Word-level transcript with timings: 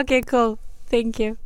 Okej 0.00 0.20
okay, 0.20 0.22
cool, 0.22 0.58
thank 0.90 1.20
you. 1.20 1.36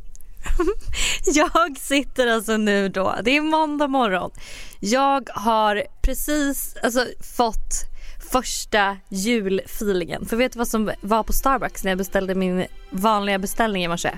jag 1.25 1.77
sitter 1.77 2.27
alltså 2.27 2.57
nu 2.57 2.89
då, 2.89 3.15
det 3.23 3.37
är 3.37 3.41
måndag 3.41 3.87
morgon. 3.87 4.31
Jag 4.79 5.29
har 5.33 5.83
precis 6.01 6.75
alltså, 6.83 7.05
fått 7.37 7.85
första 8.31 8.97
julfeelingen. 9.09 10.25
För 10.25 10.37
vet 10.37 10.53
du 10.53 10.59
vad 10.59 10.67
som 10.67 10.91
var 11.01 11.23
på 11.23 11.33
Starbucks 11.33 11.83
när 11.83 11.91
jag 11.91 11.97
beställde 11.97 12.35
min 12.35 12.65
vanliga 12.89 13.39
beställning 13.39 13.83
i 13.83 13.87
morse? 13.87 14.11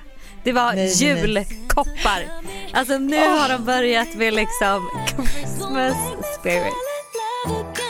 Det 0.44 0.52
var 0.52 0.74
nej, 0.74 0.88
julkoppar. 0.88 2.26
Alltså 2.74 2.98
nu 2.98 3.28
har 3.28 3.50
de 3.50 3.66
börjat 3.66 4.16
med 4.16 4.34
liksom 4.34 4.90
Christmas 5.08 5.98
spirit. 6.40 7.83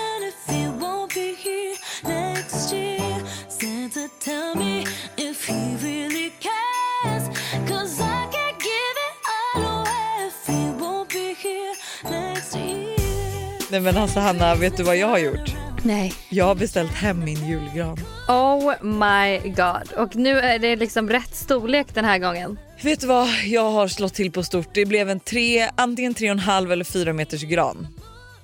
Nej 13.73 13.81
men 13.81 13.97
alltså 13.97 14.19
Hanna, 14.19 14.55
vet 14.55 14.77
du 14.77 14.83
vad 14.83 14.97
jag 14.97 15.07
har 15.07 15.17
gjort? 15.17 15.55
Nej. 15.83 16.13
Jag 16.29 16.45
har 16.45 16.55
beställt 16.55 16.91
hem 16.91 17.19
min 17.19 17.47
julgran. 17.47 17.97
Oh 18.27 18.83
my 18.83 19.49
god. 19.49 19.91
Och 19.97 20.15
nu 20.15 20.39
är 20.39 20.59
det 20.59 20.75
liksom 20.75 21.09
rätt 21.09 21.35
storlek 21.35 21.87
den 21.93 22.05
här 22.05 22.19
gången. 22.19 22.59
Vet 22.81 23.01
du 23.01 23.07
vad, 23.07 23.29
jag 23.45 23.71
har 23.71 23.87
slått 23.87 24.13
till 24.13 24.31
på 24.31 24.43
stort. 24.43 24.67
Det 24.73 24.85
blev 24.85 25.09
en 25.09 25.19
tre, 25.19 25.69
antingen 25.75 26.13
tre 26.13 26.27
och 26.27 26.31
en 26.31 26.39
halv 26.39 26.71
eller 26.71 26.83
fyra 26.83 27.13
meters 27.13 27.43
gran. 27.43 27.87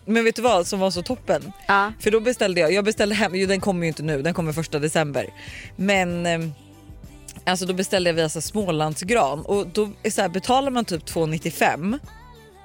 Men 0.05 0.23
vet 0.23 0.35
du 0.35 0.41
vad 0.41 0.67
som 0.67 0.79
var 0.79 0.91
så 0.91 1.01
toppen? 1.01 1.51
Ja. 1.67 1.93
För 1.99 2.11
då 2.11 2.19
beställde 2.19 2.61
jag, 2.61 2.71
jag 2.71 2.85
beställde 2.85 3.15
hem, 3.15 3.35
jo 3.35 3.47
den 3.47 3.61
kommer 3.61 3.81
ju 3.81 3.87
inte 3.87 4.03
nu, 4.03 4.21
den 4.21 4.33
kommer 4.33 4.53
första 4.53 4.79
december. 4.79 5.29
Men 5.75 6.25
eh, 6.25 6.39
alltså 7.43 7.65
då 7.65 7.73
beställde 7.73 8.09
jag 8.09 8.15
via 8.15 8.29
så 8.29 8.41
Smålandsgran 8.41 9.41
och 9.41 9.67
då 9.67 9.89
så 10.11 10.21
här, 10.21 10.29
betalar 10.29 10.71
man 10.71 10.85
typ 10.85 11.05
2,95 11.05 11.99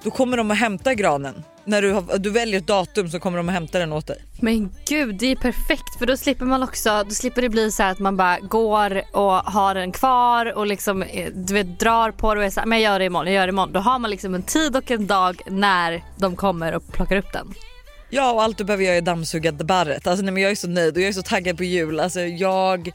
då 0.04 0.10
kommer 0.10 0.36
de 0.36 0.50
att 0.50 0.58
hämta 0.58 0.94
granen 0.94 1.44
när 1.64 1.82
du, 1.82 1.92
har, 1.92 2.18
du 2.18 2.30
väljer 2.30 2.58
ett 2.60 2.66
datum 2.66 3.08
så 3.08 3.20
kommer 3.20 3.36
de 3.36 3.48
att 3.48 3.54
hämta 3.54 3.78
den 3.78 3.92
åt 3.92 4.06
dig. 4.06 4.22
Men 4.40 4.70
gud 4.88 5.14
det 5.14 5.26
är 5.26 5.36
perfekt 5.36 5.98
för 5.98 6.06
då 6.06 6.16
slipper 6.16 6.44
man 6.44 6.62
också, 6.62 7.04
då 7.04 7.10
slipper 7.10 7.42
det 7.42 7.48
bli 7.48 7.70
så 7.70 7.82
att 7.82 7.98
man 7.98 8.16
bara 8.16 8.38
går 8.38 9.02
och 9.12 9.32
har 9.32 9.74
den 9.74 9.92
kvar 9.92 10.56
och 10.56 10.66
liksom 10.66 11.02
eh, 11.02 11.30
du 11.34 11.54
vet 11.54 11.80
drar 11.80 12.10
på 12.10 12.34
det 12.34 12.40
och 12.40 12.46
är 12.46 12.50
så 12.50 12.60
här, 12.60 12.66
men 12.66 12.80
jag 12.80 12.92
gör 12.92 12.98
det 12.98 13.04
imorgon, 13.04 13.26
jag 13.26 13.34
gör 13.34 13.46
det 13.46 13.50
imorgon. 13.50 13.72
Då 13.72 13.80
har 13.80 13.98
man 13.98 14.10
liksom 14.10 14.34
en 14.34 14.42
tid 14.42 14.76
och 14.76 14.90
en 14.90 15.06
dag 15.06 15.40
när 15.46 16.02
de 16.16 16.36
kommer 16.36 16.74
och 16.74 16.92
plockar 16.92 17.16
upp 17.16 17.32
den. 17.32 17.54
Ja 18.10 18.32
och 18.32 18.42
allt 18.42 18.58
du 18.58 18.64
behöver 18.64 18.84
göra 18.84 18.94
är 18.94 19.00
dammsuga 19.00 19.52
barret. 19.52 20.06
Alltså, 20.06 20.24
nej, 20.24 20.34
men 20.34 20.42
jag 20.42 20.52
är 20.52 20.56
så 20.56 20.68
nöjd 20.68 20.96
och 20.96 21.02
jag 21.02 21.08
är 21.08 21.12
så 21.12 21.22
taggad 21.22 21.56
på 21.56 21.64
jul. 21.64 22.00
Alltså, 22.00 22.20
jag 22.20 22.92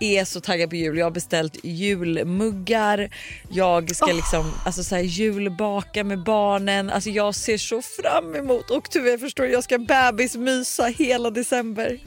är 0.00 0.24
så 0.24 0.40
taggad 0.40 0.70
på 0.70 0.76
jul. 0.76 0.98
Jag 0.98 1.06
har 1.06 1.10
beställt 1.10 1.64
julmuggar. 1.64 3.10
Jag 3.48 3.96
ska 3.96 4.06
oh. 4.06 4.16
liksom 4.16 4.52
alltså, 4.64 4.84
så 4.84 4.94
här, 4.94 5.02
julbaka 5.02 6.04
med 6.04 6.22
barnen. 6.22 6.90
Alltså, 6.90 7.10
jag 7.10 7.34
ser 7.34 7.58
så 7.58 7.82
fram 7.82 8.34
emot 8.34 8.70
och 8.70 8.90
tyvärr 8.90 9.18
förstår 9.18 9.46
jag 9.46 9.64
ska 9.64 9.78
bebismysa 9.78 10.84
hela 10.84 11.30
december. 11.30 11.98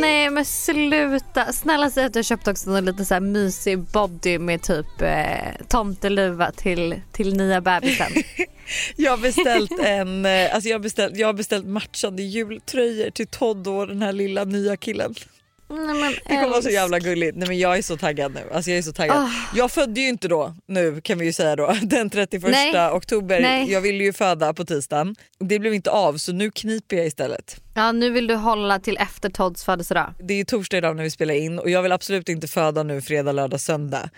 Nej 0.00 0.30
men 0.30 0.44
sluta. 0.44 1.52
Snälla 1.52 1.90
säg 1.90 2.04
att 2.04 2.12
du 2.12 2.18
har 2.18 2.24
köpt 2.24 2.48
också 2.48 2.70
en 2.70 2.84
lite 2.84 3.04
så 3.04 3.14
här 3.14 3.20
mysig 3.20 3.78
body 3.78 4.38
med 4.38 4.62
typ 4.62 5.02
eh, 5.02 5.66
tomteluva 5.68 6.52
till, 6.52 7.00
till 7.12 7.36
nya 7.36 7.60
bebisen. 7.60 8.12
jag 8.96 9.10
har 9.10 9.18
beställt 9.18 9.80
en, 9.80 10.26
eh, 10.26 10.54
alltså 10.54 10.68
jag 10.68 10.74
har 10.74 10.82
beställt, 10.82 11.16
jag 11.16 11.28
har 11.28 11.32
beställt 11.32 11.66
matchande 11.66 12.22
jultröjor 12.22 13.10
till 13.10 13.26
Todd 13.26 13.68
och 13.68 13.88
den 13.88 14.02
här 14.02 14.12
lilla 14.12 14.44
nya 14.44 14.76
killen. 14.76 15.14
Nej, 15.68 16.00
men 16.00 16.12
det 16.12 16.34
kommer 16.34 16.48
vara 16.48 16.62
så 16.62 16.70
jävla 16.70 16.98
gulligt. 16.98 17.36
Nej, 17.36 17.48
men 17.48 17.58
jag 17.58 17.78
är 17.78 17.82
så 17.82 17.96
taggad 17.96 18.34
nu. 18.34 18.40
Alltså, 18.52 18.70
jag, 18.70 18.78
är 18.78 18.82
så 18.82 18.92
taggad. 18.92 19.16
Oh. 19.16 19.30
jag 19.54 19.70
födde 19.70 20.00
ju 20.00 20.08
inte 20.08 20.28
då 20.28 20.54
nu 20.66 21.00
kan 21.00 21.18
vi 21.18 21.24
ju 21.24 21.32
säga 21.32 21.56
då 21.56 21.76
den 21.82 22.10
31 22.10 22.42
Nej. 22.50 22.90
oktober. 22.90 23.40
Nej. 23.40 23.72
Jag 23.72 23.80
ville 23.80 24.04
ju 24.04 24.12
föda 24.12 24.54
på 24.54 24.64
tisdagen. 24.64 25.16
Det 25.38 25.58
blev 25.58 25.74
inte 25.74 25.90
av 25.90 26.16
så 26.16 26.32
nu 26.32 26.50
kniper 26.50 26.96
jag 26.96 27.06
istället. 27.06 27.60
Ja 27.74 27.92
nu 27.92 28.10
vill 28.10 28.26
du 28.26 28.34
hålla 28.34 28.78
till 28.78 28.96
efter 28.96 29.30
Todds 29.30 29.64
födelsedag. 29.64 30.14
Det 30.18 30.34
är 30.34 30.44
torsdag 30.44 30.76
idag 30.76 30.96
när 30.96 31.02
vi 31.02 31.10
spelar 31.10 31.34
in 31.34 31.58
och 31.58 31.70
jag 31.70 31.82
vill 31.82 31.92
absolut 31.92 32.28
inte 32.28 32.48
föda 32.48 32.82
nu 32.82 33.00
fredag, 33.00 33.32
lördag, 33.32 33.60
söndag. 33.60 34.10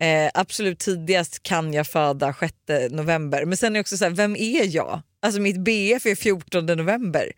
Eh, 0.00 0.30
absolut 0.34 0.78
tidigast 0.78 1.42
kan 1.42 1.72
jag 1.72 1.86
föda 1.86 2.34
6 2.40 2.54
november. 2.90 3.44
Men 3.44 3.56
sen 3.56 3.72
är 3.72 3.74
det 3.74 3.80
också 3.80 3.96
så 3.96 4.04
här, 4.04 4.12
vem 4.12 4.36
är 4.36 4.76
jag? 4.76 5.02
Alltså 5.24 5.40
mitt 5.40 5.64
BF 5.64 6.06
är 6.06 6.14
14 6.14 6.66
november. 6.66 7.32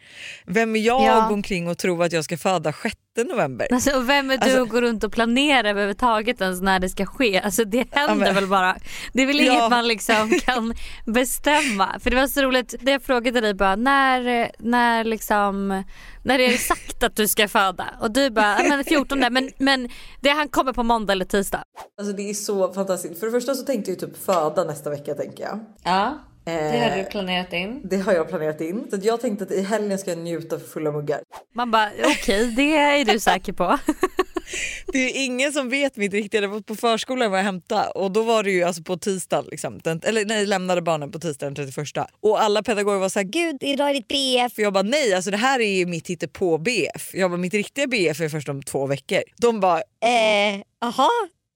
Vem 0.47 0.77
är 0.77 0.81
jag 0.81 1.03
ja. 1.03 1.29
omkring 1.31 1.69
och 1.69 1.79
tro 1.79 2.03
att 2.03 2.13
jag 2.13 2.25
ska 2.25 2.37
föda 2.37 2.73
6 2.73 2.97
november? 3.17 3.69
Alltså, 3.73 3.97
och 3.97 4.09
vem 4.09 4.31
är 4.31 4.39
du 4.39 4.45
alltså, 4.45 4.63
att 4.63 4.69
gå 4.69 4.81
runt 4.81 5.05
och 5.05 5.13
planera 5.13 5.71
överhuvudtaget 5.71 6.41
ens 6.41 6.61
när 6.61 6.79
det 6.79 6.89
ska 6.89 7.07
ske? 7.07 7.41
Alltså 7.41 7.65
det 7.65 7.87
händer 7.91 8.27
ja, 8.27 8.33
väl 8.33 8.47
bara. 8.47 8.77
Det 9.13 9.23
är 9.23 9.27
väl 9.27 9.41
ja. 9.41 9.53
inget 9.53 9.71
man 9.71 9.89
liksom 9.89 10.31
kan 10.45 10.75
bestämma. 11.07 12.01
För 12.01 12.11
det 12.11 12.17
var 12.17 12.27
så 12.27 12.43
roligt, 12.43 12.75
det 12.81 12.93
jag 12.93 13.03
frågade 13.03 13.41
dig 13.41 13.55
bara 13.55 13.77
när, 13.77 14.51
när 14.59 15.05
liksom 15.05 15.85
när 16.25 16.39
är 16.39 16.49
det 16.49 16.59
sagt 16.59 17.03
att 17.03 17.17
du 17.17 17.29
ska 17.29 17.49
föda? 17.49 17.85
Och 18.01 18.11
du 18.11 18.31
bara, 18.31 18.59
men 18.69 18.85
14 18.85 19.19
men, 19.31 19.51
men 19.59 19.89
det 20.21 20.29
han 20.29 20.49
kommer 20.49 20.73
på 20.73 20.83
måndag 20.83 21.13
eller 21.13 21.25
tisdag. 21.25 21.63
Alltså 21.99 22.17
det 22.17 22.31
är 22.31 22.35
så 22.35 22.73
fantastiskt. 22.73 23.21
För 23.21 23.27
det 23.27 23.33
första 23.33 23.55
så 23.55 23.65
tänkte 23.65 23.91
jag 23.91 24.01
typ 24.01 24.25
föda 24.25 24.65
nästa 24.65 24.91
vecka 24.91 25.15
tänker 25.15 25.45
jag. 25.45 25.61
Ja. 25.83 26.19
Det 26.45 26.79
har 26.79 26.97
du 26.97 27.01
eh, 27.01 27.07
planerat 27.07 27.53
in. 27.53 27.81
Det 27.85 27.97
har 27.97 28.13
jag 28.13 28.29
planerat 28.29 28.61
in. 28.61 28.87
Så 28.91 28.99
jag 29.03 29.21
tänkte 29.21 29.45
att 29.45 29.51
i 29.51 29.63
helgen 29.63 29.99
ska 29.99 30.11
jag 30.11 30.19
njuta 30.19 30.59
för 30.59 30.67
fulla 30.67 30.93
muggar. 30.93 31.21
Man 31.55 31.71
bara 31.71 31.91
okej 31.99 32.13
okay, 32.13 32.51
det 32.51 32.77
är 32.77 33.05
du 33.05 33.21
säker 33.21 33.53
på. 33.53 33.79
det 34.93 34.99
är 34.99 35.25
ingen 35.25 35.53
som 35.53 35.69
vet 35.69 35.97
mitt 35.97 36.13
riktiga, 36.13 36.41
det 36.41 36.47
var 36.47 36.61
på 36.61 36.77
förskolan 36.77 37.31
var 37.31 37.39
jag 37.39 37.45
hämtade 37.45 37.91
och 37.91 38.11
då 38.13 38.23
var 38.23 38.43
det 38.43 38.51
ju 38.51 38.63
alltså 38.63 38.83
på 38.83 38.97
tisdag 38.97 39.45
liksom, 39.51 39.79
den, 39.79 40.01
eller 40.05 40.25
nej 40.25 40.47
lämnade 40.47 40.83
barnen 40.83 41.11
på 41.11 41.19
tisdag 41.19 41.47
den 41.47 41.55
31 41.55 42.07
och 42.21 42.43
alla 42.43 42.63
pedagoger 42.63 42.99
var 42.99 43.09
såhär 43.09 43.25
gud 43.25 43.57
idag 43.61 43.91
är 43.91 43.95
ditt 43.95 44.09
BF. 44.09 44.59
Jag 44.59 44.73
bara 44.73 44.83
nej 44.83 45.15
alltså 45.15 45.31
det 45.31 45.37
här 45.37 45.61
är 45.61 45.79
ju 45.79 45.87
mitt 45.87 46.11
hittepå 46.11 46.59
BF. 46.59 47.15
Jag 47.15 47.31
bara 47.31 47.39
mitt 47.39 47.55
riktiga 47.55 47.87
BF 47.87 48.21
är 48.21 48.29
först 48.29 48.49
om 48.49 48.63
två 48.63 48.87
veckor. 48.87 49.23
De 49.37 49.61
bara 49.61 49.79
eh, 49.79 50.61
aha 50.81 51.11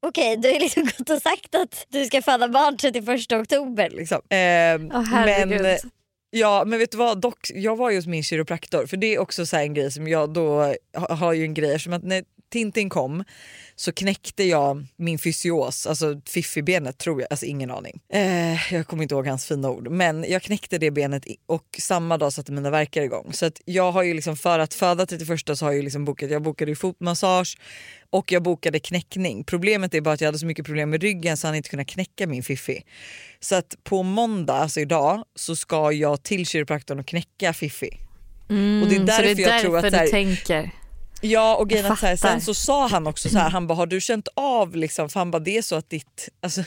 Okej, 0.07 0.37
du 0.37 0.53
har 0.53 0.61
liksom 0.61 0.85
gått 0.99 1.11
och 1.11 1.23
sagt 1.23 1.55
att 1.55 1.87
du 1.89 2.05
ska 2.05 2.23
föda 2.23 2.49
barn 2.49 2.77
31 2.77 3.33
oktober. 3.33 3.91
Liksom. 3.91 4.21
Eh, 4.29 4.99
oh, 4.99 5.25
men, 5.25 5.79
ja 6.31 6.65
men 6.67 6.79
vet 6.79 6.91
du 6.91 6.97
vad, 6.97 7.21
dock, 7.21 7.51
jag 7.55 7.77
var 7.77 7.91
ju 7.91 7.97
hos 7.97 8.07
min 8.07 8.23
kiropraktor 8.23 8.87
för 8.87 8.97
det 8.97 9.15
är 9.15 9.19
också 9.19 9.47
så 9.47 9.57
en 9.57 9.75
grej 9.75 9.93
som 9.93 10.09
jag 10.09 10.33
då 10.33 10.75
har 10.95 11.33
ju 11.33 11.45
en 11.45 11.55
grej 11.55 11.71
eftersom 11.71 11.93
att 11.93 12.05
när 12.05 12.25
Tintin 12.53 12.91
kom 12.91 13.25
så 13.81 13.93
knäckte 13.93 14.45
jag 14.45 14.87
min 14.97 15.19
fysios, 15.19 15.87
alltså 15.87 16.21
fiffibenet 16.27 16.99
tror 16.99 17.21
jag, 17.21 17.29
alltså 17.31 17.47
ingen 17.47 17.71
aning. 17.71 18.01
Eh, 18.13 18.75
jag 18.75 18.87
kommer 18.87 19.03
inte 19.03 19.15
ihåg 19.15 19.27
hans 19.27 19.47
fina 19.47 19.71
ord 19.71 19.91
men 19.91 20.25
jag 20.29 20.43
knäckte 20.43 20.79
det 20.79 20.91
benet 20.91 21.25
och 21.47 21.65
samma 21.79 22.19
dag 22.19 22.33
satte 22.33 22.53
mina 22.53 22.71
verkar 22.71 23.03
igång. 23.03 23.33
Så 23.33 23.47
att 23.47 23.61
jag 23.65 23.93
har 23.93 24.03
ju 24.03 24.15
liksom 24.15 24.37
för 24.37 24.59
att 24.59 24.75
föda 24.75 25.07
31 25.07 25.59
så 25.59 25.65
har 25.65 25.73
jag 25.73 25.85
liksom 25.85 26.05
bokat, 26.05 26.31
jag 26.31 26.43
bokade 26.43 26.75
fotmassage 26.77 27.59
och 28.11 28.33
jag 28.33 28.43
bokade 28.43 28.81
knäckning. 28.81 29.45
Problemet 29.45 29.95
är 29.95 30.01
bara 30.01 30.15
att 30.15 30.21
jag 30.21 30.29
hade 30.29 30.39
så 30.39 30.47
mycket 30.47 30.67
problem 30.67 30.91
med 30.91 31.03
ryggen 31.03 31.37
så 31.37 31.47
han 31.47 31.57
inte 31.57 31.69
kunnat 31.69 31.87
knäcka 31.87 32.27
min 32.27 32.43
fiffi. 32.43 32.83
Så 33.41 33.55
att 33.55 33.77
på 33.85 34.03
måndag, 34.03 34.55
alltså 34.55 34.81
idag, 34.81 35.25
så 35.35 35.57
ska 35.57 35.93
jag 35.93 36.23
till 36.23 36.47
kiropraktorn 36.47 36.99
och 36.99 37.07
knäcka 37.07 37.53
fiffi. 37.53 38.01
Mm, 38.51 38.83
och 38.83 38.89
det 38.89 38.97
är 38.97 39.01
därför, 39.01 39.29
så 39.29 39.35
det 39.35 39.45
är 39.45 39.53
jag 39.53 39.61
tror 39.61 39.79
att... 39.79 39.91
Du 39.91 39.97
här, 39.97 40.07
tänker. 40.07 40.71
Ja 41.21 41.57
och 41.57 41.69
grejen 41.69 41.93
att 41.93 41.99
så 41.99 42.07
här, 42.07 42.17
sen 42.17 42.41
så 42.41 42.55
sa 42.55 42.89
han 42.89 43.07
också 43.07 43.29
så 43.29 43.39
här, 43.39 43.51
han 43.51 43.67
bara 43.67 43.75
har 43.75 43.87
du 43.87 44.01
känt 44.01 44.29
av 44.35 44.77
liksom, 44.77 45.09
för 45.09 45.21
han 45.21 45.31
bara 45.31 45.43
det 45.43 45.59
är 45.59 45.63
så 45.63 45.77
att 45.77 45.91
ditt, 45.91 46.29
alltså, 46.41 46.63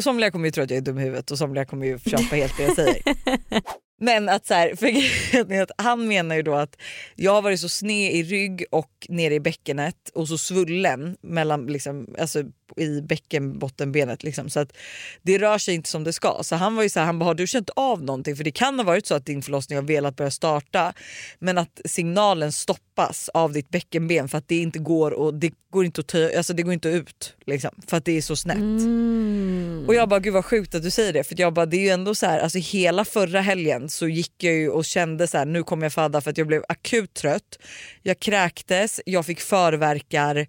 somliga 0.00 0.30
kommer 0.30 0.44
ju 0.44 0.50
tro 0.50 0.64
att 0.64 0.70
jag 0.70 0.76
är 0.76 0.80
dum 0.80 0.98
i 0.98 1.02
huvudet 1.02 1.30
och 1.30 1.38
somliga 1.38 1.64
kommer 1.64 1.86
ju 1.86 1.98
köpa 1.98 2.36
helt 2.36 2.56
det 2.56 2.62
jag 2.62 2.76
säger. 2.76 3.02
Men 4.00 4.28
att 4.28 4.46
så 4.46 4.54
här, 4.54 4.76
för 4.76 5.82
han 5.82 6.08
menar 6.08 6.36
ju 6.36 6.42
då 6.42 6.54
att 6.54 6.76
jag 7.14 7.32
har 7.32 7.42
varit 7.42 7.60
så 7.60 7.68
sned 7.68 8.12
i 8.12 8.22
rygg 8.22 8.64
och 8.70 8.90
nere 9.08 9.34
i 9.34 9.40
bäckenet 9.40 10.10
och 10.14 10.28
så 10.28 10.38
svullen 10.38 11.16
mellan, 11.22 11.66
liksom, 11.66 12.14
alltså, 12.18 12.42
i 12.76 13.00
bäckenbottenbenet. 13.00 14.22
Liksom, 14.22 14.50
så 14.50 14.60
att 14.60 14.76
det 15.22 15.38
rör 15.38 15.58
sig 15.58 15.74
inte 15.74 15.88
som 15.88 16.04
det 16.04 16.12
ska. 16.12 16.38
Så 16.42 16.56
han 16.56 16.76
var 16.76 16.82
ju 16.82 16.88
så 16.88 16.98
här, 16.98 17.06
han 17.06 17.18
bara 17.18 17.24
har 17.24 17.34
du 17.34 17.46
känt 17.46 17.70
av 17.76 18.02
någonting? 18.02 18.36
För 18.36 18.44
det 18.44 18.50
kan 18.50 18.78
ha 18.78 18.84
varit 18.84 19.06
så 19.06 19.14
att 19.14 19.26
din 19.26 19.42
förlossning 19.42 19.78
har 19.78 19.82
velat 19.82 20.16
börja 20.16 20.30
starta 20.30 20.92
men 21.38 21.58
att 21.58 21.80
signalen 21.84 22.52
stoppas 22.52 23.28
av 23.28 23.52
ditt 23.52 23.68
bäckenben 23.68 24.28
för 24.28 24.38
att 24.38 24.48
det 24.48 24.56
inte 24.56 24.78
går 24.78 25.10
och 25.10 25.34
det 25.34 25.52
går 25.70 25.84
inte 25.84 26.00
att, 26.00 26.06
tö- 26.06 26.36
alltså 26.36 26.52
det 26.52 26.62
går 26.62 26.72
inte 26.72 26.88
ut 26.88 27.34
liksom, 27.46 27.70
för 27.86 27.96
att 27.96 28.04
det 28.04 28.16
är 28.16 28.22
så 28.22 28.36
snett. 28.36 28.56
Mm. 28.56 29.84
Och 29.88 29.94
jag 29.94 30.08
bara 30.08 30.20
gud 30.20 30.32
vad 30.32 30.44
sjukt 30.44 30.74
att 30.74 30.82
du 30.82 30.90
säger 30.90 31.12
det 31.12 31.24
för 31.24 31.40
jag 31.40 31.54
bara 31.54 31.66
det 31.66 31.76
är 31.76 31.80
ju 31.80 31.88
ändå 31.88 32.14
så 32.14 32.26
här, 32.26 32.38
alltså 32.38 32.58
hela 32.58 33.04
förra 33.04 33.40
helgen 33.40 33.88
så 33.88 34.08
gick 34.08 34.32
jag 34.44 34.54
ju 34.54 34.68
och 34.68 34.84
kände 34.84 35.26
så 35.26 35.38
här, 35.38 35.44
nu 35.44 35.62
kommer 35.62 35.84
jag 35.84 35.92
föda 35.92 36.20
för 36.20 36.30
att 36.30 36.38
jag 36.38 36.46
blev 36.46 36.64
akut 36.68 37.14
trött. 37.14 37.58
Jag 38.02 38.18
kräktes, 38.18 39.00
jag 39.06 39.26
fick 39.26 39.40
förverkar, 39.40 40.46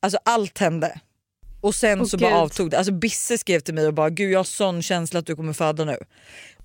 alltså 0.00 0.18
allt 0.24 0.58
hände. 0.58 1.00
Och 1.64 1.74
sen 1.74 2.02
oh, 2.02 2.06
så 2.06 2.16
Gud. 2.16 2.28
bara 2.28 2.40
avtog 2.40 2.70
det. 2.70 2.76
Alltså 2.78 2.92
Bisse 2.92 3.38
skrev 3.38 3.60
till 3.60 3.74
mig 3.74 3.86
och 3.86 3.94
bara 3.94 4.10
gud 4.10 4.30
jag 4.32 4.38
har 4.38 4.44
sån 4.44 4.82
känsla 4.82 5.18
att 5.20 5.26
du 5.26 5.36
kommer 5.36 5.52
föda 5.52 5.84
nu. 5.84 5.96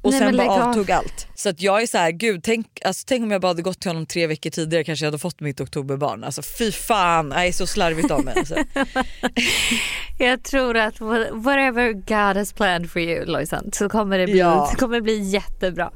och 0.01 0.11
Nej, 0.11 0.19
sen 0.19 0.37
bara 0.37 0.49
avtog 0.49 0.91
allt. 0.91 1.27
Så 1.35 1.49
att 1.49 1.61
jag 1.61 1.81
är 1.81 1.87
så 1.87 1.97
här, 1.97 2.11
gud 2.11 2.43
tänk, 2.43 2.67
alltså, 2.85 3.03
tänk 3.07 3.23
om 3.23 3.31
jag 3.31 3.41
bara 3.41 3.47
hade 3.47 3.61
gått 3.61 3.79
till 3.79 3.89
honom 3.89 4.05
tre 4.05 4.27
veckor 4.27 4.49
tidigare 4.49 4.83
kanske 4.83 5.05
jag 5.05 5.07
hade 5.11 5.19
fått 5.19 5.39
mitt 5.39 5.61
oktoberbarn. 5.61 6.23
Alltså 6.23 6.41
fy 6.41 6.71
fan, 6.71 7.31
jag 7.35 7.47
är 7.47 7.51
så 7.51 7.67
slarvigt 7.67 8.11
av 8.11 8.25
mig. 8.25 8.33
Alltså. 8.37 8.55
Jag 10.19 10.43
tror 10.43 10.77
att 10.77 10.99
wha- 10.99 11.31
whatever 11.43 11.93
God 11.93 12.37
has 12.37 12.53
planned 12.53 12.89
for 12.91 13.01
you 13.01 13.25
Lojsan 13.25 13.69
så 13.73 13.89
kommer 13.89 14.17
det 14.17 14.25
bli, 14.25 14.39
Ja. 14.39 14.69
det 14.71 14.79
kommer 14.79 15.01
bli 15.01 15.19
jättebra. 15.19 15.91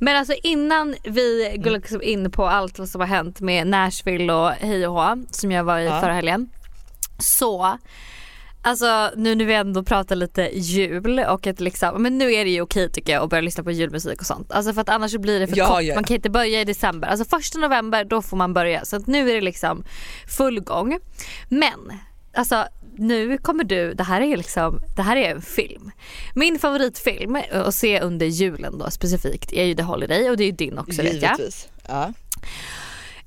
Men 0.00 0.16
alltså 0.16 0.34
innan 0.42 0.94
vi 1.04 1.56
går 1.64 1.70
liksom 1.70 2.02
in 2.02 2.30
på 2.30 2.46
allt 2.46 2.78
vad 2.78 2.88
som 2.88 3.00
har 3.00 3.08
hänt 3.08 3.40
med 3.40 3.66
Nashville 3.66 4.32
och 4.32 4.50
hej 4.50 4.86
och 4.86 4.94
hå 4.94 5.16
som 5.30 5.52
jag 5.52 5.64
var 5.64 5.78
i 5.78 5.84
Ja. 5.84 6.00
förra 6.00 6.12
helgen. 6.12 6.48
Så 7.18 7.78
Alltså 8.62 9.10
nu 9.16 9.34
när 9.34 9.44
vi 9.44 9.54
ändå 9.54 9.82
pratar 9.84 10.16
lite 10.16 10.42
jul 10.58 11.18
och 11.20 11.46
att 11.46 11.60
liksom, 11.60 12.02
men 12.02 12.18
nu 12.18 12.32
är 12.34 12.44
det 12.44 12.50
ju 12.50 12.60
okej 12.60 12.90
tycker 12.92 13.12
jag 13.12 13.22
att 13.22 13.30
börja 13.30 13.40
lyssna 13.40 13.64
på 13.64 13.70
julmusik 13.70 14.20
och 14.20 14.26
sånt. 14.26 14.52
Alltså 14.52 14.72
för 14.72 14.80
att 14.80 14.88
annars 14.88 15.16
blir 15.16 15.40
det 15.40 15.46
för 15.46 15.56
Ja, 15.56 15.66
kort. 15.66 15.82
ja. 15.82 15.94
Man 15.94 16.04
kan 16.04 16.14
inte 16.16 16.30
börja 16.30 16.60
i 16.60 16.64
december. 16.64 17.08
Alltså 17.08 17.24
första 17.24 17.58
november 17.58 18.04
då 18.04 18.22
får 18.22 18.36
man 18.36 18.54
börja. 18.54 18.84
Så 18.84 18.96
att 18.96 19.06
nu 19.06 19.30
är 19.30 19.34
det 19.34 19.40
liksom 19.40 19.84
full 20.28 20.60
gång. 20.60 20.98
Men 21.48 21.92
alltså 22.34 22.64
nu 23.00 23.38
kommer 23.38 23.64
du, 23.64 23.94
det 23.94 24.04
här 24.04 24.20
är 24.20 24.36
liksom, 24.36 24.82
det 24.96 25.02
här 25.02 25.16
är 25.16 25.30
en 25.30 25.42
film. 25.42 25.90
Min 26.34 26.58
favoritfilm 26.58 27.38
att 27.52 27.74
se 27.74 28.00
under 28.00 28.26
julen 28.26 28.78
då 28.78 28.90
specifikt 28.90 29.52
är 29.52 29.64
ju 29.64 29.74
The 29.74 29.82
Holiday 29.82 30.30
och 30.30 30.36
det 30.36 30.44
är 30.44 30.46
ju 30.46 30.52
din 30.52 30.78
också 30.78 31.02
vet 31.02 31.22
jag. 31.22 31.22
Givetvis. 31.22 31.68
Ja. 31.88 32.12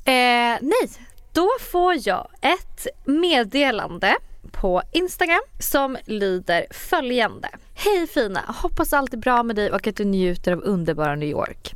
Eh, 0.06 0.58
nej, 0.62 0.90
då 1.34 1.50
får 1.72 2.08
jag 2.08 2.28
ett 2.42 2.88
meddelande 3.06 4.16
på 4.52 4.82
Instagram 4.92 5.42
som 5.60 5.98
lyder 6.06 6.66
följande. 6.72 7.50
Hej 7.76 8.08
fina, 8.08 8.40
hoppas 8.48 8.94
allt 8.94 9.14
är 9.14 9.18
bra 9.18 9.44
med 9.44 9.56
dig 9.56 9.72
och 9.72 9.88
att 9.88 9.96
du 9.96 10.06
njuter 10.06 10.52
av 10.52 10.64
underbara 10.64 11.16
New 11.16 11.30
York. 11.30 11.74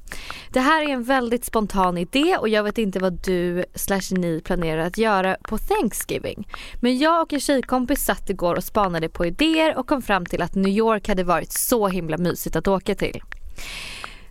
Det 0.54 0.60
här 0.60 0.82
är 0.84 0.90
en 0.90 1.04
väldigt 1.04 1.46
spontan 1.46 1.98
idé 1.98 2.38
och 2.40 2.50
jag 2.50 2.64
vet 2.64 2.78
inte 2.78 3.00
vad 3.00 3.14
du 3.14 3.66
slash 3.76 4.12
ni 4.12 4.42
planerar 4.42 4.82
att 4.82 4.98
göra 4.98 5.38
på 5.44 5.58
Thanksgiving. 5.58 6.48
Men 6.82 6.98
jag 6.98 7.22
och 7.22 7.34
en 7.34 7.40
tjejkompis 7.40 8.06
satt 8.06 8.30
igår 8.30 8.56
och 8.56 8.64
spanade 8.64 9.10
på 9.10 9.26
idéer 9.26 9.78
och 9.78 9.88
kom 9.88 10.02
fram 10.02 10.26
till 10.26 10.42
att 10.42 10.56
New 10.56 10.74
York 10.74 11.08
hade 11.08 11.24
varit 11.24 11.52
så 11.52 11.88
himla 11.88 12.18
mysigt 12.18 12.56
att 12.56 12.68
åka 12.68 12.96
till. 12.96 13.22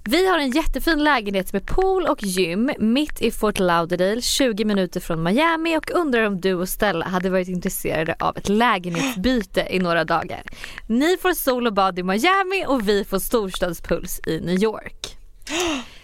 Vi 0.08 0.26
har 0.26 0.38
en 0.38 0.50
jättefin 0.50 1.04
lägenhet 1.04 1.52
med 1.52 1.66
pool 1.66 2.06
och 2.06 2.22
gym 2.22 2.70
mitt 2.78 3.22
i 3.22 3.30
Fort 3.30 3.58
Lauderdale 3.58 4.22
20 4.22 4.64
minuter 4.64 5.00
från 5.00 5.22
Miami 5.22 5.76
och 5.76 5.90
undrar 5.90 6.22
om 6.22 6.40
du 6.40 6.54
och 6.54 6.68
Stella 6.68 7.04
hade 7.04 7.30
varit 7.30 7.48
intresserade 7.48 8.16
av 8.18 8.36
ett 8.36 8.48
lägenhetsbyte 8.48 9.66
i 9.70 9.78
några 9.78 10.04
dagar. 10.04 10.42
Ni 10.86 11.16
får 11.16 11.32
sol 11.32 11.66
och 11.66 11.72
bad 11.72 11.98
i 11.98 12.02
Miami 12.02 12.64
och 12.66 12.88
vi 12.88 13.04
får 13.04 13.18
storstadspuls 13.18 14.20
i 14.26 14.40
New 14.40 14.62
York. 14.62 15.16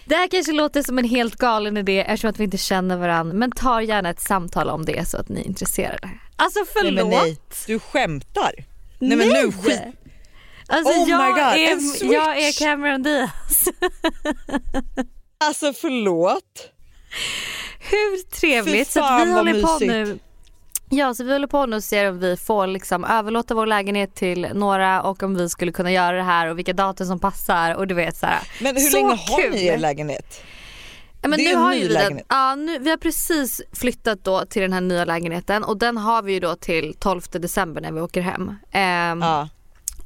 Det 0.05 0.15
här 0.15 0.27
kanske 0.27 0.51
låter 0.51 0.83
som 0.83 0.99
en 0.99 1.05
helt 1.05 1.35
galen 1.35 1.77
idé 1.77 1.99
eftersom 1.99 2.29
att 2.29 2.39
vi 2.39 2.43
inte 2.43 2.57
känner 2.57 2.97
varandra 2.97 3.33
men 3.33 3.51
tar 3.51 3.81
gärna 3.81 4.09
ett 4.09 4.21
samtal 4.21 4.69
om 4.69 4.85
det 4.85 5.09
så 5.09 5.17
att 5.17 5.29
ni 5.29 5.41
är 5.41 5.45
intresserade. 5.45 6.09
Alltså 6.35 6.59
Nej, 6.59 6.67
förlåt. 6.73 6.93
men 6.93 7.09
nej, 7.09 7.37
du 7.67 7.79
skämtar. 7.79 8.65
Nej, 8.99 9.17
men 9.17 9.27
nu 9.27 9.51
skit. 9.51 9.81
Alltså 10.73 10.93
Oh 10.93 11.05
my 11.05 11.11
jag, 11.11 11.33
God, 11.33 11.39
en 11.39 11.77
är, 11.77 11.79
switch. 11.79 12.13
jag 12.13 12.37
är 12.37 12.59
Cameron 12.65 13.03
Diaz. 13.03 13.69
Alltså 15.37 15.73
förlåt. 15.73 16.69
Hur 17.79 18.29
trevligt. 18.31 18.91
Så 18.91 18.99
vi 18.99 19.31
håller 19.31 19.61
på 19.61 19.73
mysigt. 19.73 19.87
nu. 19.91 20.19
Ja 20.89 21.13
så 21.13 21.23
vi 21.23 21.33
håller 21.33 21.47
på 21.47 21.65
nu 21.65 21.75
och 21.75 21.83
ser 21.83 22.09
om 22.09 22.19
vi 22.19 22.37
får 22.37 22.67
liksom 22.67 23.05
överlåta 23.05 23.53
vår 23.55 23.65
lägenhet 23.65 24.15
till 24.15 24.47
några 24.53 25.01
och 25.01 25.23
om 25.23 25.35
vi 25.35 25.49
skulle 25.49 25.71
kunna 25.71 25.91
göra 25.91 26.17
det 26.17 26.23
här 26.23 26.47
och 26.47 26.57
vilka 26.57 26.73
datum 26.73 27.07
som 27.07 27.19
passar 27.19 27.75
och 27.75 27.87
du 27.87 27.93
vet 27.95 28.17
så 28.17 28.25
här. 28.25 28.39
Men 28.61 28.75
hur 28.75 28.81
Så 28.83 28.97
länge 28.97 29.15
har 29.15 29.41
kul. 29.41 29.51
ni 29.53 29.65
er 29.65 29.77
lägenhet? 29.77 30.41
Ja, 31.21 31.27
men 31.29 31.37
Det 31.39 31.45
är 31.45 31.47
nu 31.47 31.53
en 31.53 31.61
har 31.61 31.71
ny 31.71 31.75
vi, 31.81 31.83
den, 31.87 31.93
lägenhet. 31.93 32.25
ja, 32.29 32.55
nu, 32.55 32.79
vi 32.79 32.89
har 32.89 32.97
precis 32.97 33.61
flyttat 33.73 34.23
då 34.23 34.45
till 34.45 34.61
den 34.61 34.73
här 34.73 34.81
nya 34.81 35.05
lägenheten 35.05 35.63
och 35.63 35.77
den 35.77 35.97
har 35.97 36.21
vi 36.21 36.33
ju 36.33 36.39
då 36.39 36.55
till 36.55 36.93
12 36.99 37.21
december 37.31 37.81
när 37.81 37.91
vi 37.91 38.01
åker 38.01 38.21
hem. 38.21 38.55
Ehm, 38.71 39.21
Ja. 39.21 39.49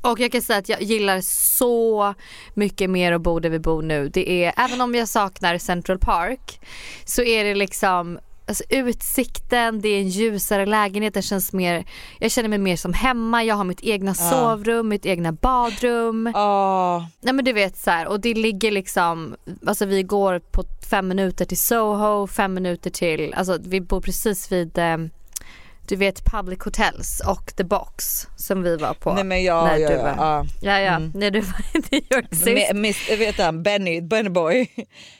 Och 0.01 0.19
jag 0.19 0.31
kan 0.31 0.41
säga 0.41 0.59
att 0.59 0.69
jag 0.69 0.81
gillar 0.81 1.21
så 1.57 2.13
mycket 2.53 2.89
mer 2.89 3.11
att 3.11 3.21
bo 3.21 3.39
där 3.39 3.49
vi 3.49 3.59
bor 3.59 3.81
nu. 3.81 4.09
Det 4.09 4.43
är, 4.43 4.53
även 4.57 4.81
om 4.81 4.95
jag 4.95 5.07
saknar 5.07 5.57
Central 5.57 5.99
Park 5.99 6.59
så 7.05 7.23
är 7.23 7.43
det 7.43 7.55
liksom 7.55 8.19
Alltså 8.49 8.63
utsikten, 8.69 9.81
det 9.81 9.89
är 9.89 9.99
en 9.99 10.09
ljusare 10.09 10.65
lägenhet, 10.65 11.13
den 11.13 11.23
känns 11.23 11.53
mer, 11.53 11.85
jag 12.19 12.31
känner 12.31 12.49
mig 12.49 12.57
mer 12.57 12.75
som 12.75 12.93
hemma, 12.93 13.43
jag 13.43 13.55
har 13.55 13.63
mitt 13.63 13.83
egna 13.83 14.13
sovrum, 14.13 14.89
mitt 14.89 15.05
egna 15.05 15.31
badrum. 15.31 16.31
Ja. 16.33 17.07
Nej 17.21 17.33
men 17.33 17.45
du 17.45 17.53
vet 17.53 17.77
så 17.77 17.91
här, 17.91 18.07
och 18.07 18.19
det 18.19 18.33
ligger 18.33 18.71
liksom, 18.71 19.35
alltså 19.65 19.85
vi 19.85 20.03
går 20.03 20.39
på 20.39 20.63
fem 20.89 21.07
minuter 21.07 21.45
till 21.45 21.57
Soho, 21.57 22.27
fem 22.27 22.53
minuter 22.53 22.89
till, 22.89 23.33
alltså 23.33 23.57
vi 23.61 23.81
bor 23.81 24.01
precis 24.01 24.51
vid 24.51 24.77
eh, 24.77 24.97
du 25.87 25.95
vet 25.95 26.25
Public 26.25 26.59
Hotels 26.63 27.21
och 27.27 27.53
The 27.57 27.63
Box 27.63 28.27
som 28.35 28.63
vi 28.63 28.77
var 28.77 28.93
på. 28.93 29.13
Nej 29.13 29.23
men 29.23 29.43
ja, 29.43 29.65
när 29.65 29.77
ja, 29.77 29.87
du 29.89 29.93
ja, 29.95 30.03
var- 30.03 30.09
ja. 30.25 30.45
Ja 30.61 30.79
ja, 30.79 30.95
Mm. 30.95 31.11
när 31.15 31.31
du 31.31 31.39
var 31.41 31.61
i 31.73 31.79
New 31.91 32.03
York 32.13 32.25
sist. 32.35 32.73
Miss, 32.73 33.09
vet 33.09 33.37
han, 33.37 33.63
Benny, 33.63 34.01
Benny 34.01 34.29
Boy. 34.29 34.67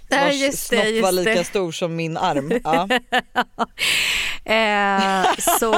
Ja, 0.10 0.18
vars 0.26 0.34
just 0.36 0.70
det, 0.70 0.82
snopp 0.82 1.02
var 1.04 1.12
lika 1.12 1.32
det. 1.34 1.44
stor 1.44 1.72
som 1.72 1.96
min 1.96 2.18
arm. 2.18 2.52
Ja. 2.64 2.88
Eh, 4.46 5.26
så 5.60 5.72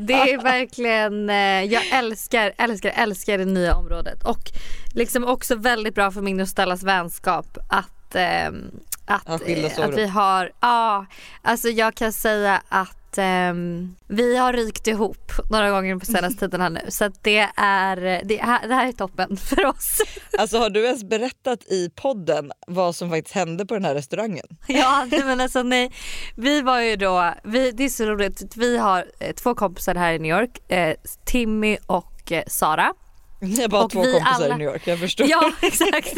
det 0.00 0.14
är 0.14 0.42
verkligen, 0.42 1.30
eh, 1.30 1.62
jag 1.72 1.82
älskar, 1.92 2.52
älskar, 2.58 2.92
älskar 2.96 3.38
det 3.38 3.44
nya 3.44 3.74
området 3.74 4.24
och 4.24 4.50
liksom 4.92 5.24
också 5.24 5.54
väldigt 5.56 5.94
bra 5.94 6.10
för 6.10 6.20
min 6.20 6.40
och 6.40 6.48
Stellas 6.48 6.82
vänskap 6.82 7.46
att, 7.68 8.14
Ha 8.14 9.16
att, 9.34 9.42
skilda 9.42 9.68
eh, 9.68 9.84
att 9.88 9.94
vi 9.98 10.06
har, 10.06 10.50
ja 10.60 11.06
alltså 11.42 11.68
jag 11.68 11.94
kan 11.94 12.12
säga 12.12 12.62
att 12.68 12.96
ehm, 13.18 13.96
vi 14.08 14.36
har 14.36 14.52
rykt 14.52 14.86
ihop 14.86 15.32
några 15.50 15.70
gånger 15.70 15.96
på 15.96 16.06
senaste 16.06 16.40
tiden 16.40 16.60
här 16.60 16.70
nu 16.70 16.80
så 16.88 17.04
att 17.04 17.24
det 17.24 17.48
är, 17.56 18.22
det, 18.24 18.36
här, 18.42 18.68
det 18.68 18.74
här 18.74 18.88
är 18.88 18.92
toppen 18.92 19.36
för 19.36 19.66
oss. 19.66 19.98
Alltså 20.38 20.58
har 20.58 20.70
du 20.70 20.84
ens 20.84 21.04
berättat 21.04 21.62
i 21.64 21.90
podden 21.94 22.52
vad 22.66 22.96
som 22.96 23.10
faktiskt 23.10 23.34
hände 23.34 23.66
på 23.66 23.74
den 23.74 23.84
här 23.84 23.94
restaurangen? 23.94 24.46
Ja 24.66 25.06
nej, 25.10 25.24
men 25.24 25.40
alltså 25.40 25.62
nej. 25.62 25.92
Vi 26.36 26.60
var 26.62 26.80
ju 26.80 26.96
då, 26.96 27.34
vi, 27.44 27.70
det 27.70 27.84
är 27.84 27.88
så 27.88 28.04
roligt, 28.04 28.56
vi 28.56 28.78
har 28.78 29.06
eh, 29.20 29.32
två 29.34 29.54
kompisar 29.54 29.94
här 29.94 30.12
i 30.12 30.18
New 30.18 30.30
York, 30.38 30.72
eh, 30.72 30.94
Timmy 31.26 31.76
och 31.86 32.32
eh, 32.32 32.42
Sara. 32.46 32.92
Ni 33.40 33.60
har 33.60 33.68
bara 33.68 33.84
Och 33.84 33.90
två 33.90 34.02
kompisar 34.02 34.26
alla- 34.44 34.54
i 34.54 34.58
New 34.58 34.68
York, 34.68 34.82
jag 34.86 34.98
förstår. 35.00 35.26
Ja 35.30 35.52
exakt. 35.62 36.14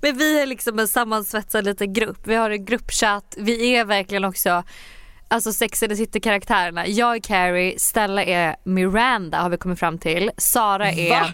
Men 0.00 0.16
vi 0.18 0.40
är 0.42 0.46
liksom 0.46 0.78
en 0.78 0.88
sammansvetsad 0.88 1.64
liten 1.64 1.92
grupp. 1.92 2.18
Vi 2.24 2.34
har 2.34 2.50
en 2.50 2.64
gruppchatt. 2.64 3.34
Vi 3.38 3.76
är 3.76 3.84
verkligen 3.84 4.24
också 4.24 4.62
Alltså 5.28 5.52
Sex 5.52 5.82
and 5.82 5.90
the 5.90 5.96
City 5.96 6.20
karaktärerna. 6.20 6.86
Jag 6.86 7.16
är 7.16 7.20
Carrie, 7.20 7.78
Stella 7.78 8.24
är 8.24 8.56
Miranda 8.64 9.38
har 9.38 9.50
vi 9.50 9.56
kommit 9.56 9.78
fram 9.78 9.98
till. 9.98 10.30
Sara 10.36 10.92
är 10.92 11.10
Va? 11.10 11.32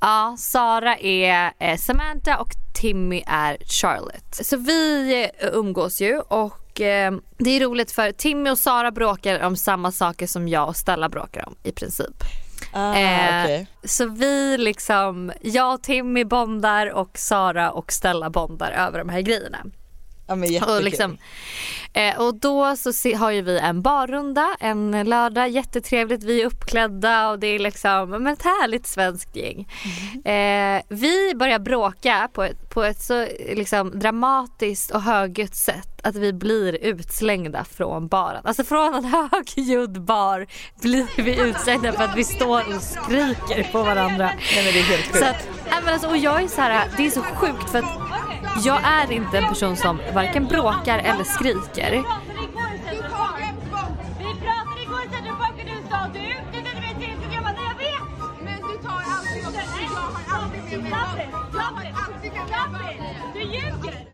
Ja, 0.00 0.36
Sara 0.38 0.96
är 0.96 1.52
eh, 1.58 1.76
Samantha 1.76 2.38
och 2.38 2.48
Timmy 2.80 3.22
är 3.26 3.56
Charlotte. 3.64 4.34
Så 4.46 4.56
vi 4.56 5.12
eh, 5.38 5.48
umgås 5.52 6.00
ju 6.00 6.18
och 6.18 6.80
eh, 6.80 7.14
det 7.38 7.50
är 7.50 7.60
roligt 7.60 7.92
för 7.92 8.12
Timmy 8.12 8.50
och 8.50 8.58
Sara 8.58 8.90
bråkar 8.90 9.40
om 9.40 9.56
samma 9.56 9.92
saker 9.92 10.26
som 10.26 10.48
jag 10.48 10.68
och 10.68 10.76
Stella 10.76 11.08
bråkar 11.08 11.48
om 11.48 11.54
i 11.62 11.72
princip. 11.72 12.24
Ah, 12.72 12.94
Eh, 12.94 13.44
okej. 13.44 13.66
Så 13.84 14.08
vi 14.08 14.58
liksom, 14.58 15.32
jag 15.42 15.74
och 15.74 15.82
Timmy 15.82 16.24
bondar 16.24 16.86
och 16.92 17.18
Sara 17.18 17.70
och 17.70 17.92
Stella 17.92 18.30
bondar 18.30 18.70
över 18.70 18.98
de 18.98 19.08
här 19.08 19.20
grejerna. 19.20 19.58
Ja, 20.26 20.34
men. 20.36 20.62
Och, 20.62 20.82
liksom, 20.82 21.18
eh, 21.92 22.20
och 22.20 22.34
då 22.34 22.76
så 22.76 22.92
se, 22.92 23.14
har 23.14 23.30
ju 23.30 23.42
vi 23.42 23.58
en 23.58 23.82
barrunda 23.82 24.56
en 24.60 25.04
lördag, 25.04 25.48
jättetrevligt, 25.48 26.24
vi 26.24 26.42
är 26.42 26.46
uppklädda 26.46 27.30
och 27.30 27.38
det 27.38 27.46
är 27.46 27.58
liksom 27.58 28.10
men 28.10 28.26
ett 28.26 28.42
härligt 28.42 28.86
svenskt 28.86 29.36
gäng. 29.36 29.68
Eh, 30.24 30.82
vi 30.88 31.32
börjar 31.34 31.58
bråka 31.58 32.28
på 32.32 32.42
ett, 32.42 32.70
på 32.70 32.84
ett 32.84 33.02
så 33.02 33.26
liksom, 33.54 33.98
dramatiskt 33.98 34.90
och 34.90 35.02
högljutt 35.02 35.54
sätt 35.54 35.96
att 36.06 36.16
vi 36.16 36.32
blir 36.32 36.84
utslängda 36.84 37.64
från 37.64 38.08
baren. 38.08 38.42
Alltså 38.44 38.64
från 38.64 38.94
en 38.94 39.04
högljudd 39.32 40.02
bar 40.02 40.46
blir 40.80 41.06
vi 41.16 41.40
utslängda 41.40 41.92
för 41.92 42.04
att 42.04 42.16
vi 42.16 42.24
står 42.24 42.76
och 42.76 42.82
skriker 42.82 43.72
på 43.72 43.82
varandra. 43.82 44.26
Nej 44.54 44.64
men 44.64 44.72
det 44.72 44.80
är 44.80 44.82
helt 44.82 45.06
sjukt. 45.06 45.18
Så 45.18 45.24
att, 45.24 45.48
men 45.84 45.94
alltså, 45.94 46.08
och 46.08 46.16
jag 46.16 46.42
är 46.42 46.48
så 46.48 46.60
här, 46.60 46.88
det 46.96 47.06
är 47.06 47.10
så 47.10 47.22
sjukt 47.22 47.70
för 47.70 47.78
att 47.78 48.25
jag 48.64 48.80
är 48.84 49.12
inte 49.12 49.38
en 49.38 49.48
person 49.48 49.76
som 49.76 50.00
varken 50.14 50.46
bråkar 50.46 50.98
eller 50.98 51.24
skriker. 51.24 52.04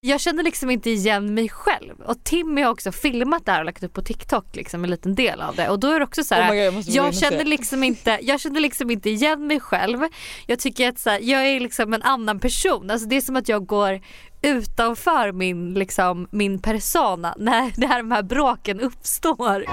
Jag 0.04 0.20
kände 0.20 0.42
liksom 0.42 0.70
inte 0.70 0.90
igen 0.90 1.34
mig 1.34 1.48
själv. 1.48 2.00
Och 2.00 2.24
Timmy 2.24 2.62
har 2.62 2.70
också 2.70 2.92
filmat 2.92 3.46
det 3.46 3.52
här 3.52 3.58
och 3.58 3.64
lagt 3.64 3.82
upp 3.82 3.92
på 3.92 4.02
TikTok 4.02 4.56
liksom 4.56 4.84
en 4.84 4.90
liten 4.90 5.14
del 5.14 5.40
av 5.40 5.56
det. 5.56 5.68
Och 5.68 5.80
då 5.80 5.90
är 5.90 5.98
det 5.98 6.04
också 6.04 6.24
så 6.24 6.34
här, 6.34 6.70
Oh 6.70 6.74
God, 6.74 6.84
jag 6.86 7.06
jag, 7.06 7.14
se. 7.14 7.44
liksom 7.44 7.84
inte, 7.84 8.18
jag 8.22 8.40
kände 8.40 8.60
liksom 8.60 8.90
inte 8.90 9.10
igen 9.10 9.46
mig 9.46 9.60
själv. 9.60 9.98
Jag 10.46 10.58
tycker 10.58 10.88
att 10.88 10.98
så 10.98 11.10
här, 11.10 11.20
jag 11.22 11.46
är 11.46 11.60
liksom 11.60 11.94
en 11.94 12.02
annan 12.02 12.40
person, 12.40 12.90
alltså 12.90 13.08
det 13.08 13.16
är 13.16 13.20
som 13.20 13.36
att 13.36 13.48
jag 13.48 13.66
går 13.66 14.00
utanför 14.42 15.32
min, 15.32 15.74
liksom, 15.74 16.28
min 16.30 16.58
persona 16.58 17.34
när, 17.38 17.72
när 17.76 17.96
de 17.96 18.10
här 18.10 18.22
bråken 18.22 18.80
uppstår. 18.80 19.64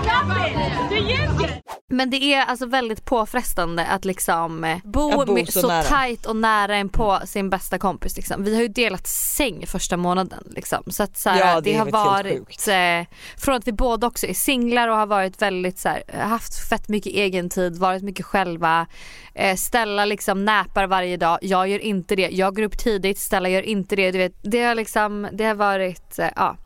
Men 1.92 2.10
det 2.10 2.34
är 2.34 2.46
alltså 2.46 2.66
väldigt 2.66 3.06
påfrestande 3.06 3.86
att 3.86 4.06
liksom 4.06 4.80
bo, 4.84 5.34
med, 5.34 5.54
så 5.54 5.62
så, 5.62 5.68
nära. 5.68 5.84
tajt 5.84 6.26
och 6.26 6.36
nära 6.36 6.76
en 6.76 6.90
på 6.90 7.20
sin 7.26 7.50
bästa 7.50 7.78
kompis. 7.78 8.16
Liksom. 8.16 8.44
Vi 8.44 8.56
har 8.56 8.62
ju 8.62 8.68
delat 8.68 9.08
säng 9.08 9.68
första 9.68 9.98
månaden. 9.98 10.44
Liksom. 10.50 10.84
Så 10.88 11.04
att 11.04 11.18
så 11.18 11.30
här, 11.30 11.40
Ja, 11.40 11.62
det, 11.62 11.72
det 11.72 11.78
har 11.78 11.86
varit, 11.92 12.68
eh, 12.68 13.16
från 13.38 13.56
att 13.56 13.68
vi 13.68 13.72
båda 13.72 14.08
också 14.08 14.28
är 14.28 14.34
singlar 14.34 14.88
och 14.88 14.96
har 14.96 15.06
varit 15.06 15.42
väldigt 15.42 15.80
så 15.80 15.90
här, 15.90 16.04
haft 16.20 16.70
fett 16.70 16.90
mycket 16.90 17.14
egen 17.14 17.50
tid, 17.50 17.78
varit 17.78 18.04
mycket 18.04 18.26
själva. 18.26 18.88
Eh, 19.34 19.56
Stella 19.56 20.06
liksom 20.06 20.46
näpar 20.46 20.88
varje 20.88 21.18
dag, 21.18 21.40
jag 21.42 21.68
gör 21.68 21.80
inte 21.80 22.16
det. 22.16 22.30
Jag 22.32 22.56
går 22.56 22.64
upp 22.64 22.78
tidigt, 22.78 23.20
Stella 23.20 23.50
gör 23.50 23.62
inte 23.62 23.96
det. 23.96 24.12
Du 24.12 24.18
vet, 24.18 24.34
det, 24.42 24.59
har 24.62 24.76
liksom, 24.76 25.28
det 25.34 25.44
har 25.46 25.56
varit, 25.56 26.20
eh, 26.20 26.30
ja. 26.36 26.58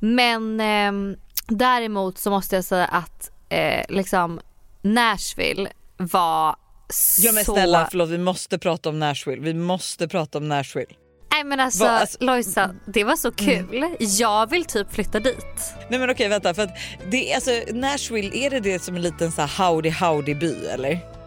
Men 0.00 0.60
ehm, 0.60 1.16
däremot 1.46 2.18
så 2.18 2.30
måste 2.30 2.56
jag 2.56 2.64
säga 2.64 2.84
att 2.84 3.30
eh, 3.48 3.84
liksom 3.88 4.40
Nashville 4.82 5.70
var 5.96 6.56
så... 6.88 7.26
Ja 7.26 7.32
men 7.32 7.44
snälla 7.44 7.88
förlåt 7.90 8.08
vi 8.08 8.18
måste 8.18 8.58
prata 8.58 8.88
om 8.88 8.98
Nashville. 8.98 9.42
Vi 9.42 9.54
måste 9.54 10.08
prata 10.08 10.38
om 10.38 10.48
Nashville. 10.48 10.94
Nej 11.32 11.44
men 11.44 11.60
alltså, 11.60 11.84
Va, 11.84 11.90
alltså- 11.90 12.18
Lojsa, 12.20 12.74
det 12.86 13.04
var 13.04 13.16
så 13.16 13.32
kul. 13.32 13.96
Jag 13.98 14.50
vill 14.50 14.64
typ 14.64 14.92
flytta 14.92 15.20
dit. 15.20 15.74
Nej 15.90 15.98
men 16.00 16.10
okej 16.10 16.28
vänta 16.28 16.54
för 16.54 16.62
att 16.62 16.78
det 17.10 17.34
alltså 17.34 17.50
Nashville 17.72 18.36
är 18.36 18.50
det 18.50 18.60
det 18.60 18.82
som 18.82 18.96
en 18.96 19.02
liten 19.02 19.32
så 19.32 19.42
här 19.42 19.68
howdy 19.68 19.90
howdy 19.90 20.34
by 20.34 20.54
eller? 20.66 21.17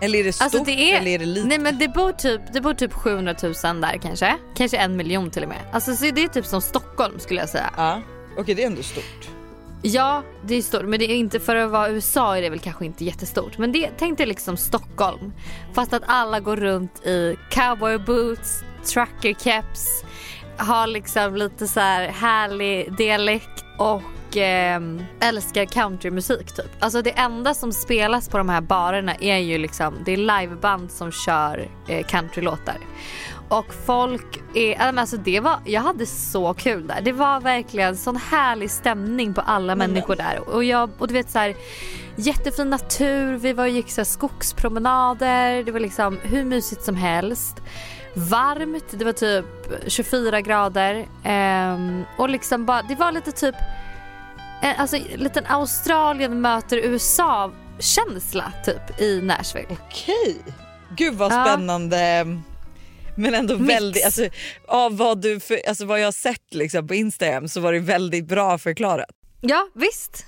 Eller 0.00 0.18
är 0.18 0.24
det 0.24 0.32
stort 0.32 0.44
Alltså 0.44 0.64
det 0.64 0.92
är, 0.92 1.00
eller 1.00 1.10
är 1.10 1.18
det 1.18 1.26
litet? 1.26 1.48
nej 1.48 1.58
men 1.58 1.78
det 1.78 1.88
bor, 1.88 2.12
typ, 2.12 2.40
det 2.52 2.60
bor 2.60 2.74
typ 2.74 2.92
700 2.92 3.34
000 3.42 3.54
där 3.80 3.98
kanske. 4.02 4.36
Kanske 4.54 4.76
en 4.76 4.96
miljon 4.96 5.30
till 5.30 5.42
och 5.42 5.48
med. 5.48 5.58
Alltså 5.72 5.96
så 5.96 6.04
det 6.04 6.24
är 6.24 6.28
typ 6.28 6.46
som 6.46 6.60
Stockholm 6.60 7.18
skulle 7.18 7.40
jag 7.40 7.48
säga. 7.48 7.70
Ja 7.76 8.00
okej 8.38 8.54
det 8.54 8.62
är 8.62 8.66
ändå 8.66 8.82
stort. 8.82 9.28
Ja 9.82 10.22
det 10.44 10.54
är 10.54 10.62
stort 10.62 10.84
men 10.84 10.98
det 10.98 11.04
är 11.04 11.16
inte 11.16 11.40
för 11.40 11.56
att 11.56 11.70
vara 11.70 11.88
USA 11.90 12.36
är 12.36 12.42
det 12.42 12.50
väl 12.50 12.58
kanske 12.58 12.84
inte 12.84 13.04
jättestort. 13.04 13.58
Men 13.58 13.72
det, 13.72 13.90
tänk 13.98 14.18
dig 14.18 14.26
liksom 14.26 14.56
Stockholm. 14.56 15.32
Fast 15.74 15.92
att 15.92 16.02
alla 16.06 16.40
går 16.40 16.56
runt 16.56 17.06
i 17.06 17.36
cowboy 17.50 17.98
boots, 17.98 18.60
trucker 18.94 19.32
caps, 19.32 20.04
har 20.56 20.86
liksom 20.86 21.36
lite 21.36 21.68
så 21.68 21.80
här 21.80 22.08
härlig 22.08 22.92
dialekt 22.96 23.64
och 23.78 24.02
ehm, 24.36 25.02
älskar 25.20 25.64
countrymusik 25.64 26.52
typ. 26.52 26.70
Alltså 26.78 27.02
det 27.02 27.10
enda 27.10 27.54
som 27.54 27.72
spelas 27.72 28.28
på 28.28 28.38
de 28.38 28.48
här 28.48 28.60
barerna 28.60 29.14
är 29.14 29.36
ju 29.36 29.58
liksom, 29.58 29.94
det 30.04 30.12
är 30.12 30.16
liveband 30.16 30.90
som 30.90 31.12
kör 31.12 31.68
eh, 31.88 32.06
countrylåtar. 32.06 32.76
Och 33.48 33.74
folk 33.86 34.40
är, 34.54 34.98
alltså 34.98 35.16
det 35.16 35.40
var, 35.40 35.58
jag 35.64 35.80
hade 35.80 36.06
så 36.06 36.54
kul 36.54 36.86
där. 36.86 37.00
Det 37.00 37.12
var 37.12 37.40
verkligen 37.40 37.96
sån 37.96 38.16
härlig 38.16 38.70
stämning 38.70 39.34
på 39.34 39.40
alla 39.40 39.74
människor 39.74 40.16
där. 40.16 40.48
Och, 40.48 40.64
jag, 40.64 40.90
och 40.98 41.08
du 41.08 41.14
vet 41.14 41.30
så 41.30 41.38
här, 41.38 41.54
jättefin 42.16 42.70
natur, 42.70 43.36
vi 43.36 43.52
var 43.52 43.64
och 43.64 43.70
gick 43.70 43.90
så 43.90 44.00
här 44.00 44.04
skogspromenader, 44.04 45.62
det 45.64 45.72
var 45.72 45.80
liksom 45.80 46.18
hur 46.22 46.44
mysigt 46.44 46.82
som 46.84 46.94
helst. 46.94 47.56
Varmt, 48.14 48.84
det 48.90 49.04
var 49.04 49.12
typ 49.12 49.46
24 49.86 50.40
grader. 50.40 51.06
ehm, 51.24 52.04
och 52.16 52.28
liksom 52.28 52.66
bara, 52.66 52.82
det 52.82 52.94
var 52.94 53.12
lite 53.12 53.32
typ, 53.32 53.54
eh, 53.54 53.60
alltså 54.62 54.96
liten 55.16 55.46
Australien 55.46 56.40
möter 56.40 56.76
USA 56.76 57.52
känsla 57.80 58.52
typ 58.64 59.00
i 59.00 59.20
Nashville. 59.22 59.66
Okej. 59.70 60.36
Gud 60.96 61.14
vad 61.14 61.32
Ja. 61.32 61.44
spännande. 61.44 62.26
Men 63.16 63.34
ändå 63.34 63.58
Mix. 63.58 63.74
väldigt, 63.74 64.04
alltså, 64.04 64.28
av 64.68 64.96
vad, 64.96 65.20
du 65.22 65.40
för, 65.40 65.60
alltså, 65.68 65.84
vad 65.84 66.00
jag 66.00 66.06
har 66.06 66.12
sett 66.12 66.54
liksom, 66.54 66.88
på 66.88 66.94
Instagram 66.94 67.48
så 67.48 67.60
var 67.60 67.72
det 67.72 67.78
väldigt 67.80 68.24
bra 68.28 68.58
förklarat. 68.58 69.08
Ja 69.40 69.68
visst. 69.74 70.24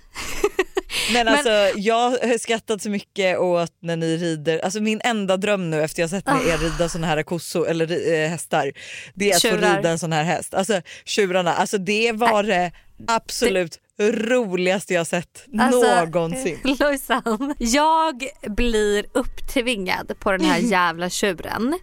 Men, 1.12 1.24
Men- 1.24 1.34
alltså 1.34 1.50
jag 1.80 2.10
har 2.10 2.38
skrattat 2.38 2.82
så 2.82 2.90
mycket 2.90 3.38
åt 3.38 3.72
när 3.82 3.96
ni 3.96 4.16
rider, 4.16 4.58
alltså 4.58 4.80
min 4.80 5.00
enda 5.04 5.36
dröm 5.36 5.70
nu 5.70 5.82
efter 5.82 6.02
jag 6.02 6.10
sett 6.10 6.28
Ah. 6.28 6.40
er 6.48 6.58
rida 6.58 6.88
såna 6.88 7.06
här 7.06 7.22
kossor 7.22 7.68
eller 7.68 8.12
eh, 8.12 8.28
hästar 8.28 8.72
det 9.14 9.30
är 9.30 9.36
att 9.36 9.42
få 9.42 9.56
rida 9.56 9.90
en 9.90 9.98
sån 9.98 10.12
här 10.12 10.24
häst. 10.24 10.54
Alltså 10.54 10.80
tjurarna, 11.04 11.54
alltså 11.54 11.78
det 11.78 12.12
var 12.12 12.42
det 12.42 12.72
absolut 13.08 13.78
roligaste 14.00 14.94
jag 14.94 15.06
sett 15.06 15.44
Alltså, 15.58 15.94
någonsin. 16.04 16.58
Lojsan, 16.80 17.54
jag 17.58 18.24
blir 18.46 19.06
upptvingad 19.12 20.12
på 20.18 20.32
den 20.32 20.40
här 20.40 20.58
jävla 20.58 21.10
tjuren. 21.10 21.78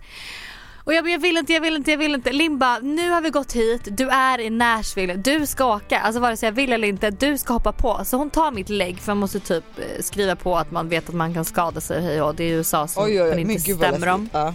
Och 0.84 0.94
jag, 0.94 1.10
jag 1.10 1.20
vill 1.20 1.38
inte, 1.38 1.54
jag 1.54 1.62
vill 1.62 1.76
inte, 1.76 1.92
jag 1.92 1.98
vill 1.98 2.14
inte. 2.16 2.32
Limba, 2.32 2.80
nu 2.80 3.10
har 3.12 3.22
vi 3.22 3.30
gått 3.30 3.54
hit, 3.54 3.82
du 3.98 4.10
är 4.10 4.40
i 4.40 4.50
Nashville, 4.50 5.14
du 5.16 5.46
ska 5.48 5.76
åka. 5.76 6.00
Alltså 6.00 6.22
vare 6.22 6.38
sig 6.38 6.48
jag 6.48 6.54
vill 6.54 6.74
eller 6.74 6.88
inte, 6.88 7.10
du 7.10 7.38
ska 7.38 7.54
hoppa 7.54 7.72
på. 7.72 8.02
Så 8.06 8.18
hon 8.18 8.30
tar 8.30 8.52
mitt 8.52 8.70
lägg 8.70 9.00
för 9.00 9.08
man 9.08 9.18
måste 9.18 9.40
typ 9.40 9.64
eh, 9.80 10.02
skriva 10.02 10.36
på 10.36 10.58
att 10.58 10.72
man 10.72 10.90
vet 10.90 11.10
att 11.10 11.16
man 11.16 11.34
kan 11.34 11.46
skada 11.46 11.82
sig 11.82 12.02
hej 12.02 12.22
och 12.22 12.36
det 12.36 12.44
är 12.44 12.50
USA 12.54 12.88
som 12.88 13.04
Oj, 13.04 13.22
oj, 13.22 13.32
oj, 13.36 13.42
inte 13.42 13.74
vad 13.74 13.88
stämmer 13.90 14.08
om. 14.08 14.30
Ja. 14.34 14.54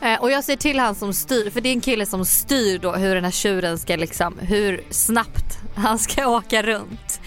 Eh, 0.00 0.20
Och 0.20 0.30
jag 0.30 0.44
säger 0.44 0.56
till 0.56 0.78
han 0.78 0.94
som 0.94 1.12
styr, 1.14 1.50
för 1.50 1.60
det 1.60 1.68
är 1.68 1.72
en 1.72 1.80
kille 1.80 2.06
som 2.06 2.24
styr 2.24 2.78
då 2.78 2.92
hur 2.92 3.14
den 3.14 3.24
här 3.24 3.30
tjuren 3.30 3.78
ska 3.78 3.96
liksom, 3.96 4.38
hur 4.38 4.80
snabbt 4.90 5.58
han 5.74 5.98
ska 5.98 6.28
åka 6.28 6.62
runt. 6.62 7.20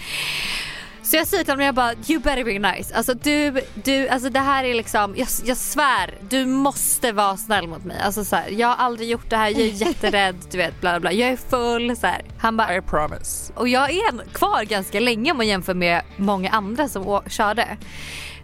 Så 1.02 1.16
jag 1.16 1.26
säger 1.26 1.44
till 1.44 1.52
honom, 1.52 1.66
jag 1.66 1.74
bara 1.74 1.92
you 2.08 2.20
better 2.20 2.44
be 2.44 2.72
nice. 2.72 2.94
Alltså 2.94 3.14
du, 3.14 3.60
du, 3.74 4.08
alltså 4.08 4.30
det 4.30 4.40
här 4.40 4.64
är 4.64 4.74
liksom, 4.74 5.14
jag, 5.16 5.28
jag 5.44 5.56
svär, 5.56 6.14
du 6.28 6.46
måste 6.46 7.12
vara 7.12 7.36
snäll 7.36 7.68
mot 7.68 7.84
mig. 7.84 7.96
Alltså 8.00 8.24
så 8.24 8.36
här, 8.36 8.48
jag 8.50 8.68
har 8.68 8.76
aldrig 8.76 9.10
gjort 9.10 9.30
det 9.30 9.36
här, 9.36 9.48
jag 9.48 9.60
är 9.60 9.64
jätterädd, 9.86 10.36
du 10.50 10.58
vet 10.58 10.80
bla 10.80 11.00
bla. 11.00 11.12
Jag 11.12 11.28
är 11.28 11.36
full 11.36 11.96
så 11.96 12.06
här. 12.06 12.22
Han 12.38 12.56
bara 12.56 12.76
I 12.76 12.80
promise. 12.80 13.52
och 13.56 13.68
jag 13.68 13.90
är 13.90 14.32
kvar 14.32 14.64
ganska 14.64 15.00
länge 15.00 15.30
om 15.30 15.36
man 15.36 15.46
jämför 15.46 15.74
med 15.74 16.02
många 16.16 16.50
andra 16.50 16.88
som 16.88 17.22
körde. 17.28 17.76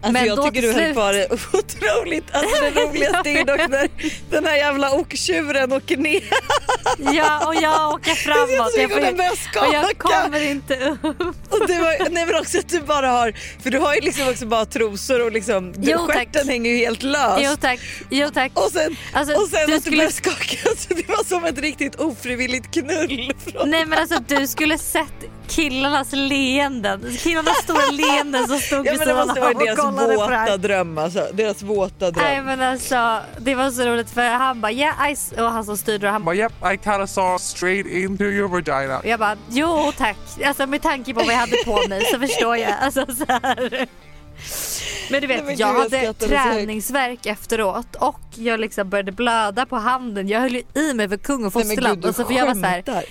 Alltså 0.05 0.25
jag 0.25 0.37
då 0.37 0.43
tycker 0.43 0.61
du 0.61 0.71
höll 0.73 0.93
på 0.93 1.11
det 1.11 1.27
otroligt, 1.53 2.23
alltså 2.35 2.61
det 2.61 2.69
roligaste 2.81 3.29
är 3.29 3.45
dock 3.45 3.69
när 3.69 3.89
den 4.31 4.45
här 4.45 4.55
jävla 4.55 4.91
oktjuren 4.91 5.73
åker 5.73 5.97
ner. 5.97 6.23
Ja 7.13 7.47
och 7.47 7.55
jag 7.55 7.93
åker 7.93 8.15
framåt. 8.15 8.73
Jag 8.77 8.89
börjar 8.89 9.11
och 9.67 9.73
jag 9.73 9.97
kommer 9.97 10.41
inte 10.51 10.75
upp. 11.03 11.19
Och 11.53 11.67
det 11.67 11.79
var, 11.79 12.09
nej 12.09 12.25
men 12.25 12.35
också 12.35 12.59
att 12.59 12.69
du 12.69 12.79
bara 12.79 13.07
har, 13.09 13.33
för 13.63 13.69
du 13.69 13.79
har 13.79 13.95
ju 13.95 14.01
liksom 14.01 14.27
också 14.29 14.45
bara 14.45 14.65
trosor 14.65 15.25
och 15.25 15.31
liksom 15.31 15.73
Jo, 15.77 15.97
stjärten 15.99 16.49
hänger 16.49 16.71
ju 16.71 16.77
helt 16.77 17.03
löst. 17.03 17.39
Jo 17.41 17.55
tack, 17.61 17.79
jo 18.09 18.29
tack. 18.33 18.51
Och 18.53 18.71
sen, 18.71 18.95
Alltså, 19.13 19.35
och 19.35 19.47
sen 19.47 19.59
du 19.67 19.75
att 19.75 19.77
du 19.77 19.81
skulle- 19.81 19.97
började 19.97 20.13
skaka, 20.13 20.57
så 20.77 20.93
det 20.93 21.07
var 21.07 21.23
som 21.23 21.45
ett 21.45 21.57
riktigt 21.59 21.95
ofrivilligt 21.95 22.71
knull. 22.73 23.33
Från... 23.51 23.69
Nej 23.69 23.85
men 23.85 23.99
alltså 23.99 24.19
du 24.27 24.47
skulle 24.47 24.77
sett 24.77 25.13
killarnas 25.47 26.09
leenden. 26.11 27.17
Killarnas 27.17 27.57
stora 27.63 27.91
leenden 27.91 28.47
som 28.47 28.59
stod 28.59 28.85
Ja 28.87 28.91
vid 28.91 28.99
men 28.99 29.07
det 29.07 29.13
sidan 29.13 29.29
av 29.29 29.53
och 29.53 29.59
deras 29.59 29.79
kollade 29.79 30.15
på 30.15 30.29
det 30.29 30.35
här. 30.35 30.45
våta 30.45 30.57
dröm 30.57 30.97
alltså. 30.97 31.27
Deras 31.33 31.61
våta 31.61 32.11
dröm. 32.11 32.23
Nej 32.25 32.41
men 32.41 32.61
alltså 32.61 33.19
det 33.37 33.55
var 33.55 33.71
så 33.71 33.83
roligt 33.85 34.09
för 34.09 34.21
han 34.29 34.61
bara 34.61 34.71
yeah 34.71 35.09
I 35.09 35.13
s-" 35.13 35.33
och 35.37 35.43
han 35.51 35.65
som 35.65 35.77
styrde 35.77 36.07
och 36.07 36.13
han 36.13 36.23
bara 36.23 36.35
yep, 36.35 36.51
I 36.73 36.77
kind 36.83 37.01
of 37.01 37.09
saw 37.09 37.39
straight 37.39 37.85
into 37.87 38.23
your 38.23 38.47
vagina. 38.47 39.01
jag 39.03 39.19
bara 39.19 39.35
jo 39.49 39.91
tack. 39.97 40.17
Alltså 40.45 40.67
med 40.67 40.81
tanke 40.81 41.13
på 41.13 41.19
vad 41.19 41.33
jag 41.33 41.39
hade 41.39 41.57
på 41.65 41.87
mig 41.89 42.05
så 42.05 42.19
förstår 42.19 42.57
jag. 42.57 42.73
Alltså 42.81 43.05
så 43.05 43.25
här. 43.27 43.87
Men 45.09 45.21
du 45.21 45.27
vet 45.27 45.37
Nej, 45.37 45.45
men 45.45 45.57
jag 45.57 45.73
hade 45.73 46.13
träningsverk 46.13 47.25
efteråt 47.25 47.95
och 47.95 48.19
jag 48.35 48.59
liksom 48.59 48.89
började 48.89 49.11
blöda 49.11 49.65
på 49.65 49.75
handen. 49.75 50.27
Jag 50.27 50.39
höll 50.39 50.53
ju 50.53 50.63
i 50.73 50.93
mig 50.93 51.09
för 51.09 51.17
kung 51.17 51.45
och 51.45 51.55
Nej, 51.55 51.65
men 51.65 51.75
fosterland. 51.75 51.95
gud, 51.95 52.03
du 52.03 52.07
alltså, 52.07 52.25
för 52.25 52.33
jag 52.33 52.45
var 52.45 52.53
så 52.53 52.91
här. 52.91 53.03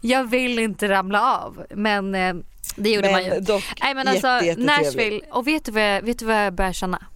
Jag 0.00 0.24
vill 0.30 0.58
inte 0.58 0.88
ramla 0.88 1.36
av. 1.44 1.66
Men 1.70 2.14
eh, 2.14 2.34
det 2.76 2.90
gjorde 2.90 3.10
man 3.12 3.24
ju. 3.24 3.30
Men 3.30 3.44
dock 3.44 3.64
Nej 3.82 3.94
men 3.94 4.08
alltså 4.08 4.40
jätte. 4.44 4.60
Nashville, 4.60 5.20
och 5.30 5.46
vet 5.46 5.64
du, 5.64 5.72
vad 5.72 5.82
jag, 5.82 6.02
vet 6.02 6.18
du 6.18 6.24
vad 6.24 6.44
jag 6.46 6.54
börjar 6.54 6.72
känna? 6.72 7.06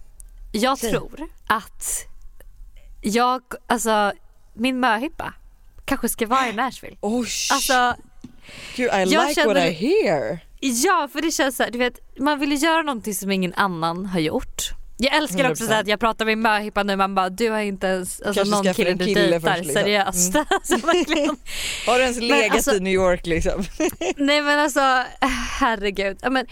Jag 0.51 0.77
Säg. 0.77 0.91
tror 0.91 1.27
att 1.47 2.05
jag, 3.01 3.41
alltså 3.67 4.11
min 4.53 4.79
möhippa 4.79 5.33
kanske 5.85 6.09
ska 6.09 6.27
vara 6.27 6.49
i 6.49 6.53
Nashville. 6.55 6.97
Oj, 7.01 7.27
Alltså 7.51 7.95
gud, 8.75 8.85
I 8.85 8.89
jag 8.91 9.07
like 9.07 9.19
what 9.23 9.35
känner- 9.35 9.65
I 9.65 9.71
hear. 9.71 10.39
ja 10.59 11.09
för 11.13 11.21
det 11.21 11.31
känns 11.31 11.57
så 11.57 11.63
här, 11.63 11.71
du 11.71 11.77
vet 11.77 12.19
man 12.19 12.39
vill 12.39 12.51
ju 12.51 12.57
göra 12.57 12.81
någonting 12.81 13.13
som 13.15 13.31
ingen 13.31 13.53
annan 13.53 14.05
har 14.05 14.19
gjort. 14.19 14.61
Jag 14.97 15.15
älskar 15.15 15.51
också 15.51 15.63
100%. 15.63 15.67
så 15.67 15.73
att 15.73 15.87
jag 15.87 15.99
pratar 15.99 16.25
med 16.25 16.37
möhippa 16.37 16.83
nu 16.83 16.95
man 16.95 17.15
bara 17.15 17.29
du 17.29 17.49
har 17.49 17.59
inte 17.59 17.87
ens 17.87 18.21
alltså, 18.21 18.43
Kanske 18.43 18.63
någon 18.63 18.73
kille 18.73 18.93
du 18.93 19.13
dejtar 19.13 19.57
liksom. 19.57 19.73
seriöst. 19.73 20.35
alltså, 20.49 20.75
verkligen. 20.87 21.35
Har 21.85 21.97
du 21.97 22.01
ens 22.03 22.19
legat 22.19 22.55
alltså- 22.55 22.75
i 22.75 22.79
New 22.79 22.93
York 22.93 23.25
liksom? 23.25 23.63
Nej 24.17 24.41
men 24.41 24.59
alltså 24.59 25.03
herregud. 25.59 26.17
Men, 26.31 26.45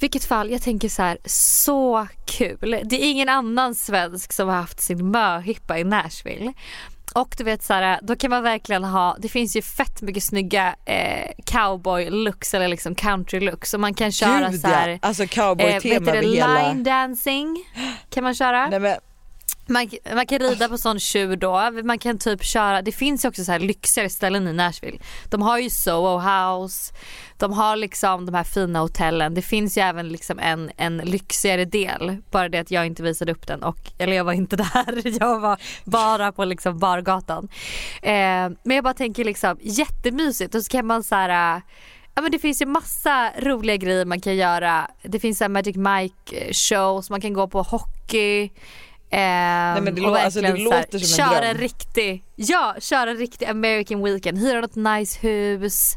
vilket 0.00 0.24
fall, 0.24 0.50
jag 0.50 0.62
tänker 0.62 0.88
så 0.88 1.02
här, 1.02 1.18
så 1.24 2.08
kul. 2.26 2.80
Det 2.84 2.96
är 3.04 3.10
ingen 3.10 3.28
annan 3.28 3.74
svensk 3.74 4.32
som 4.32 4.48
har 4.48 4.56
haft 4.56 4.80
sin 4.80 5.10
möhippa 5.10 5.78
i 5.78 5.84
Nashville. 5.84 6.52
Och 7.16 7.34
du 7.38 7.44
vet 7.44 7.68
här, 7.68 7.98
då 8.02 8.16
kan 8.16 8.30
man 8.30 8.42
verkligen 8.42 8.84
ha, 8.84 9.16
det 9.18 9.28
finns 9.28 9.56
ju 9.56 9.62
fett 9.62 10.02
mycket 10.02 10.22
snygga 10.22 10.76
eh, 10.84 11.30
cowboy 11.44 12.10
looks 12.10 12.54
eller 12.54 12.68
liksom 12.68 12.94
country 12.94 13.40
looks 13.40 13.74
och 13.74 13.80
man 13.80 13.94
kan 13.94 14.12
köra 14.12 14.50
Gud, 14.50 14.60
så 14.60 14.66
här, 14.66 14.88
ja. 14.88 14.98
Alltså 15.02 15.22
eh, 15.22 15.28
cowboy-tema 15.28 15.72
vet 15.72 16.04
du 16.04 16.10
över 16.10 16.22
hela... 16.22 16.68
line 16.68 16.82
dancing 16.82 17.64
kan 18.10 18.24
man 18.24 18.34
köra. 18.34 18.66
Nej, 18.66 18.80
men, 18.80 18.96
man, 19.68 19.88
man 20.14 20.26
kan 20.26 20.38
rida 20.38 20.68
på 20.68 20.78
sån 20.78 21.00
tjur 21.00 21.36
då, 21.36 21.70
man 21.84 21.98
kan 21.98 22.18
typ 22.18 22.44
köra, 22.44 22.82
det 22.82 22.92
finns 22.92 23.24
ju 23.24 23.28
också 23.28 23.44
så 23.44 23.52
här 23.52 23.58
lyxigare 23.58 24.10
ställen 24.10 24.48
i 24.48 24.52
Nashville. 24.52 24.98
De 25.30 25.42
har 25.42 25.58
ju 25.58 25.70
Soho 25.70 26.18
House, 26.18 26.94
de 27.36 27.52
har 27.52 27.76
liksom 27.76 28.26
de 28.26 28.34
här 28.34 28.44
fina 28.44 28.80
hotellen. 28.80 29.34
Det 29.34 29.42
finns 29.42 29.78
ju 29.78 29.82
även 29.82 30.08
liksom 30.08 30.38
en, 30.38 30.70
en 30.76 30.96
lyxigare 30.96 31.64
del. 31.64 32.16
Bara 32.30 32.48
det 32.48 32.58
att 32.58 32.70
jag 32.70 32.86
inte 32.86 33.02
visade 33.02 33.32
upp 33.32 33.46
den 33.46 33.62
och, 33.62 33.78
eller 33.98 34.16
jag 34.16 34.24
var 34.24 34.32
inte 34.32 34.56
där, 34.74 35.20
jag 35.20 35.40
var 35.40 35.58
bara 35.84 36.32
på 36.32 36.44
liksom 36.44 36.78
bargatan. 36.78 37.48
Eh, 38.02 38.50
men 38.62 38.76
jag 38.76 38.84
bara 38.84 38.94
tänker 38.94 39.24
liksom 39.24 39.58
jättemysigt 39.60 40.54
och 40.54 40.62
så 40.62 40.70
kan 40.70 40.86
man 40.86 41.04
så 41.04 41.14
här 41.14 41.56
eh, 41.56 41.62
Ja 42.18 42.22
men 42.22 42.30
det 42.30 42.38
finns 42.38 42.62
ju 42.62 42.66
massa 42.66 43.30
roliga 43.38 43.76
grejer 43.76 44.04
man 44.04 44.20
kan 44.20 44.36
göra. 44.36 44.90
Det 45.02 45.20
finns 45.20 45.42
en 45.42 45.52
Magic 45.52 45.76
Mike 45.76 46.36
eh, 46.36 46.52
shows, 46.52 47.10
man 47.10 47.20
kan 47.20 47.32
gå 47.32 47.48
på 47.48 47.62
hockey. 47.62 48.50
Ehm, 49.10 49.84
men 49.84 49.94
det 49.94 50.00
och 50.02 50.08
lå- 50.08 50.16
alltså, 50.16 50.40
det 50.40 50.56
låter 50.56 50.98
som 50.98 51.24
en 51.24 51.30
köra 51.30 51.40
dröm. 51.40 51.50
en 51.50 51.56
riktig, 51.58 52.24
ja 52.36 52.74
köra 52.80 53.10
en 53.10 53.16
riktig 53.16 53.46
American 53.46 54.02
weekend, 54.04 54.38
hyra 54.38 54.60
något 54.60 54.74
nice 54.76 55.18
hus. 55.20 55.92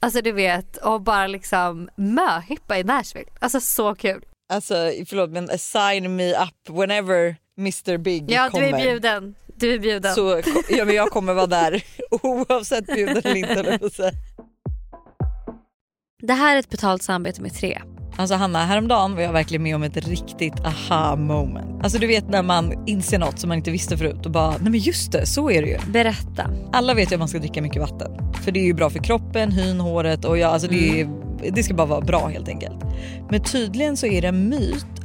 Alltså 0.00 0.20
du 0.20 0.32
vet 0.32 0.76
och 0.76 1.00
bara 1.02 1.26
liksom 1.26 1.88
möhippa 1.96 2.78
i 2.78 2.84
Nashville. 2.84 3.28
Alltså 3.40 3.60
så 3.60 3.94
kul. 3.94 4.22
alltså 4.52 4.74
förlåt 5.06 5.30
men 5.30 5.58
sign 5.58 6.16
me 6.16 6.32
up 6.32 6.70
whenever 6.78 7.36
Mr 7.58 7.96
Big 7.98 8.30
Ja 8.30 8.50
kommer. 8.50 8.68
du 8.72 8.76
är 8.76 8.82
bjuden. 8.82 9.34
Du 9.56 9.74
är 9.74 9.78
bjuden. 9.78 10.14
Så 10.14 10.42
ja, 10.68 10.84
men 10.84 10.94
jag 10.94 11.10
kommer 11.10 11.34
vara 11.34 11.46
där 11.46 11.82
oavsett 12.22 12.86
bjuden 12.86 13.22
eller 13.24 13.72
inte. 13.84 14.12
Det 16.22 16.32
här 16.32 16.54
är 16.56 16.60
ett 16.60 16.70
betalt 16.70 17.02
samarbete 17.02 17.42
med 17.42 17.54
Tre. 17.54 17.82
Alltså 18.18 18.34
Hanna, 18.34 18.64
häromdagen 18.64 19.14
var 19.14 19.22
jag 19.22 19.32
verkligen 19.32 19.62
med 19.62 19.76
om 19.76 19.82
ett 19.82 20.08
riktigt 20.08 20.64
aha 20.64 21.16
moment. 21.16 21.82
Alltså 21.82 21.98
du 21.98 22.06
vet 22.06 22.28
när 22.28 22.42
man 22.42 22.88
inser 22.88 23.18
något 23.18 23.38
som 23.38 23.48
man 23.48 23.58
inte 23.58 23.70
visste 23.70 23.96
förut 23.96 24.26
och 24.26 24.32
bara 24.32 24.50
nej 24.50 24.70
men 24.70 24.80
just 24.80 25.12
det, 25.12 25.26
så 25.26 25.50
är 25.50 25.62
det 25.62 25.68
ju. 25.68 25.78
Berätta. 25.92 26.50
Alla 26.72 26.94
vet 26.94 27.12
ju 27.12 27.14
att 27.14 27.18
man 27.18 27.28
ska 27.28 27.38
dricka 27.38 27.62
mycket 27.62 27.82
vatten. 27.82 28.10
För 28.44 28.52
det 28.52 28.60
är 28.60 28.64
ju 28.64 28.74
bra 28.74 28.90
för 28.90 28.98
kroppen, 28.98 29.52
hyn, 29.52 29.80
håret 29.80 30.24
och 30.24 30.38
ja, 30.38 30.48
alltså 30.48 30.68
det, 30.68 31.00
är, 31.00 31.08
det 31.52 31.62
ska 31.62 31.74
bara 31.74 31.86
vara 31.86 32.00
bra 32.00 32.26
helt 32.26 32.48
enkelt. 32.48 32.84
Men 33.30 33.42
tydligen 33.42 33.96
så 33.96 34.06
är 34.06 34.22
det 34.22 34.28
en 34.28 34.48
myt 34.48 34.97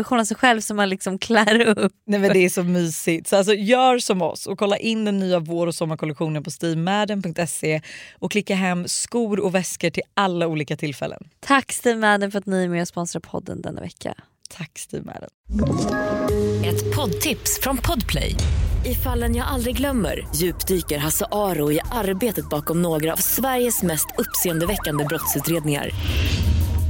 miniversion 0.00 0.20
av 0.20 0.24
sig 0.24 0.36
själv 0.36 0.60
som 0.60 0.76
man 0.76 0.88
liksom 0.88 1.18
klär 1.18 1.60
upp. 1.60 1.92
Nej 2.06 2.20
men 2.20 2.32
det 2.32 2.44
är 2.44 2.48
så 2.48 2.62
mysigt. 2.62 3.28
Så 3.28 3.36
alltså, 3.36 3.54
gör 3.54 3.98
som 3.98 4.22
oss 4.22 4.46
och 4.46 4.58
kolla 4.58 4.76
in 4.76 5.04
den 5.04 5.18
nya 5.18 5.38
vår 5.38 5.66
och 5.66 5.74
sommarkollektionen 5.74 6.42
på 6.42 6.50
stevemadden.se 6.50 7.80
och 8.18 8.30
klicka 8.30 8.54
hem 8.54 8.88
skor 8.88 9.40
och 9.40 9.54
väskor 9.54 9.90
till 9.90 10.02
alla 10.14 10.46
olika 10.46 10.76
tillfällen. 10.76 11.28
Tack 11.40 11.72
Steve 11.72 11.98
Madden 11.98 12.30
för 12.30 12.38
att 12.38 12.46
ni 12.46 12.64
är 12.64 12.68
med 12.68 12.82
och 12.82 12.88
sponsrar 12.88 13.20
podden 13.20 13.62
denna 13.62 13.80
vecka. 13.80 14.14
Tack 14.48 14.78
Steve 14.78 15.04
Madden. 15.04 15.28
Ett 16.64 16.96
poddtips 16.96 17.60
från 17.62 17.76
Podplay. 17.76 18.34
I 18.84 18.94
fallen 18.94 19.36
jag 19.36 19.46
aldrig 19.46 19.76
glömmer 19.76 20.28
djupdyker 20.36 20.98
Hasse 20.98 21.26
Aro 21.32 21.72
i 21.72 21.80
arbetet 21.92 22.48
bakom 22.48 22.82
några 22.82 23.12
av 23.12 23.16
Sveriges 23.16 23.82
mest 23.82 24.06
uppseendeväckande 24.18 25.04
brottsutredningar. 25.04 25.90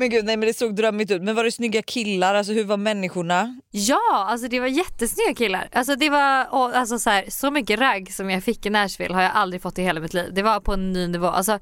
Men 0.00 0.10
gud 0.10 0.24
nej 0.24 0.36
men 0.36 0.46
det 0.46 0.54
såg 0.54 0.74
drömmigt 0.74 1.10
ut. 1.10 1.22
Men 1.22 1.34
var 1.34 1.44
det 1.44 1.52
snygga 1.52 1.82
killar? 1.82 2.34
Alltså 2.34 2.52
hur 2.52 2.64
var 2.64 2.76
människorna? 2.76 3.60
Ja, 3.70 4.26
alltså 4.28 4.48
det 4.48 4.60
var 4.60 4.66
jättesnygga 4.66 5.34
killar. 5.34 5.68
Alltså 5.72 5.96
det 5.96 6.10
var 6.10 6.54
och, 6.54 6.76
alltså 6.76 6.98
så, 6.98 7.10
här, 7.10 7.24
så 7.28 7.50
mycket 7.50 7.80
ragg 7.80 8.12
som 8.12 8.30
jag 8.30 8.44
fick 8.44 8.66
i 8.66 8.70
Nashville 8.70 9.14
har 9.14 9.22
jag 9.22 9.32
aldrig 9.34 9.62
fått 9.62 9.78
i 9.78 9.82
hela 9.82 10.00
mitt 10.00 10.14
liv. 10.14 10.34
Det 10.34 10.42
var 10.42 10.60
på 10.60 10.72
en 10.72 10.92
ny 10.92 11.06
nivå. 11.06 11.26
Alltså, 11.26 11.58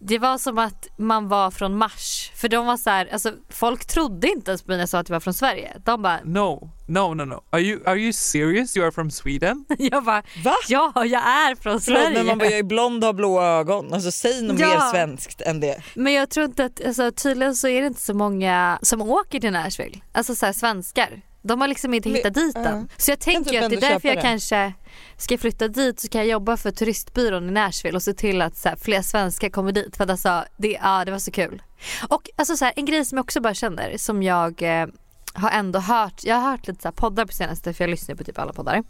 det 0.00 0.18
var 0.18 0.38
som 0.38 0.58
att 0.58 0.88
man 0.98 1.28
var 1.28 1.50
från 1.50 1.76
Mars. 1.76 2.30
För 2.34 2.48
de 2.48 2.66
var 2.66 2.76
så 2.76 2.90
här, 2.90 3.08
alltså, 3.12 3.32
folk 3.48 3.86
trodde 3.86 4.28
inte 4.28 4.50
ens 4.50 4.62
på 4.62 4.70
mig 4.70 4.76
när 4.76 4.82
jag 4.82 4.88
sa 4.88 4.98
att 4.98 5.08
jag 5.08 5.16
var 5.16 5.20
från 5.20 5.34
Sverige. 5.34 5.76
De 5.84 6.02
bara, 6.02 6.20
No, 6.24 6.70
no, 6.88 7.14
no, 7.14 7.24
no. 7.24 7.42
Are 7.50 7.60
you 7.62 7.80
are 7.86 7.96
you 7.98 8.12
serious? 8.12 8.76
You 8.76 8.84
are 8.86 8.92
from 8.92 9.10
Sweden? 9.10 9.64
jag 9.78 10.04
bara, 10.04 10.22
Va? 10.44 10.54
ja 10.68 10.92
jag 10.96 11.22
är 11.22 11.54
från 11.54 11.80
Förlåt, 11.80 12.00
Sverige. 12.00 12.10
men 12.18 12.26
man 12.26 12.38
bara, 12.38 12.48
jag 12.50 12.58
är 12.58 12.62
blond 12.62 13.04
och 13.04 13.08
har 13.08 13.12
blåa 13.14 13.46
ögon. 13.46 13.92
Alltså 13.94 14.10
säg 14.10 14.42
något 14.42 14.58
Ja. 14.60 14.68
mer 14.68 14.90
svenskt 14.90 15.40
än 15.40 15.60
det. 15.60 15.82
Men 15.94 16.12
jag 16.12 16.30
tror 16.30 16.46
inte 16.46 16.64
att, 16.64 16.84
alltså, 16.86 17.12
tydligen 17.12 17.56
så 17.56 17.68
är 17.68 17.80
det 17.80 17.86
inte 17.86 18.00
så 18.00 18.14
många 18.14 18.78
som 18.82 19.02
åker 19.02 19.40
till 19.40 19.52
Nashville. 19.52 19.98
Alltså 20.12 20.34
så 20.34 20.46
här, 20.46 20.52
svenskar. 20.52 21.22
De 21.42 21.60
har 21.60 21.68
liksom 21.68 21.94
inte 21.94 22.08
Men- 22.08 22.16
hittat 22.16 22.34
dit 22.34 22.52
ja. 22.54 22.62
den. 22.62 22.88
Så 22.96 23.10
jag 23.10 23.18
tänker 23.20 23.50
typ 23.50 23.62
att 23.62 23.70
det 23.70 23.76
är 23.76 23.80
därför 23.80 24.08
jag 24.08 24.16
det. 24.16 24.22
kanske 24.22 24.72
ska 25.16 25.38
flytta 25.38 25.68
dit 25.68 26.00
så 26.00 26.08
kan 26.08 26.20
jag 26.20 26.28
jobba 26.30 26.56
för 26.56 26.70
turistbyrån 26.70 27.48
i 27.48 27.52
Nashville 27.52 27.96
och 27.96 28.02
se 28.02 28.14
till 28.14 28.42
att 28.42 28.56
så 28.56 28.68
här, 28.68 28.76
fler 28.76 29.02
svenskar 29.02 29.48
kommer 29.48 29.72
dit 29.72 29.96
för 29.96 30.04
att 30.04 30.10
alltså, 30.10 30.44
det, 30.56 30.78
ja, 30.82 31.04
det 31.04 31.10
var 31.10 31.18
så 31.18 31.30
kul. 31.30 31.62
Och 32.08 32.30
alltså 32.36 32.56
så 32.56 32.64
här, 32.64 32.74
en 32.76 32.84
grej 32.84 33.04
som 33.04 33.18
jag 33.18 33.24
också 33.24 33.40
bara 33.40 33.54
känner 33.54 33.96
som 33.98 34.22
jag 34.22 34.62
eh, 34.62 34.86
har 35.34 35.50
ändå 35.50 35.78
hört, 35.78 36.24
jag 36.24 36.36
har 36.36 36.50
hört 36.50 36.66
lite 36.66 36.82
så 36.82 36.92
poddar 36.92 37.26
på 37.26 37.32
senaste 37.32 37.74
för 37.74 37.84
jag 37.84 37.90
lyssnar 37.90 38.14
på 38.14 38.24
typ 38.24 38.38
alla 38.38 38.52
poddar. 38.52 38.82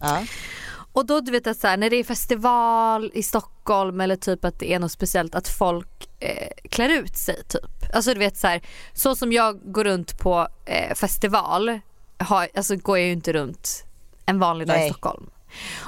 Ja. 0.00 0.24
Och 0.92 1.06
då 1.06 1.20
du 1.20 1.32
vet 1.32 1.46
att 1.46 1.58
så 1.58 1.66
här, 1.66 1.76
när 1.76 1.90
det 1.90 1.96
är 1.96 2.04
festival 2.04 3.10
i 3.14 3.22
Stockholm 3.22 4.00
eller 4.00 4.16
typ 4.16 4.44
att 4.44 4.58
det 4.58 4.72
är 4.74 4.78
något 4.78 4.92
speciellt 4.92 5.34
att 5.34 5.48
folk 5.48 6.08
eh, 6.18 6.48
klär 6.70 6.88
ut 6.88 7.16
sig 7.16 7.44
typ. 7.48 7.94
Alltså 7.94 8.14
du 8.14 8.18
vet 8.18 8.36
så 8.36 8.46
här, 8.46 8.62
så 8.92 9.16
som 9.16 9.32
jag 9.32 9.72
går 9.72 9.84
runt 9.84 10.18
på 10.18 10.48
eh, 10.64 10.94
festival, 10.94 11.80
har, 12.18 12.48
alltså 12.54 12.76
går 12.76 12.98
jag 12.98 13.06
ju 13.06 13.12
inte 13.12 13.32
runt 13.32 13.84
en 14.26 14.38
vanlig 14.38 14.68
dag 14.68 14.76
i 14.76 14.80
Nej. 14.80 14.90
Stockholm. 14.90 15.30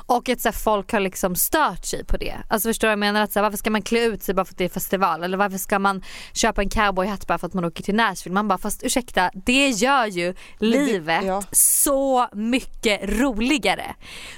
Och 0.07 0.29
att 0.29 0.41
så 0.41 0.49
här, 0.49 0.53
folk 0.53 0.93
har 0.93 1.01
liksom 1.01 1.37
stört 1.37 1.85
sig 1.85 2.05
på 2.05 2.17
det. 2.17 2.35
Alltså 2.49 2.69
förstår 2.69 2.89
du 2.89 2.91
vad 2.91 2.93
jag 2.93 2.99
menar? 2.99 3.23
Att, 3.23 3.33
så 3.33 3.39
här, 3.39 3.43
varför 3.43 3.59
ska 3.59 3.71
man 3.71 3.83
klä 3.83 4.05
ut 4.05 4.23
sig 4.23 4.35
bara 4.35 4.45
för 4.45 4.53
att 4.53 4.59
det 4.59 4.65
är 4.65 4.69
festival? 4.69 5.23
Eller 5.23 5.39
varför 5.39 5.59
ska 5.59 5.79
man 5.79 6.03
köpa 6.33 6.63
en 6.63 6.69
cowboyhatt 6.69 7.27
bara 7.27 7.39
för 7.39 7.47
att 7.47 7.55
man 7.55 7.65
åker 7.65 7.83
till 7.83 7.95
Nashville? 7.95 8.35
Man 8.35 8.49
bara 8.49 8.59
fast 8.59 8.83
ursäkta, 8.83 9.31
det 9.35 9.69
gör 9.69 10.07
ju 10.07 10.35
livet 10.59 11.25
ja. 11.25 11.43
så 11.53 12.29
mycket 12.33 13.01
roligare. 13.03 13.95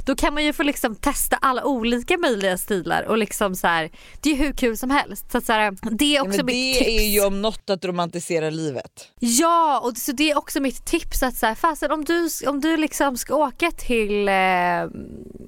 Då 0.07 0.15
kan 0.17 0.35
man 0.35 0.45
ju 0.45 0.53
få 0.53 0.63
liksom 0.63 0.97
testa 0.97 1.37
alla 1.37 1.65
olika 1.65 2.19
möjliga 2.19 2.59
stilar 2.59 3.03
och 3.03 3.19
liksom 3.19 3.55
så 3.55 3.67
här, 3.67 3.91
det 4.21 4.31
är 4.31 4.37
hur 4.37 4.53
kul 4.53 4.77
som 4.77 4.91
helst. 4.91 5.33
Så 5.33 5.39
att 5.39 5.45
så 5.45 5.53
här, 5.53 5.77
det 5.91 6.17
är 6.17 6.21
också 6.21 6.37
Men 6.37 6.47
mitt 6.47 6.79
det 6.79 6.85
tips. 6.85 7.03
är 7.03 7.07
ju 7.07 7.25
om 7.25 7.43
något 7.43 7.71
att 7.71 7.85
romantisera 7.85 8.51
livet. 8.51 9.11
Ja, 9.19 9.81
och 9.85 9.97
så 9.97 10.13
det 10.13 10.31
är 10.31 10.39
också 10.39 10.61
mitt 10.61 10.87
tips 10.87 11.23
att 11.23 11.37
så 11.37 11.47
här, 11.47 11.55
fasen 11.55 11.93
om 11.93 12.05
du, 12.05 12.29
om 12.47 12.61
du 12.61 12.77
liksom 12.77 13.17
ska 13.17 13.35
åka 13.35 13.71
till, 13.71 14.29
eh, 14.29 14.35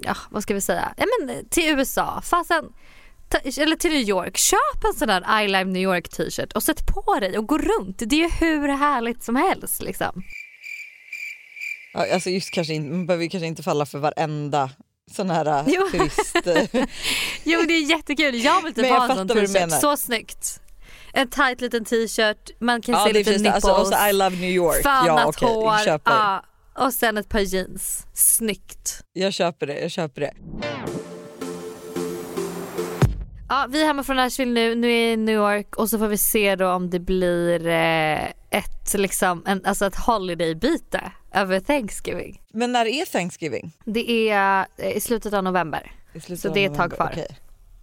ja 0.02 0.16
vad 0.30 0.42
ska 0.42 0.54
vi 0.54 0.60
säga, 0.60 0.94
ja 0.96 1.04
men 1.20 1.48
till 1.48 1.64
USA, 1.78 2.22
fasen 2.24 2.64
eller 3.58 3.76
till 3.76 3.90
New 3.90 4.08
York, 4.08 4.36
köp 4.36 4.84
en 4.84 4.94
sån 4.94 5.08
där 5.08 5.42
I 5.42 5.48
Love 5.48 5.64
New 5.64 5.82
York 5.82 6.08
t-shirt 6.08 6.52
och 6.52 6.62
sätt 6.62 6.86
på 6.86 7.18
dig 7.20 7.38
och 7.38 7.46
gå 7.46 7.58
runt. 7.58 7.98
Det 8.06 8.16
är 8.16 8.20
ju 8.20 8.28
hur 8.28 8.68
härligt 8.68 9.22
som 9.24 9.36
helst 9.36 9.82
liksom. 9.82 10.22
Ja, 11.92 12.14
Alltså 12.14 12.30
just 12.30 12.50
kanske 12.50 12.74
inte, 12.74 12.90
man 12.90 13.06
behöver 13.06 13.28
kanske 13.28 13.46
inte 13.46 13.62
falla 13.62 13.86
för 13.86 13.98
varenda 13.98 14.70
sån 15.12 15.30
här 15.30 15.46
äh, 15.46 15.64
Jo. 15.66 15.88
turist... 15.90 16.34
Jo 17.44 17.62
det 17.68 17.74
är 17.74 17.90
jättekul, 17.90 18.34
jag 18.44 18.62
vill 18.62 18.74
typ 18.74 18.82
Men 18.82 18.90
jag 18.90 19.00
ha 19.00 19.10
en 19.10 19.16
sån 19.16 19.28
t-shirt, 19.28 19.80
så 19.80 19.96
snyggt. 19.96 20.60
En 21.12 21.30
tight 21.30 21.60
liten 21.60 21.84
t-shirt, 21.84 22.50
man 22.60 22.82
kan 22.82 22.94
ja 22.94 23.04
se 23.06 23.12
lite 23.12 23.30
nipples, 23.30 23.54
Alltså, 23.54 23.72
och 23.72 23.86
så 23.86 24.08
I 24.08 24.12
love 24.12 24.36
New 24.36 24.50
York. 24.50 24.82
fönat 24.82 25.06
Ja 25.06 25.26
okej, 25.26 25.48
hår, 25.48 25.98
och 26.78 26.92
sen 26.92 27.18
ett 27.18 27.28
par 27.28 27.40
jeans. 27.40 28.06
Snyggt. 28.14 29.02
Jag 29.12 29.32
köper 29.32 29.66
det, 29.66 29.80
jag 29.80 29.90
köper 29.90 30.20
det. 30.20 30.32
Ja, 33.48 33.66
vi 33.70 33.82
är 33.82 33.86
hemma 33.86 34.02
från 34.02 34.16
Nashville 34.16 34.52
nu, 34.52 34.74
nu 34.74 34.88
är 34.92 35.12
i 35.12 35.16
New 35.16 35.34
York 35.34 35.76
och 35.76 35.90
så 35.90 35.98
får 35.98 36.08
vi 36.08 36.18
se 36.18 36.56
då 36.56 36.70
om 36.70 36.90
det 36.90 37.00
blir 37.00 37.66
eh, 37.66 38.24
ett, 38.50 38.94
liksom, 38.94 39.42
en, 39.46 39.64
alltså 39.64 39.86
ett 39.86 39.96
holiday-byte 39.96 41.12
över 41.34 41.60
Thanksgiving. 41.60 42.42
Men 42.52 42.72
när 42.72 42.86
är 42.86 43.04
Thanksgiving? 43.04 43.72
Det 43.84 44.30
är 44.30 44.66
eh, 44.76 44.96
i 44.96 45.00
slutet 45.00 45.32
av 45.32 45.44
november. 45.44 45.92
Slutet 46.12 46.40
Så 46.40 46.48
av 46.48 46.54
det 46.54 46.64
är 46.64 46.70
ett 46.70 46.76
tag 46.76 46.92
kvar. 46.92 47.14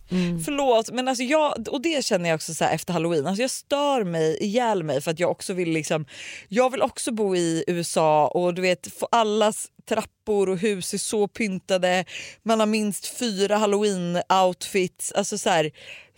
Okej. 0.05 0.39
Förlåt 0.45 0.91
men 0.91 1.07
alltså 1.07 1.23
jag, 1.23 1.67
och 1.71 1.81
det 1.81 2.05
känner 2.05 2.29
jag 2.29 2.35
också 2.35 2.53
så 2.53 2.65
efter 2.65 2.93
halloween, 2.93 3.27
alltså 3.27 3.41
jag 3.41 3.51
stör 3.51 4.03
mig 4.03 4.37
ihjäl 4.43 4.83
mig 4.83 5.01
för 5.01 5.11
att 5.11 5.19
jag 5.19 5.31
också 5.31 5.53
vill 5.53 5.69
liksom, 5.69 6.05
jag 6.47 6.71
vill 6.71 6.81
också 6.81 7.11
bo 7.11 7.35
i 7.35 7.63
USA 7.67 8.27
och 8.27 8.53
du 8.53 8.61
vet 8.61 8.87
få 8.99 9.07
allas 9.11 9.67
trappor 9.89 10.49
och 10.49 10.57
hus 10.57 10.93
är 10.93 10.97
så 10.97 11.27
pyntade, 11.27 12.05
man 12.43 12.59
har 12.59 12.67
minst 12.67 13.17
fyra 13.17 13.57
halloween 13.57 14.21
outfits, 14.45 15.11
alltså 15.11 15.37
så 15.37 15.49
här, 15.49 15.71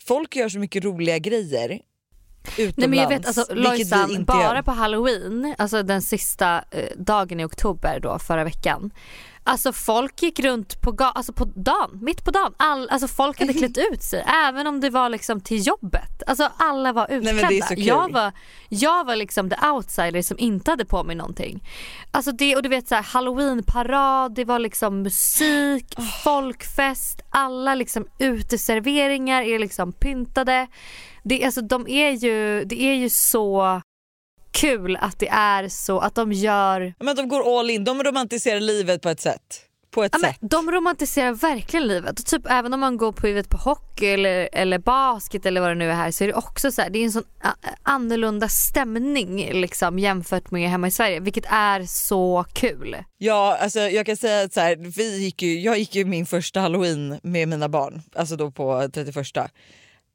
folk 0.08 0.36
gör 0.36 0.50
så 0.50 0.60
mycket 0.60 0.84
roliga 0.84 1.18
grejer 1.18 1.80
utomlands. 2.58 2.78
Nej 2.78 2.88
men 2.88 3.00
jag 3.00 3.10
vet 3.10 3.28
alltså 3.28 3.46
Lojsan, 3.54 4.26
bara 4.26 4.56
gör. 4.56 4.62
på 4.62 4.72
halloween, 4.72 5.56
alltså 5.58 5.84
den 5.84 6.02
sista 6.02 6.64
eh, 6.72 6.98
dagen 6.98 7.40
i 7.40 7.46
oktober 7.46 8.00
då 8.00 8.20
förra 8.20 8.44
veckan. 8.44 8.92
Alltså 9.48 9.74
folk 9.74 10.22
gick 10.22 10.40
runt 10.40 10.82
på, 10.82 10.96
alltså 11.00 11.34
på 11.34 11.46
dagen, 11.46 12.00
mitt 12.02 12.26
på 12.26 12.32
dagen. 12.32 12.54
All, 12.58 12.90
alltså 12.90 13.08
folk 13.08 13.40
hade 13.40 13.54
klätt 13.54 13.78
ut 13.92 14.04
sig 14.04 14.24
även 14.28 14.68
om 14.68 14.80
det 14.80 14.90
var 14.90 15.10
liksom 15.10 15.42
till 15.42 15.68
jobbet. 15.68 16.24
Alltså 16.28 16.52
alla 16.58 16.94
var 16.94 17.12
utklädda. 17.12 17.66
kul. 17.68 17.86
jag, 17.86 18.12
var, 18.12 18.32
jag 18.70 19.06
var 19.06 19.16
liksom 19.16 19.50
the 19.50 19.68
outsider 19.68 20.22
som 20.22 20.40
inte 20.40 20.72
hade 20.72 20.86
på 20.86 21.04
mig 21.04 21.16
någonting. 21.16 21.64
Alltså 22.12 22.32
det, 22.32 22.56
och 22.56 22.64
du 22.64 22.70
vet 22.70 22.88
så 22.88 22.96
här, 22.96 23.04
halloweenparad, 23.04 24.36
det 24.36 24.46
var 24.46 24.60
liksom 24.60 25.02
musik, 25.02 25.96
folkfest, 26.24 27.22
alla 27.30 27.76
liksom 27.76 28.08
uteserveringar 28.20 29.42
är 29.42 29.60
liksom 29.60 29.94
pyntade. 29.94 30.68
Det, 31.24 31.46
alltså, 31.46 31.62
de 31.62 31.88
är 31.88 32.12
ju, 32.12 32.64
det 32.64 32.82
är 32.82 32.94
ju 32.94 33.10
så 33.10 33.82
kul 34.58 34.96
att 35.02 35.20
det 35.20 35.28
är 35.30 35.68
så 35.70 36.00
att 36.00 36.16
de 36.16 36.32
gör 36.34 36.94
Men 37.00 37.16
de 37.16 37.28
går 37.30 37.60
all 37.60 37.70
in, 37.70 37.84
de 37.84 38.04
romantiserar 38.04 38.60
livet 38.60 39.02
på 39.02 39.10
ett 39.10 39.22
sätt. 39.22 39.64
På 39.92 40.04
ett 40.04 40.12
Ja, 40.14 40.20
men 40.22 40.32
sätt. 40.32 40.40
de 40.42 40.72
romantiserar 40.72 41.32
verkligen 41.32 41.88
livet. 41.88 42.20
Och 42.20 42.26
typ 42.26 42.42
även 42.50 42.74
om 42.74 42.80
man 42.80 42.98
går 42.98 43.12
på 43.12 43.28
huvudet 43.28 43.50
på 43.50 43.58
hockey 43.58 44.06
eller, 44.08 44.50
eller 44.54 44.80
basket 44.80 45.46
eller 45.46 45.62
vad 45.62 45.70
det 45.72 45.76
nu 45.76 45.90
är 45.90 45.94
här 45.96 46.12
så 46.12 46.24
är 46.24 46.28
det 46.28 46.34
också 46.34 46.72
så 46.72 46.82
här, 46.82 46.90
det 46.90 47.00
är 47.00 47.04
en 47.04 47.12
sån 47.12 47.24
annorlunda 47.84 48.48
stämning 48.50 49.50
liksom 49.54 50.00
jämfört 50.00 50.52
med 50.52 50.70
hemma 50.70 50.88
i 50.88 50.92
Sverige 50.92 51.20
vilket 51.20 51.46
är 51.50 51.84
så 51.86 52.46
kul. 52.54 52.98
Ja, 53.18 53.58
alltså 53.62 53.80
jag 53.80 54.06
kan 54.06 54.18
säga 54.18 54.46
att 54.46 54.54
så 54.54 54.60
här, 54.60 54.76
vi 54.98 55.24
gick 55.24 55.42
ju, 55.42 55.60
jag 55.60 55.78
gick 55.80 55.96
ju 55.96 56.06
min 56.06 56.26
första 56.26 56.60
halloween 56.60 57.20
med 57.24 57.48
mina 57.48 57.70
barn, 57.70 58.02
alltså 58.16 58.36
då 58.36 58.52
på 58.52 58.90
31. 58.94 59.16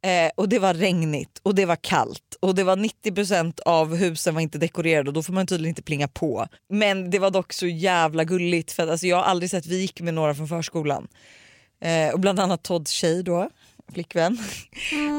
Eh, 0.04 0.30
och 0.34 0.48
det 0.48 0.58
var 0.58 0.74
regnigt 0.74 1.40
och 1.42 1.54
det 1.54 1.66
var 1.66 1.76
kallt 1.76 2.36
och 2.40 2.54
det 2.54 2.64
var 2.64 2.76
90% 2.76 3.60
av 3.60 3.96
husen 3.96 4.34
var 4.34 4.40
inte 4.40 4.58
dekorerade 4.58 5.10
och 5.10 5.14
då 5.14 5.22
får 5.22 5.32
man 5.32 5.46
tydligen 5.46 5.68
inte 5.68 5.82
plinga 5.82 6.08
på. 6.08 6.46
Men 6.68 7.10
det 7.10 7.18
var 7.18 7.30
dock 7.30 7.52
så 7.52 7.66
jävla 7.66 8.24
gulligt 8.24 8.72
för 8.72 8.82
att 8.82 8.90
alltså, 8.90 9.06
jag 9.06 9.16
har 9.16 9.24
aldrig 9.24 9.50
sett, 9.50 9.66
vi 9.66 9.80
gick 9.80 10.00
med 10.00 10.14
några 10.14 10.34
från 10.34 10.48
förskolan. 10.48 11.08
Eh, 11.80 12.12
och 12.12 12.20
bland 12.20 12.40
annat 12.40 12.62
Todds 12.62 12.90
tjej 12.90 13.22
då, 13.22 13.50
flickvän. 13.92 14.38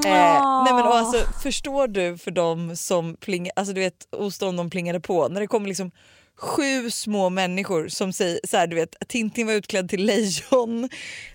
Eh, 0.06 0.64
nej 0.64 0.74
men 0.74 0.84
och 0.84 0.96
alltså, 0.96 1.34
förstår 1.44 1.88
du 1.88 2.18
för 2.18 2.32
dem 2.32 2.76
som 2.76 3.16
plingar, 3.16 3.54
alltså 3.56 3.74
du 3.74 3.82
vet 3.82 4.08
dem 4.40 4.56
de 4.56 4.70
plingade 4.70 5.00
på 5.00 5.28
när 5.28 5.42
det 5.42 5.48
kom 5.48 5.66
liksom 5.66 5.92
sju 6.38 6.92
små 6.92 7.30
människor 7.30 7.88
som 7.88 8.14
säger 8.14 8.40
så 8.44 8.58
här, 8.58 8.68
du 8.68 8.76
vet 8.76 8.96
Tintin 9.08 9.48
var 9.48 9.54
utklädd 9.54 9.90
till 9.90 10.06
lejon 10.06 10.90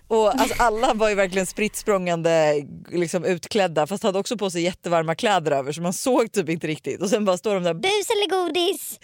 och 0.07 0.41
alltså 0.41 0.63
alla 0.63 0.93
var 0.93 1.09
ju 1.09 1.15
verkligen 1.15 1.45
spritt 1.45 1.75
språngande 1.75 2.53
liksom 2.89 3.25
utklädda 3.25 3.87
fast 3.87 4.03
hade 4.03 4.19
också 4.19 4.37
på 4.37 4.49
sig 4.49 4.61
jättevarma 4.61 5.15
kläder 5.15 5.51
över 5.51 5.71
så 5.71 5.81
man 5.81 5.93
såg 5.93 6.31
typ 6.31 6.49
inte 6.49 6.67
riktigt 6.67 7.01
och 7.01 7.09
sen 7.09 7.25
bara 7.25 7.37
står 7.37 7.53
de 7.53 7.63
där 7.63 7.73
Bus 7.73 8.09
eller 8.09 8.29
godis? 8.29 8.99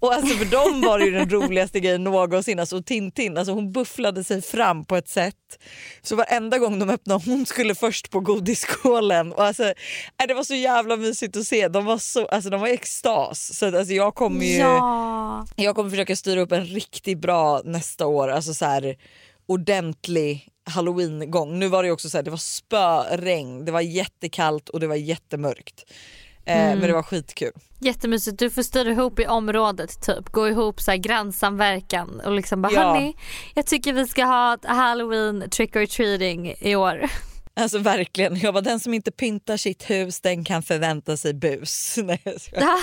Och 0.00 0.14
alltså 0.14 0.36
för 0.36 0.44
dem 0.44 0.80
var 0.80 0.98
det 0.98 1.04
ju 1.04 1.10
den 1.10 1.30
roligaste 1.30 1.80
grejen 1.80 2.04
någonsin. 2.04 2.58
Alltså 2.58 2.82
Tintin 2.82 3.38
alltså 3.38 3.52
hon 3.52 3.72
bufflade 3.72 4.24
sig 4.24 4.42
fram 4.42 4.84
på 4.84 4.96
ett 4.96 5.08
sätt. 5.08 5.34
Så 6.02 6.16
varenda 6.16 6.58
gång 6.58 6.78
de 6.78 6.90
öppnade 6.90 7.24
hon 7.26 7.46
skulle 7.46 7.74
först 7.74 8.10
på 8.10 8.20
godisskålen. 8.20 9.32
Och 9.32 9.44
alltså, 9.44 9.64
äh, 9.64 10.26
det 10.28 10.34
var 10.34 10.44
så 10.44 10.54
jävla 10.54 10.96
mysigt 10.96 11.36
att 11.36 11.44
se. 11.46 11.68
De 11.68 11.84
var, 11.84 11.98
så, 11.98 12.26
alltså, 12.26 12.50
de 12.50 12.60
var 12.60 12.68
i 12.68 12.72
extas. 12.74 13.58
Så 13.58 13.66
att, 13.66 13.74
alltså, 13.74 13.94
jag 13.94 14.14
kommer 14.14 14.44
ju 14.44 14.56
Ja. 14.56 15.46
jag 15.56 15.74
kommer 15.76 15.90
försöka 15.90 16.16
styra 16.16 16.40
upp 16.40 16.52
en 16.52 16.64
riktigt 16.66 17.18
bra 17.18 17.60
nästa 17.64 18.06
år. 18.06 18.28
Alltså 18.28 18.54
så 18.54 18.64
här 18.64 18.96
ordentlig 19.48 20.48
halloween-gång. 20.70 21.58
Nu 21.58 21.68
var 21.68 21.82
det 21.82 21.90
också 21.90 22.10
så 22.10 22.18
här, 22.18 22.22
det 22.22 22.30
var 22.30 22.38
spöregn, 22.38 23.64
det 23.64 23.72
var 23.72 23.80
jättekallt 23.80 24.68
och 24.68 24.80
det 24.80 24.86
var 24.86 24.94
jättemörkt. 24.94 25.84
Eh, 26.46 26.56
Men 26.56 26.80
det 26.80 26.92
var 26.92 27.02
skitkul. 27.02 27.50
Jättemysigt, 27.80 28.38
du 28.38 28.50
får 28.50 28.62
styra 28.62 28.90
ihop 28.90 29.18
i 29.20 29.26
området 29.26 30.02
typ, 30.02 30.28
gå 30.32 30.48
ihop 30.48 30.80
så 30.80 30.90
här 30.90 30.98
grannsamverkan 30.98 32.20
och 32.20 32.32
liksom 32.32 32.62
bara 32.62 32.72
Ja. 32.72 32.80
hörni 32.80 33.16
jag 33.54 33.66
tycker 33.66 33.92
vi 33.92 34.06
ska 34.06 34.24
ha 34.24 34.54
ett 34.54 34.64
halloween 34.64 35.50
trick 35.50 35.76
or 35.76 35.86
treating 35.86 36.54
i 36.60 36.76
år. 36.76 37.04
Alltså 37.58 37.78
verkligen, 37.78 38.36
jag 38.36 38.52
var 38.52 38.62
den 38.62 38.80
som 38.80 38.94
inte 38.94 39.10
pyntar 39.10 39.56
sitt 39.56 39.90
hus 39.90 40.20
den 40.20 40.44
kan 40.44 40.62
förvänta 40.62 41.16
sig 41.16 41.34
bus. 41.34 41.94
Nej, 42.02 42.22
jag 42.24 42.34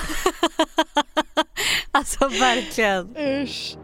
alltså 1.91 2.27
verkligen. 2.27 3.15
Usch. 3.17 3.77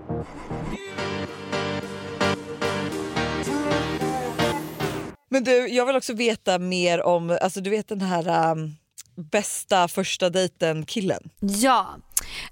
Men 5.30 5.44
du, 5.44 5.68
jag 5.68 5.86
vill 5.86 5.96
också 5.96 6.14
veta 6.14 6.60
mer 6.60 7.02
om, 7.04 7.38
alltså 7.42 7.62
du 7.62 7.70
vet 7.70 7.88
den 7.88 8.02
här 8.02 8.52
um, 8.52 8.76
bästa 9.20 9.88
första 9.88 10.30
dejten 10.30 10.86
killen. 10.86 11.30
Ja, 11.40 11.98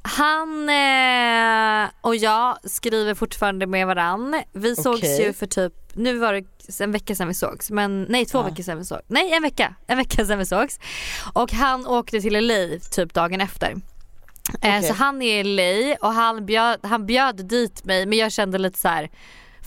han 0.01 0.69
eh, 0.69 1.89
och 2.01 2.15
jag 2.15 2.57
skriver 2.69 3.13
fortfarande 3.13 3.67
med 3.67 3.87
varann. 3.87 4.43
Vi 4.53 4.75
sågs 4.75 4.97
Okej. 4.99 5.21
ju 5.25 5.33
för 5.33 5.45
typ, 5.45 5.73
nu 5.93 6.17
var 6.17 6.33
det 6.33 6.43
en 6.83 6.91
vecka 6.91 7.15
sedan 7.15 7.27
vi 7.27 7.33
sågs, 7.33 7.71
men 7.71 8.03
nej 8.09 8.25
två 8.25 8.37
Ja. 8.37 8.43
veckor 8.43 8.63
sedan 8.63 8.77
vi 8.77 8.85
sågs. 8.85 9.03
Nej 9.07 9.33
en 9.33 9.43
vecka, 9.43 9.75
en 9.87 9.97
vecka 9.97 10.25
sedan 10.25 10.39
vi 10.39 10.45
sågs. 10.45 10.79
Och 11.33 11.51
han 11.51 11.87
åkte 11.87 12.21
till 12.21 12.47
LA 12.47 12.79
typ 12.91 13.13
dagen 13.13 13.41
efter. 13.41 13.71
Eh, 13.71 13.77
Okej. 14.53 14.83
Så 14.83 14.93
han 14.93 15.21
är 15.21 15.39
i 15.39 15.43
LA 15.43 15.95
och 16.07 16.13
han 16.13 16.45
bjöd, 16.45 16.79
han 16.83 17.05
bjöd 17.05 17.45
dit 17.47 17.85
mig 17.85 18.05
men 18.05 18.17
jag 18.17 18.31
kände 18.31 18.57
lite 18.57 18.79
så 18.79 18.87
här. 18.87 19.09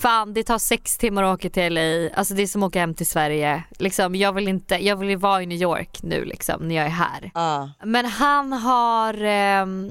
Fan 0.01 0.35
det 0.35 0.43
tar 0.43 0.59
sex 0.59 0.99
timmar 0.99 1.23
att 1.23 1.35
åka 1.35 1.51
till 1.51 1.75
LA, 1.75 2.11
alltså 2.15 2.35
det 2.35 2.43
är 2.43 2.47
som 2.47 2.63
att 2.63 2.67
åka 2.67 2.81
hem 2.81 2.95
till 2.95 3.07
Sverige. 3.07 3.65
Liksom, 3.79 4.15
jag 4.15 4.33
vill 4.33 4.49
inte, 4.49 4.75
jag 4.75 4.97
vill 4.97 5.09
ju 5.09 5.17
vara 5.17 5.43
i 5.43 5.47
New 5.47 5.63
York 5.63 6.03
nu 6.03 6.25
liksom 6.25 6.69
när 6.69 6.75
jag 6.75 6.87
är 6.87 6.91
här. 6.91 7.31
Ah. 7.35 7.69
Men 7.85 8.07
han 8.07 8.53
har 8.53 9.15
ehm, 9.25 9.91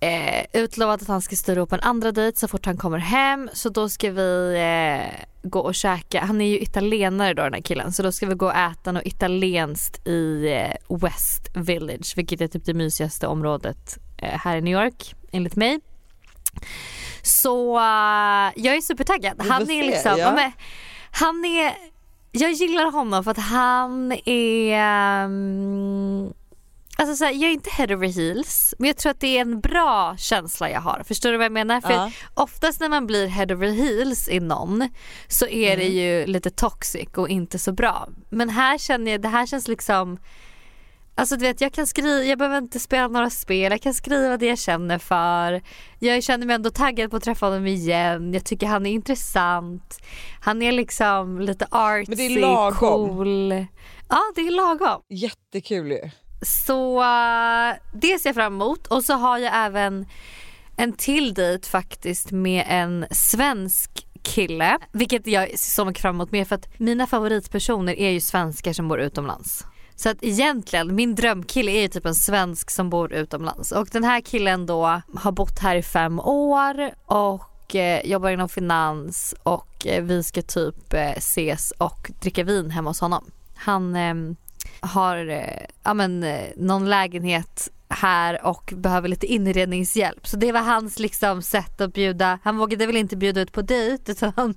eh, 0.00 0.44
utlovat 0.52 1.02
att 1.02 1.08
han 1.08 1.22
ska 1.22 1.36
styra 1.36 1.60
upp 1.60 1.72
en 1.72 1.80
andra 1.80 2.12
dejt 2.12 2.38
så 2.38 2.48
fort 2.48 2.66
han 2.66 2.76
kommer 2.76 2.98
hem. 2.98 3.50
Så 3.52 3.68
då 3.68 3.88
ska 3.88 4.10
vi 4.10 4.54
eh, 4.54 5.26
gå 5.42 5.60
och 5.60 5.74
käka. 5.74 6.20
Han 6.20 6.40
är 6.40 6.46
ju 6.46 6.60
italienare 6.60 7.34
då 7.34 7.42
den 7.42 7.54
här 7.54 7.60
killen. 7.60 7.92
Så 7.92 8.02
då 8.02 8.12
ska 8.12 8.26
vi 8.26 8.34
gå 8.34 8.46
och 8.46 8.56
äta 8.56 8.92
något 8.92 9.06
italienskt 9.06 10.06
i 10.06 10.52
eh, 10.52 10.96
West 10.96 11.50
Village. 11.54 12.12
Vilket 12.16 12.40
är 12.40 12.46
typ 12.46 12.64
det 12.64 12.74
mysigaste 12.74 13.26
området 13.26 13.98
eh, 14.16 14.38
här 14.38 14.56
i 14.56 14.60
New 14.60 14.84
York 14.84 15.14
enligt 15.32 15.56
mig. 15.56 15.80
Så 17.22 17.76
eh, 17.76 18.52
jag 18.56 18.76
är 18.76 18.80
supertaggad. 18.80 19.42
Han 19.48 19.62
är 19.62 19.66
se, 19.66 19.82
liksom, 19.82 20.10
ja. 20.10 20.18
ja. 20.18 20.34
men, 20.34 20.52
han 21.10 21.44
är, 21.44 21.72
jag 22.32 22.52
gillar 22.52 22.92
honom 22.92 23.24
för 23.24 23.30
att 23.30 23.38
han 23.38 24.12
är 24.24 24.74
ehm, 24.74 26.32
Alltså 27.00 27.16
så 27.16 27.24
här, 27.24 27.32
jag 27.32 27.42
är 27.50 27.52
inte 27.52 27.70
head 27.70 27.94
over 27.94 28.08
heels 28.08 28.74
men 28.78 28.86
jag 28.86 28.96
tror 28.96 29.10
att 29.10 29.20
det 29.20 29.36
är 29.36 29.40
en 29.40 29.60
bra 29.60 30.16
känsla 30.18 30.70
jag 30.70 30.80
har. 30.80 31.02
Förstår 31.06 31.30
du 31.30 31.36
vad 31.36 31.44
jag 31.44 31.52
menar? 31.52 31.80
För 31.80 31.92
Ja. 31.92 32.10
oftast 32.34 32.80
när 32.80 32.88
man 32.88 33.06
blir 33.06 33.26
head 33.26 33.46
over 33.54 33.68
heels 33.68 34.28
i 34.28 34.40
någon 34.40 34.88
så 35.28 35.46
är 35.46 35.76
det 35.76 35.88
ju 35.88 36.26
lite 36.26 36.50
toxic 36.50 37.08
och 37.16 37.28
inte 37.28 37.58
så 37.58 37.72
bra. 37.72 38.08
Men 38.30 38.48
här 38.48 38.78
känner 38.78 39.12
jag, 39.12 39.22
det 39.22 39.28
här 39.28 39.46
känns 39.46 39.68
liksom 39.68 40.18
Alltså 41.14 41.36
du 41.36 41.44
vet 41.44 41.60
jag 41.60 41.72
kan 41.72 41.86
skriva, 41.86 42.24
jag 42.24 42.38
behöver 42.38 42.58
inte 42.58 42.80
spela 42.80 43.08
några 43.08 43.30
spel, 43.30 43.72
jag 43.72 43.82
kan 43.82 43.94
skriva 43.94 44.36
det 44.36 44.46
jag 44.46 44.58
känner 44.58 44.98
för. 44.98 45.62
Jag 45.98 46.22
känner 46.22 46.46
mig 46.46 46.54
ändå 46.54 46.70
taggad 46.70 47.10
på 47.10 47.16
att 47.16 47.22
träffa 47.22 47.46
honom 47.46 47.66
igen. 47.66 48.32
Jag 48.34 48.44
tycker 48.44 48.66
han 48.66 48.86
är 48.86 48.90
intressant. 48.90 49.98
Han 50.40 50.62
är 50.62 50.72
liksom 50.72 51.40
lite 51.40 51.66
artsy, 51.70 52.04
Men 52.08 52.18
det 52.18 52.26
är 52.26 52.40
lagom. 52.40 52.78
cool. 52.78 53.66
Ja 54.08 54.20
det 54.34 54.40
är 54.40 54.50
lagom. 54.50 55.02
Jättekul 55.08 55.90
ju. 55.90 56.10
Så 56.42 57.00
eh, 57.02 57.74
det 57.94 58.18
ser 58.18 58.28
jag 58.28 58.34
fram 58.34 58.54
emot 58.54 58.86
och 58.86 59.04
så 59.04 59.14
har 59.14 59.38
jag 59.38 59.52
även 59.66 60.06
en 60.76 60.92
till 60.92 61.34
dejt 61.34 61.68
faktiskt 61.68 62.30
med 62.30 62.64
en 62.68 63.06
svensk 63.10 64.06
kille. 64.22 64.78
Vilket 64.92 65.26
jag 65.26 65.48
ser 65.48 65.56
så 65.56 65.84
mycket 65.84 66.02
fram 66.02 66.14
emot 66.14 66.32
med 66.32 66.48
för 66.48 66.54
att 66.54 66.78
mina 66.80 67.06
favoritpersoner 67.06 67.92
är 67.98 68.10
ju 68.10 68.20
svenskar 68.20 68.72
som 68.72 68.88
bor 68.88 69.00
utomlands. 69.00 69.64
Så 70.00 70.08
att 70.08 70.16
egentligen, 70.22 70.94
min 70.94 71.14
drömkille 71.14 71.72
är 71.72 71.80
ju 71.80 71.88
typ 71.88 72.06
en 72.06 72.14
svensk 72.14 72.70
som 72.70 72.90
bor 72.90 73.12
utomlands. 73.12 73.72
Och 73.72 73.88
den 73.92 74.04
här 74.04 74.20
killen 74.20 74.66
då 74.66 75.02
har 75.14 75.32
bott 75.32 75.58
här 75.58 75.76
i 75.76 75.82
fem 75.82 76.20
år 76.20 76.90
och 77.06 77.74
eh, 77.74 78.06
jobbar 78.06 78.30
inom 78.30 78.48
finans 78.48 79.34
och 79.42 79.86
eh, 79.86 80.04
vi 80.04 80.22
ska 80.22 80.42
typ 80.42 80.92
eh, 80.94 81.10
ses 81.10 81.70
och 81.78 82.10
dricka 82.20 82.44
vin 82.44 82.70
hemma 82.70 82.90
hos 82.90 83.00
honom. 83.00 83.30
Han 83.54 83.96
ehm, 83.96 84.36
har 84.80 85.28
eh, 85.28 85.66
ja, 85.82 85.94
men, 85.94 86.22
eh, 86.22 86.44
någon 86.56 86.88
lägenhet 86.88 87.68
här 87.90 88.46
och 88.46 88.72
behöver 88.76 89.08
lite 89.08 89.26
inredningshjälp. 89.26 90.26
Så 90.26 90.36
det 90.36 90.52
var 90.52 90.60
hans 90.60 90.98
liksom 90.98 91.42
sätt 91.42 91.80
att 91.80 91.92
bjuda. 91.94 92.38
Han 92.44 92.56
vågade 92.58 92.86
väl 92.86 92.96
inte 92.96 93.16
bjuda 93.16 93.40
ut 93.40 93.52
på 93.52 93.62
dejt 93.62 94.12
utan 94.12 94.32
han, 94.36 94.54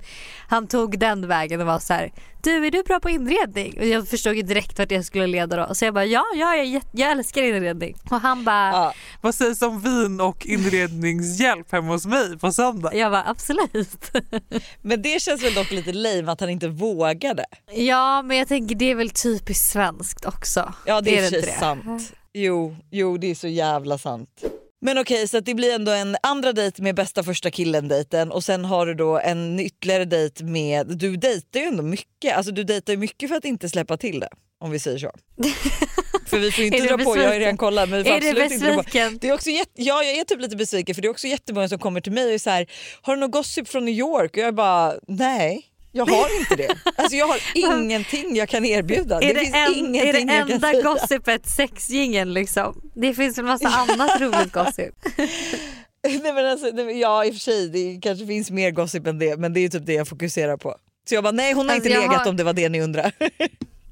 han 0.48 0.68
tog 0.68 1.00
den 1.00 1.28
vägen 1.28 1.62
och 1.62 1.68
var 1.68 1.80
så 1.80 1.94
här. 1.94 2.12
Du 2.44 2.66
är 2.68 2.72
du 2.72 2.84
bra 2.84 3.00
på 3.00 3.10
inredning? 3.10 3.78
Och 3.80 3.86
jag 3.86 4.08
förstod 4.08 4.36
ju 4.36 4.42
direkt 4.42 4.80
vart 4.80 4.92
jag 4.92 5.06
skulle 5.06 5.28
leda 5.28 5.68
då. 5.68 5.76
Så 5.76 5.86
jag 5.86 5.94
bara 5.94 6.06
ja, 6.06 6.24
ja 6.36 6.56
jag, 6.56 6.60
är 6.60 6.64
jätte- 6.64 6.88
jag 6.94 7.12
älskar 7.12 7.44
inredning. 7.44 7.96
Och 8.12 8.22
han 8.22 8.44
bara 8.44 8.70
Ja. 8.72 8.94
Vad 9.22 9.36
sägs 9.36 9.62
om 9.62 9.82
vin 9.82 10.22
och 10.22 10.46
inredningshjälp 10.46 11.72
hemma 11.72 11.88
hos 11.92 12.06
mig 12.06 12.40
på 12.40 12.52
söndag? 12.52 12.94
jag 12.96 13.12
bara 13.12 13.24
absolut. 13.28 14.12
Men 14.82 15.02
det 15.02 15.22
känns 15.22 15.44
väl 15.44 15.54
dock 15.54 15.72
lite 15.72 15.94
lame 15.94 16.32
att 16.32 16.40
han 16.40 16.50
inte 16.50 16.68
vågade. 16.68 17.46
ja 17.74 18.22
men 18.22 18.38
jag 18.38 18.48
tänker 18.48 18.76
det 18.76 18.92
är 18.92 18.96
väl 18.96 19.10
typiskt 19.10 19.72
svenskt 19.72 20.26
också. 20.26 20.74
Ja 20.86 21.02
det 21.02 21.18
är, 21.20 21.24
inte 21.26 21.42
det 21.42 21.60
sant. 21.60 22.14
Jo, 22.34 22.76
jo 22.92 23.18
det 23.18 23.28
är 23.32 23.36
så 23.36 23.48
jävla 23.48 23.98
sant. 23.98 24.44
Men 24.82 24.98
okej 24.98 25.28
så 25.28 25.38
att 25.38 25.46
det 25.46 25.56
blir 25.56 25.76
ändå 25.76 25.92
en 25.92 26.18
andra 26.24 26.54
dejt 26.54 26.82
med 26.82 26.96
bästa 26.96 27.24
första 27.24 27.52
killen 27.52 27.88
dejten 27.88 28.32
och 28.32 28.44
sen 28.44 28.66
har 28.66 28.86
du 28.86 28.94
då 28.94 29.20
en 29.20 29.60
ytterligare 29.60 30.06
dejt 30.06 30.44
med, 30.44 30.88
du 30.88 31.18
dejtar 31.18 31.60
ju 31.60 31.66
ändå 31.66 31.84
mycket, 31.84 32.38
alltså 32.38 32.52
du 32.52 32.64
dejtar 32.64 32.94
ju 32.94 33.00
mycket 33.00 33.30
för 33.30 33.36
att 33.36 33.46
inte 33.46 33.70
släppa 33.70 33.98
till 33.98 34.20
det. 34.20 34.30
Om 34.60 34.72
vi 34.72 34.80
säger 34.80 34.98
så. 34.98 35.12
för 36.26 36.40
vi 36.40 36.52
får 36.52 36.66
inte 36.66 36.78
du 36.78 36.88
dra 36.88 36.98
på, 36.98 37.18
jag 37.18 37.30
har 37.30 37.40
redan 37.40 37.58
kollat 37.58 37.90
men 37.90 38.04
vi 38.04 38.10
får 38.10 38.12
Är 38.12 38.22
du 38.22 38.28
absolut 38.28 38.52
inte 38.52 38.66
dra 38.66 38.74
på. 38.76 38.84
besviken? 38.84 39.18
Det 39.22 39.30
är 39.30 39.34
också 39.34 39.50
jätte, 39.50 39.72
ja 39.76 40.04
jag 40.04 40.16
är 40.16 40.24
typ 40.24 40.42
lite 40.42 40.56
besviken 40.56 40.96
för 40.96 41.02
det 41.02 41.08
är 41.08 41.10
också 41.10 41.28
jättemånga 41.28 41.70
som 41.70 41.80
kommer 41.80 42.02
till 42.02 42.12
mig 42.12 42.26
och 42.26 42.32
är 42.32 42.38
så 42.38 42.50
här, 42.50 42.68
har 43.02 43.16
du 43.16 43.20
något 43.20 43.32
gossip 43.32 43.68
från 43.68 43.86
New 43.86 43.94
York? 43.94 44.32
Och 44.32 44.38
jag 44.38 44.48
är 44.48 44.52
bara 44.52 44.94
nej. 45.08 45.66
Jag 45.96 46.06
har 46.06 46.40
inte 46.40 46.56
det. 46.56 46.76
Alltså 46.96 47.16
jag 47.16 47.28
har 47.28 47.40
ingenting 47.56 48.36
jag 48.36 48.50
kan 48.50 48.66
erbjuda. 48.66 49.22
Är 49.22 49.34
det, 49.34 49.40
det, 49.40 49.46
en, 49.80 49.96
är 49.96 50.14
det 50.14 50.34
enda 50.54 50.82
gossipet 50.82 51.50
sexgingen 51.50 52.34
liksom? 52.34 52.82
Det 52.96 53.14
finns 53.14 53.38
en 53.38 53.46
massa 53.46 53.68
annat 53.68 54.10
roligt 54.22 54.52
gossip. 54.54 54.96
Nej, 56.08 56.34
men 56.34 56.46
alltså, 56.46 56.68
nej, 56.74 57.00
ja 57.00 57.26
i 57.26 57.30
och 57.30 57.34
för 57.34 57.40
sig 57.40 57.70
det 57.70 58.00
kanske 58.02 58.26
finns 58.28 58.52
mer 58.52 58.72
gossip 58.72 59.08
än 59.08 59.20
det 59.20 59.38
men 59.40 59.54
det 59.54 59.60
är 59.60 59.70
typ 59.70 59.86
det 59.86 59.94
jag 59.94 60.08
fokuserar 60.08 60.58
på. 60.58 60.76
Så 61.10 61.16
jag 61.16 61.24
bara 61.24 61.32
nej 61.32 61.54
hon 61.54 61.70
har 61.70 61.76
Alltså, 61.76 61.90
inte 61.90 62.02
legat 62.02 62.16
har- 62.22 62.30
om 62.30 62.38
det 62.38 62.44
var 62.44 62.54
det 62.54 62.70
ni 62.70 62.82
undrar. 62.82 63.12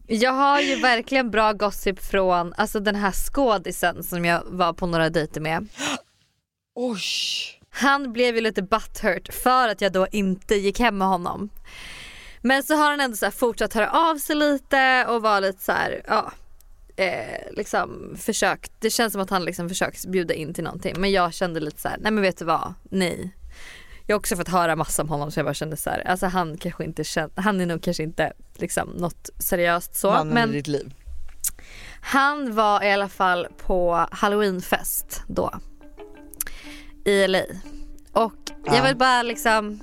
Jag 0.08 0.32
har 0.32 0.62
ju 0.62 0.76
verkligen 0.76 1.32
bra 1.32 1.54
gossip 1.54 2.06
från 2.06 2.54
alltså 2.54 2.80
den 2.80 2.96
här 2.96 3.12
skådisen 3.12 4.04
som 4.04 4.26
jag 4.26 4.42
var 4.46 4.74
på 4.74 4.88
några 4.88 5.10
dejter 5.10 5.42
med. 5.42 5.68
Oj. 6.76 7.00
Han 7.74 8.14
blev 8.14 8.36
ju 8.36 8.42
lite 8.42 8.62
butthurt 8.62 9.34
för 9.34 9.68
att 9.68 9.82
jag 9.82 9.92
då 9.92 10.08
inte 10.12 10.56
gick 10.56 10.80
hem 10.80 10.98
med 10.98 11.08
honom. 11.08 11.50
Men 12.42 12.64
så 12.64 12.76
har 12.76 12.90
han 12.90 13.00
ändå 13.00 13.18
så 13.18 13.32
fortsatt 13.32 13.74
höra 13.74 13.90
av 13.92 14.18
sig 14.18 14.36
lite 14.36 15.06
och 15.06 15.22
var 15.22 15.42
lite 15.42 15.64
så 15.64 15.72
här, 15.72 16.02
ja. 16.08 16.32
Eh, 16.96 17.52
liksom 17.52 18.16
försökt, 18.20 18.72
det 18.80 18.90
känns 18.90 19.14
som 19.14 19.22
att 19.22 19.30
han 19.30 19.46
liksom 19.46 19.70
försökt 19.70 20.06
bjuda 20.06 20.34
in 20.34 20.54
till 20.54 20.64
någonting 20.64 20.96
men 20.98 21.12
jag 21.12 21.34
kände 21.34 21.60
lite 21.60 21.82
så 21.82 21.88
här, 21.88 21.98
nej 21.98 22.12
men 22.12 22.22
vet 22.22 22.38
du 22.38 22.46
vad, 22.46 22.74
nej. 22.84 23.36
Jag 24.08 24.16
har 24.16 24.20
också 24.20 24.36
fått 24.36 24.48
höra 24.48 24.76
massa 24.76 25.02
om 25.02 25.10
honom 25.10 25.32
så 25.32 25.40
jag 25.40 25.46
bara 25.46 25.54
kände 25.54 25.78
så 25.78 25.90
här, 25.90 26.08
alltså 26.08 26.26
han 26.26 26.58
kanske 26.58 26.84
inte 26.84 27.04
känner, 27.04 27.32
han 27.36 27.62
är 27.62 27.66
nog 27.66 27.84
kanske 27.84 28.04
inte 28.04 28.34
liksom 28.56 28.90
något 28.90 29.30
seriöst 29.40 29.96
så. 29.96 30.10
Mannen 30.12 30.34
men 30.34 30.50
i 30.50 30.54
ditt 30.54 30.68
liv. 30.68 30.94
han 32.02 32.56
var 32.56 32.84
i 32.84 32.92
alla 32.92 33.10
fall 33.10 33.48
på 33.66 34.08
halloweenfest 34.12 35.22
då. 35.28 35.60
I 37.06 37.28
LA. 37.28 37.40
Och 38.12 38.34
Ja. 38.66 38.76
jag 38.76 38.84
vill 38.84 38.96
bara 38.98 39.22
liksom 39.24 39.80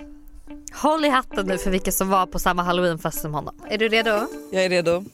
Håll 0.72 1.04
i 1.04 1.08
hatten 1.08 1.46
nu 1.46 1.58
för 1.58 1.70
vilka 1.70 1.92
som 1.92 2.08
var 2.08 2.26
på 2.26 2.38
samma 2.38 2.62
halloweenfest 2.62 3.20
som 3.20 3.34
honom. 3.34 3.54
Är 3.70 3.78
du 3.78 3.88
redo? 3.88 4.26
Jag 4.52 4.64
är 4.64 4.68
redo. 4.68 5.04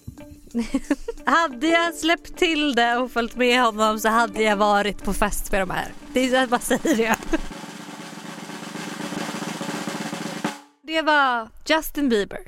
Hade 1.24 1.66
jag 1.66 1.94
släppt 1.94 2.36
till 2.36 2.74
det 2.74 2.96
och 2.96 3.10
följt 3.10 3.36
med 3.36 3.62
honom 3.62 3.98
så 4.00 4.08
hade 4.08 4.42
jag 4.42 4.56
varit 4.56 5.04
på 5.04 5.12
fest 5.12 5.52
med 5.52 5.60
de 5.60 5.70
här. 5.70 5.92
Det 6.12 6.20
är 6.20 6.34
jag 6.40 6.48
bara 6.48 6.60
säger 6.60 6.96
det. 6.96 7.16
Det 10.82 11.02
var 11.02 11.48
Justin 11.66 12.08
Bieber. 12.08 12.40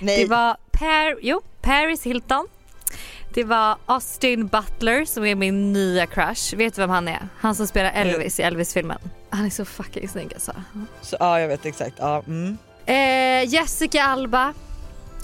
Nej. 0.00 0.22
Det 0.24 0.30
var 0.30 0.56
per, 0.70 1.18
jo, 1.22 1.40
Paris 1.60 2.02
Hilton. 2.02 2.46
Det 3.36 3.44
var 3.44 3.76
Austin 3.86 4.46
Butler 4.46 5.04
som 5.04 5.24
är 5.24 5.34
min 5.34 5.72
nya 5.72 6.06
crush. 6.06 6.56
Vet 6.56 6.74
du 6.74 6.80
vem 6.80 6.90
han 6.90 7.08
är? 7.08 7.28
Han 7.38 7.54
som 7.54 7.66
spelar 7.66 7.90
Elvis 7.94 8.40
i 8.40 8.42
Elvis-filmen. 8.42 8.98
Han 9.30 9.46
är 9.46 9.50
så 9.50 9.64
fucking 9.64 10.08
snygg 10.08 10.34
alltså. 10.34 10.52
Så, 11.02 11.16
ja 11.20 11.40
jag 11.40 11.48
vet 11.48 11.66
exakt. 11.66 11.94
Ja, 11.98 12.22
mm. 12.26 12.58
Eh, 12.86 13.48
Jessica 13.54 14.02
Alba. 14.02 14.54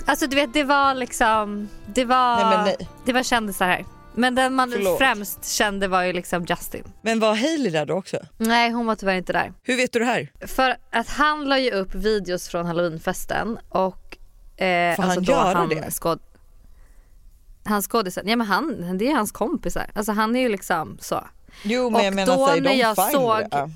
Alltså 0.06 0.26
du 0.26 0.36
vet 0.36 0.52
det 0.52 0.64
var 0.64 0.94
liksom, 0.94 1.68
det 1.86 2.04
var, 2.04 2.36
Nej, 2.36 2.56
men 2.56 2.64
nej. 2.64 2.88
det 3.04 3.12
var 3.12 3.22
kändisar 3.22 3.66
här. 3.66 3.84
Men 4.14 4.34
den 4.34 4.54
man 4.54 4.70
Förlåt. 4.70 4.98
främst 4.98 5.48
kände 5.48 5.88
var 5.88 6.02
ju 6.02 6.12
liksom 6.12 6.44
Justin. 6.44 6.84
Men 7.02 7.20
var 7.20 7.34
Hailey 7.34 7.70
där 7.70 7.86
då 7.86 7.94
också? 7.94 8.18
Nej 8.38 8.70
hon 8.70 8.86
var 8.86 8.94
tyvärr 8.94 9.16
inte 9.16 9.32
där. 9.32 9.52
Hur 9.62 9.76
vet 9.76 9.92
du 9.92 9.98
det 9.98 10.04
här? 10.04 10.32
För 10.46 10.76
att 10.90 11.08
han 11.08 11.44
la 11.44 11.58
ju 11.58 11.70
upp 11.70 11.94
videos 11.94 12.48
från 12.48 12.66
halloweenfesten 12.66 13.58
och 13.68 14.16
eh, 14.62 14.96
Får 14.96 15.02
alltså 15.02 15.20
han 15.20 15.24
då 15.24 15.32
göra 15.32 15.58
han 15.58 15.68
det? 15.68 15.90
Skåd... 15.90 16.20
Han 17.64 17.82
skådisen, 17.82 18.28
ja 18.28 18.36
men 18.36 18.46
han, 18.46 18.98
det 18.98 19.08
är 19.08 19.14
hans 19.14 19.32
kompisar. 19.32 19.90
Alltså 19.94 20.12
han 20.12 20.36
är 20.36 20.40
ju 20.40 20.48
liksom 20.48 20.98
så. 21.00 21.24
Jo 21.62 21.90
men 21.90 22.00
Och 22.00 22.06
jag 22.06 22.14
menar 22.14 22.36
då 22.36 22.46
är 22.46 22.60
när 22.60 22.74
jag 22.74 22.96
fine 22.96 23.10
såg-? 23.12 23.48
Ja. 23.50 23.68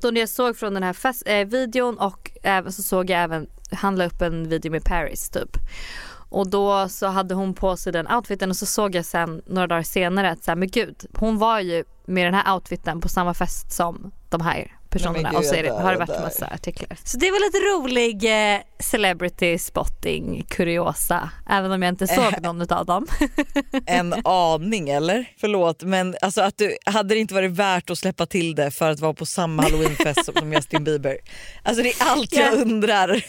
Då 0.00 0.10
när 0.10 0.20
jag 0.20 0.28
såg 0.28 0.56
från 0.56 0.74
den 0.74 0.82
här 0.82 0.92
fest, 0.92 1.22
eh, 1.26 1.46
videon 1.46 1.98
och 1.98 2.30
även 2.42 2.72
så 2.72 2.82
såg 2.82 3.10
jag 3.10 3.22
även, 3.22 3.46
han 3.72 3.96
la 3.96 4.06
upp 4.06 4.22
en 4.22 4.48
video 4.48 4.72
med 4.72 4.84
Paris 4.84 5.30
typ. 5.30 5.56
Och 6.30 6.50
då 6.50 6.88
så 6.88 7.06
hade 7.06 7.34
hon 7.34 7.54
på 7.54 7.76
sig 7.76 7.92
den 7.92 8.12
outfiten 8.12 8.50
och 8.50 8.56
så 8.56 8.66
såg 8.66 8.94
jag 8.94 9.04
sen 9.04 9.42
några 9.46 9.66
dagar 9.66 9.82
senare 9.82 10.30
att 10.30 10.44
så 10.44 10.50
här, 10.50 10.56
men 10.56 10.68
gud 10.68 11.06
hon 11.14 11.38
var 11.38 11.60
ju 11.60 11.84
med 12.04 12.26
den 12.26 12.34
här 12.34 12.54
outfiten 12.54 13.00
på 13.00 13.08
samma 13.08 13.34
fest 13.34 13.72
som 13.72 14.12
de 14.28 14.40
här 14.40 14.79
personerna 14.90 15.30
gud, 15.30 15.38
och 15.38 15.44
så 15.44 15.54
är 15.54 15.62
det, 15.62 15.70
har 15.70 15.92
det 15.92 15.98
varit 15.98 16.20
massa 16.20 16.46
artiklar. 16.46 16.98
Så 17.04 17.16
det 17.18 17.30
var 17.30 17.46
lite 17.46 17.58
rolig 17.58 18.24
eh, 18.54 18.60
celebrity 18.78 19.58
spotting 19.58 20.44
kuriosa 20.48 21.30
även 21.50 21.72
om 21.72 21.82
jag 21.82 21.88
inte 21.92 22.06
såg 22.06 22.42
någon 22.42 22.72
av 22.72 22.86
dem. 22.86 23.06
En 23.86 24.14
aning 24.24 24.88
eller? 24.88 25.24
Förlåt 25.40 25.82
men 25.82 26.16
alltså 26.22 26.40
att 26.40 26.58
du, 26.58 26.76
hade 26.86 27.14
det 27.14 27.18
inte 27.20 27.34
varit 27.34 27.50
värt 27.50 27.90
att 27.90 27.98
släppa 27.98 28.26
till 28.26 28.54
det 28.54 28.70
för 28.70 28.90
att 28.90 29.00
vara 29.00 29.14
på 29.14 29.26
samma 29.26 29.62
halloweenfest 29.62 30.24
som- 30.24 30.52
Justin 30.52 30.84
Bieber? 30.84 31.18
Alltså 31.62 31.82
det 31.82 31.88
är 32.00 32.06
allt 32.10 32.32
jag 32.32 32.46
Ja. 32.46 32.62
undrar. 32.62 33.24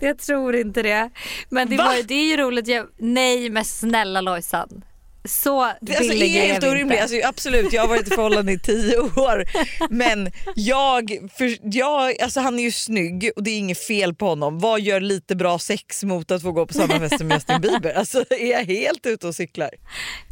Jag 0.00 0.18
tror 0.18 0.56
inte 0.56 0.82
det. 0.82 1.10
Men 1.48 1.68
det, 1.70 1.76
Va? 1.76 1.84
var, 1.84 2.02
det 2.02 2.14
är 2.14 2.24
ju 2.24 2.36
roligt. 2.36 2.66
Jag, 2.68 2.86
nej 2.98 3.50
men 3.50 3.64
snälla 3.64 4.20
Lojsan. 4.20 4.84
Så 5.28 5.62
alltså, 5.62 5.84
billiga 6.08 6.44
är 6.44 6.52
helt 6.52 6.64
orimligt. 6.64 6.92
inte. 6.92 7.02
Alltså, 7.02 7.28
absolut, 7.28 7.72
jag 7.72 7.82
har 7.82 7.88
varit 7.88 8.08
i 8.08 8.10
förhållande 8.10 8.52
i 8.52 8.58
tio 8.58 8.98
år 8.98 9.44
men 9.90 10.32
jag, 10.54 11.18
för, 11.38 11.56
jag, 11.62 12.20
alltså, 12.22 12.40
han 12.40 12.58
är 12.58 12.62
ju 12.62 12.72
snygg 12.72 13.30
och 13.36 13.42
det 13.42 13.50
är 13.50 13.58
inget 13.58 13.86
fel 13.86 14.14
på 14.14 14.26
honom. 14.28 14.58
Vad 14.58 14.80
gör 14.80 15.00
lite 15.00 15.36
bra 15.36 15.58
sex 15.58 16.04
mot 16.04 16.30
att 16.30 16.42
få 16.42 16.52
gå 16.52 16.66
på 16.66 16.74
samma 16.74 16.98
fest 17.00 17.18
som 17.18 17.30
Justin 17.30 17.60
Bieber? 17.60 17.92
Alltså, 17.94 18.24
är 18.30 18.50
jag 18.50 18.64
helt 18.64 19.06
ute 19.06 19.26
och 19.26 19.34
cyklar? 19.34 19.70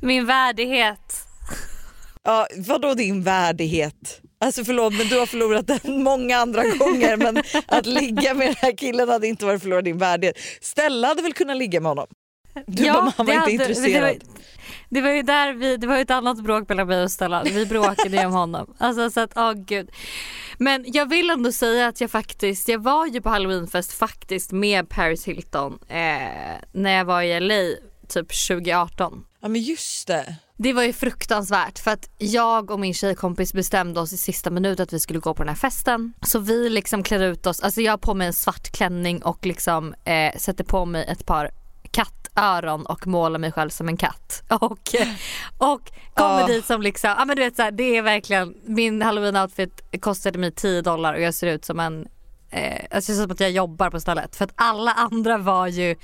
Min 0.02 0.26
värdighet. 0.26 0.98
Ja, 2.24 2.46
vadå 2.56 2.94
din 2.94 3.22
värdighet? 3.22 4.20
Alltså 4.40 4.64
förlåt 4.64 4.92
men 4.98 5.08
du 5.08 5.18
har 5.18 5.26
förlorat 5.26 5.66
den 5.66 6.02
många 6.02 6.36
andra 6.38 6.62
gånger 6.64 7.16
men 7.16 7.42
att 7.66 7.86
ligga 7.86 8.34
med 8.34 8.46
den 8.46 8.54
här 8.58 8.76
killen 8.76 9.08
hade 9.08 9.26
inte 9.28 9.44
varit 9.46 9.62
förlora 9.62 9.82
din 9.82 9.98
värdighet. 9.98 10.36
Stella 10.60 11.08
hade 11.08 11.22
väl 11.22 11.32
kunnat 11.32 11.56
ligga 11.56 11.80
med 11.80 11.88
honom? 11.90 12.06
Du 12.66 12.84
bara, 12.84 13.12
han 13.16 13.26
var 13.26 13.32
inte 13.34 13.40
hade- 13.40 13.52
intresserad. 13.52 13.92
Det 13.92 14.00
var, 14.00 14.16
det 14.94 15.00
var 15.00 15.10
ju 15.10 15.22
där 15.22 15.52
vi, 15.52 15.76
det 15.76 15.86
var 15.86 15.96
ju 15.96 16.02
ett 16.02 16.10
annat 16.10 16.42
bråk 16.42 16.68
mellan 16.68 16.86
mig 16.86 17.02
och 17.02 17.10
Stella. 17.10 17.42
Vi 17.42 17.66
bråkade 17.66 18.16
ju 18.16 18.26
om 18.26 18.32
honom. 18.32 18.74
Alltså 18.78 19.10
så 19.10 19.20
att, 19.20 19.32
åh 19.36 19.52
gud. 19.52 19.90
Men 20.58 20.84
jag 20.86 21.08
vill 21.08 21.30
ändå 21.30 21.52
säga 21.52 21.86
att 21.86 22.00
jag 22.00 22.10
faktiskt, 22.10 22.68
jag 22.68 22.82
var 22.82 23.06
ju 23.06 23.20
på 23.20 23.28
halloweenfest 23.28 23.92
faktiskt 23.92 24.52
med 24.52 24.88
Paris 24.88 25.24
Hilton 25.24 25.78
eh, 25.88 25.96
när 26.72 26.90
jag 26.90 27.04
var 27.04 27.22
i 27.22 27.40
LA 27.40 27.76
typ 28.08 28.46
2018. 28.48 29.24
Ja 29.40 29.48
men 29.48 29.60
just 29.60 30.06
det. 30.06 30.36
Det 30.56 30.72
var 30.72 30.82
ju 30.82 30.92
fruktansvärt 30.92 31.78
för 31.78 31.90
att 31.90 32.10
jag 32.18 32.70
och 32.70 32.80
min 32.80 32.94
tjejkompis 32.94 33.52
bestämde 33.52 34.00
oss 34.00 34.12
i 34.12 34.16
sista 34.16 34.50
minuten 34.50 34.82
att 34.82 34.92
vi 34.92 35.00
skulle 35.00 35.18
gå 35.18 35.34
på 35.34 35.42
den 35.42 35.48
här 35.48 35.56
festen. 35.56 36.12
Så 36.22 36.38
vi 36.38 36.70
liksom 36.70 37.02
klär 37.02 37.20
ut 37.20 37.46
oss, 37.46 37.60
alltså 37.60 37.80
jag 37.80 37.92
har 37.92 37.98
på 37.98 38.14
mig 38.14 38.26
en 38.26 38.32
svart 38.32 38.70
klänning 38.70 39.22
och 39.22 39.46
liksom 39.46 39.94
eh, 40.04 40.38
sätter 40.38 40.64
på 40.64 40.84
mig 40.84 41.04
ett 41.08 41.26
par 41.26 41.50
kattöron 42.34 42.86
och 42.86 43.06
målar 43.06 43.38
mig 43.38 43.52
själv 43.52 43.70
som 43.70 43.88
en 43.88 43.96
katt. 43.96 44.42
Och, 44.48 44.62
och 45.58 45.90
kommer 46.14 46.42
Ah. 46.42 46.46
dit 46.46 46.64
som 46.66 46.82
liksom, 46.82 47.14
ja 47.18 47.24
men 47.24 47.36
du 47.36 47.42
vet 47.42 47.56
så 47.56 47.62
här, 47.62 47.70
det 47.70 47.96
är 47.96 48.02
verkligen, 48.02 48.54
min 48.64 49.02
halloween 49.02 49.36
outfit 49.36 49.82
kostade 50.00 50.38
mig 50.38 50.52
10 50.52 50.82
dollar 50.82 51.14
och 51.14 51.20
jag 51.20 51.34
ser 51.34 51.46
ut 51.46 51.64
som 51.64 51.80
en, 51.80 52.06
eh, 52.50 52.84
alltså 52.90 52.96
det 52.96 53.02
ser 53.02 53.12
ut 53.12 53.18
som 53.18 53.30
att 53.30 53.40
jag 53.40 53.50
jobbar 53.50 53.90
på 53.90 54.00
stället. 54.00 54.36
För 54.36 54.44
att 54.44 54.52
alla 54.54 54.92
andra 54.92 55.38
var 55.38 55.66
ju 55.66 55.96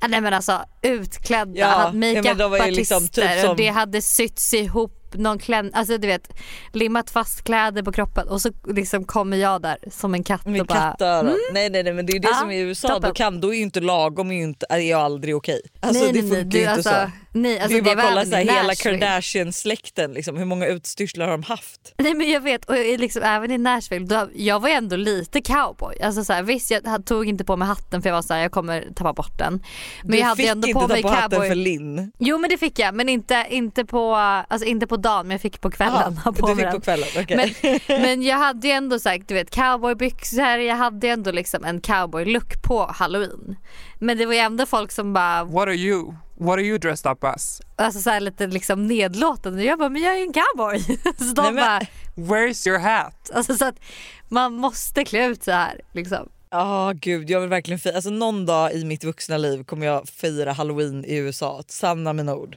Ja, 0.00 0.08
nej 0.08 0.20
men 0.20 0.34
alltså 0.34 0.60
utklädda, 0.82 1.52
Ja, 1.60 1.66
hade 1.66 2.06
ja, 2.08 2.14
makeupartister 2.22 2.70
liksom 2.70 3.08
typ 3.08 3.40
som- 3.40 3.50
och 3.50 3.56
det 3.56 3.68
hade 3.68 4.02
sytts 4.02 4.54
ihop 4.54 5.05
någon 5.16 5.38
klänning, 5.38 5.72
alltså 5.74 5.98
du 5.98 6.06
vet 6.06 6.32
limmat 6.72 7.10
fast 7.10 7.44
kläder 7.44 7.82
på 7.82 7.92
kroppen 7.92 8.28
och 8.28 8.40
så 8.40 8.50
liksom 8.66 9.04
kommer 9.04 9.36
jag 9.36 9.62
där 9.62 9.78
som 9.90 10.14
en 10.14 10.24
katt 10.24 10.46
och 10.46 10.50
Med 10.52 10.66
bara 10.66 10.78
kattöron. 10.78 11.36
Nej 11.52 11.70
nej 11.70 11.82
nej 11.82 11.92
men 11.92 12.06
det 12.06 12.12
är 12.12 12.14
ju 12.14 12.20
det 12.20 12.28
Ja, 12.28 12.34
som 12.34 12.50
är 12.50 12.54
i 12.54 12.60
USA, 12.60 12.88
toppen. 12.88 13.08
då, 13.08 13.14
kan, 13.14 13.40
då 13.40 13.54
är 13.54 13.56
ju 13.56 13.62
inte 13.62 13.80
lagom 13.80 14.30
är 14.30 14.34
ju 14.34 14.42
inte, 14.42 14.66
är 14.68 14.78
ju 14.78 14.92
aldrig 14.92 15.36
okej. 15.36 15.60
Alltså 15.80 16.02
nej, 16.04 16.12
det 16.12 16.22
nej, 16.22 16.30
funkar 16.30 16.44
nej, 16.44 16.54
ju 16.56 16.60
inte 16.60 16.72
alltså, 16.72 16.90
så. 16.90 17.10
Nej, 17.36 17.60
alltså, 17.60 17.68
det 17.68 17.78
är 17.78 17.82
det 17.82 17.96
bara 17.96 18.02
var 18.02 18.10
kolla 18.10 18.24
så 18.24 18.36
här, 18.36 18.44
hela. 18.44 18.74
Kardashian-släkten, 18.74 20.12
liksom, 20.12 20.36
hur 20.36 20.44
många 20.44 20.66
utstyrslar 20.66 21.24
har 21.24 21.32
de 21.32 21.42
haft? 21.42 21.94
Nej 21.98 22.14
men 22.14 22.30
jag 22.30 22.40
vet 22.40 22.64
och 22.64 22.76
liksom, 22.76 23.22
även 23.22 23.50
i 23.50 23.58
Nashville, 23.58 24.06
då, 24.06 24.28
jag 24.34 24.60
var 24.60 24.68
ju 24.68 24.74
ändå 24.74 24.96
lite 24.96 25.40
cowboy. 25.40 26.02
Alltså, 26.02 26.24
så 26.24 26.32
här, 26.32 26.42
visst 26.42 26.70
jag 26.70 27.06
tog 27.06 27.28
inte 27.28 27.44
på 27.44 27.56
mig 27.56 27.68
hatten 27.68 28.02
för 28.02 28.08
jag 28.08 28.14
var 28.14 28.22
så 28.22 28.34
här, 28.34 28.40
jag 28.40 28.52
kommer 28.52 28.84
tappa 28.94 29.12
bort 29.12 29.38
den. 29.38 29.62
Men 30.02 30.10
du 30.12 30.18
jag 30.18 30.26
hade 30.26 30.42
fick 30.42 30.50
ändå 30.50 30.68
inte 30.68 30.80
på 30.80 30.80
ta 30.80 30.88
mig 30.88 31.02
på 31.02 31.08
hatten 31.08 31.30
cowboy. 31.30 31.48
för 31.48 31.54
Linn. 31.54 32.12
Jo 32.18 32.38
men 32.38 32.50
det 32.50 32.58
fick 32.58 32.78
jag 32.78 32.94
men 32.94 33.08
inte, 33.08 33.46
inte, 33.50 33.84
på, 33.84 34.14
alltså, 34.14 34.68
inte 34.68 34.86
på 34.86 34.96
dagen 34.96 35.26
men 35.26 35.34
jag 35.34 35.40
fick 35.40 35.60
på 35.60 35.70
kvällen 35.70 36.18
ha 36.18 36.32
på 36.32 36.46
du 36.46 36.54
mig 36.54 36.64
fick 36.64 36.74
på 36.74 36.80
kvällen, 36.80 37.08
okej. 37.18 37.36
Men, 37.36 37.78
men 38.02 38.22
jag 38.22 38.36
hade 38.36 38.66
ju 38.68 38.72
ändå 38.72 38.98
sagt, 38.98 39.28
du 39.28 39.34
vet 39.34 39.50
cowboybyxor, 39.50 40.58
jag 40.58 40.76
hade 40.76 41.08
ändå 41.08 41.30
liksom 41.30 41.64
en 41.64 41.80
cowboy-look 41.80 42.62
på 42.62 42.86
halloween. 42.86 43.56
Men 43.98 44.18
det 44.18 44.26
var 44.26 44.32
ju 44.32 44.38
ändå 44.38 44.66
folk 44.66 44.92
som 44.92 45.12
bara, 45.12 45.44
What 45.44 45.68
are 45.68 45.74
you? 45.74 46.14
What 46.38 46.52
are 46.52 46.62
you 46.62 46.78
dressed 46.78 47.12
up 47.12 47.24
as? 47.24 47.60
alltså 47.76 48.00
så 48.00 48.10
här 48.10 48.20
lite 48.20 48.46
liksom 48.46 48.86
nedlåtande. 48.86 49.64
Jag 49.64 49.78
bara, 49.78 49.88
men 49.88 50.02
jag 50.02 50.12
är 50.14 50.16
ju 50.18 50.22
en 50.22 50.32
cowboy. 50.32 50.80
Så 51.18 51.24
de 51.34 51.42
Nej, 51.42 51.52
men- 51.52 51.54
bara, 51.54 51.80
Where's 52.14 52.68
your 52.68 52.78
hat? 52.78 53.30
alltså 53.34 53.54
så 53.54 53.64
att 53.64 53.80
man 54.28 54.54
måste 54.54 55.04
klä 55.04 55.26
ut 55.26 55.44
så 55.44 55.50
här 55.52 55.80
liksom. 55.92 56.28
Ja 56.50 56.92
gud 56.96 57.30
jag 57.30 57.40
vill 57.40 57.48
verkligen 57.48 57.78
fira, 57.78 57.94
alltså 57.94 58.10
någon 58.10 58.46
dag 58.46 58.72
i 58.72 58.84
mitt 58.84 59.04
vuxna 59.04 59.36
liv 59.38 59.64
kommer 59.64 59.86
jag 59.86 60.08
fira 60.08 60.52
halloween 60.52 61.04
i 61.04 61.16
USA, 61.16 61.62
sanna 61.68 62.12
mina 62.12 62.34
ord. 62.34 62.56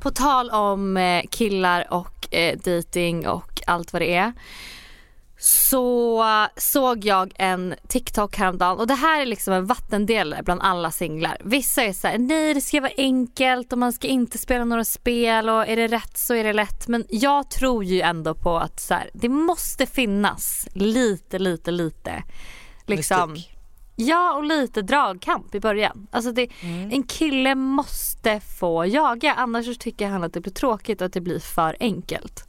På 0.00 0.10
tal 0.10 0.50
om 0.50 0.96
eh, 0.96 1.22
killar 1.30 1.86
och 1.90 2.34
eh, 2.34 2.58
dating 2.58 3.28
och 3.28 3.60
allt 3.66 3.92
vad 3.92 4.02
det 4.02 4.14
är. 4.14 4.32
Så 5.46 6.22
eh, 6.22 6.48
såg 6.56 7.04
jag 7.04 7.32
en 7.36 7.74
TikTok 7.88 8.36
häromdagen 8.36 8.78
och 8.78 8.86
det 8.86 8.94
här 8.94 9.22
är 9.22 9.26
liksom 9.26 9.54
en 9.54 9.66
vattendelare 9.66 10.42
bland 10.42 10.60
alla 10.62 10.90
singlar. 10.90 11.38
Vissa 11.44 11.82
är 11.82 11.92
så 11.92 12.08
här, 12.08 12.18
nej 12.18 12.54
det 12.54 12.60
ska 12.60 12.80
vara 12.80 12.92
enkelt 12.96 13.72
och 13.72 13.78
man 13.78 13.92
ska 13.92 14.08
inte 14.08 14.38
spela 14.38 14.64
några 14.64 14.84
spel 14.84 15.48
och 15.48 15.68
är 15.68 15.76
det 15.76 15.86
rätt 15.86 16.18
så 16.18 16.34
är 16.34 16.44
det 16.44 16.52
lätt. 16.52 16.88
Men 16.88 17.04
jag 17.08 17.50
tror 17.50 17.84
ju 17.84 18.00
ändå 18.00 18.34
på 18.34 18.56
att 18.58 18.80
så 18.80 18.94
här, 18.94 19.10
det 19.14 19.28
måste 19.28 19.86
finnas 19.86 20.68
lite, 20.72 21.38
lite, 21.38 21.70
lite 21.70 22.22
liksom 22.86 23.32
Mystik. 23.32 23.58
Ja 23.96 24.34
och 24.34 24.44
lite 24.44 24.82
dragkamp 24.82 25.54
i 25.54 25.60
början. 25.60 26.06
Alltså 26.10 26.32
det, 26.32 26.48
Mm. 26.60 26.90
En 26.92 27.02
kille 27.02 27.54
måste 27.54 28.40
få 28.40 28.86
jaga 28.86 29.34
annars 29.34 29.78
tycker 29.78 30.08
han 30.08 30.24
att 30.24 30.32
det 30.32 30.40
blir 30.40 30.52
tråkigt 30.52 31.00
och 31.00 31.06
att 31.06 31.12
det 31.12 31.20
blir 31.20 31.38
för 31.38 31.76
enkelt. 31.80 32.46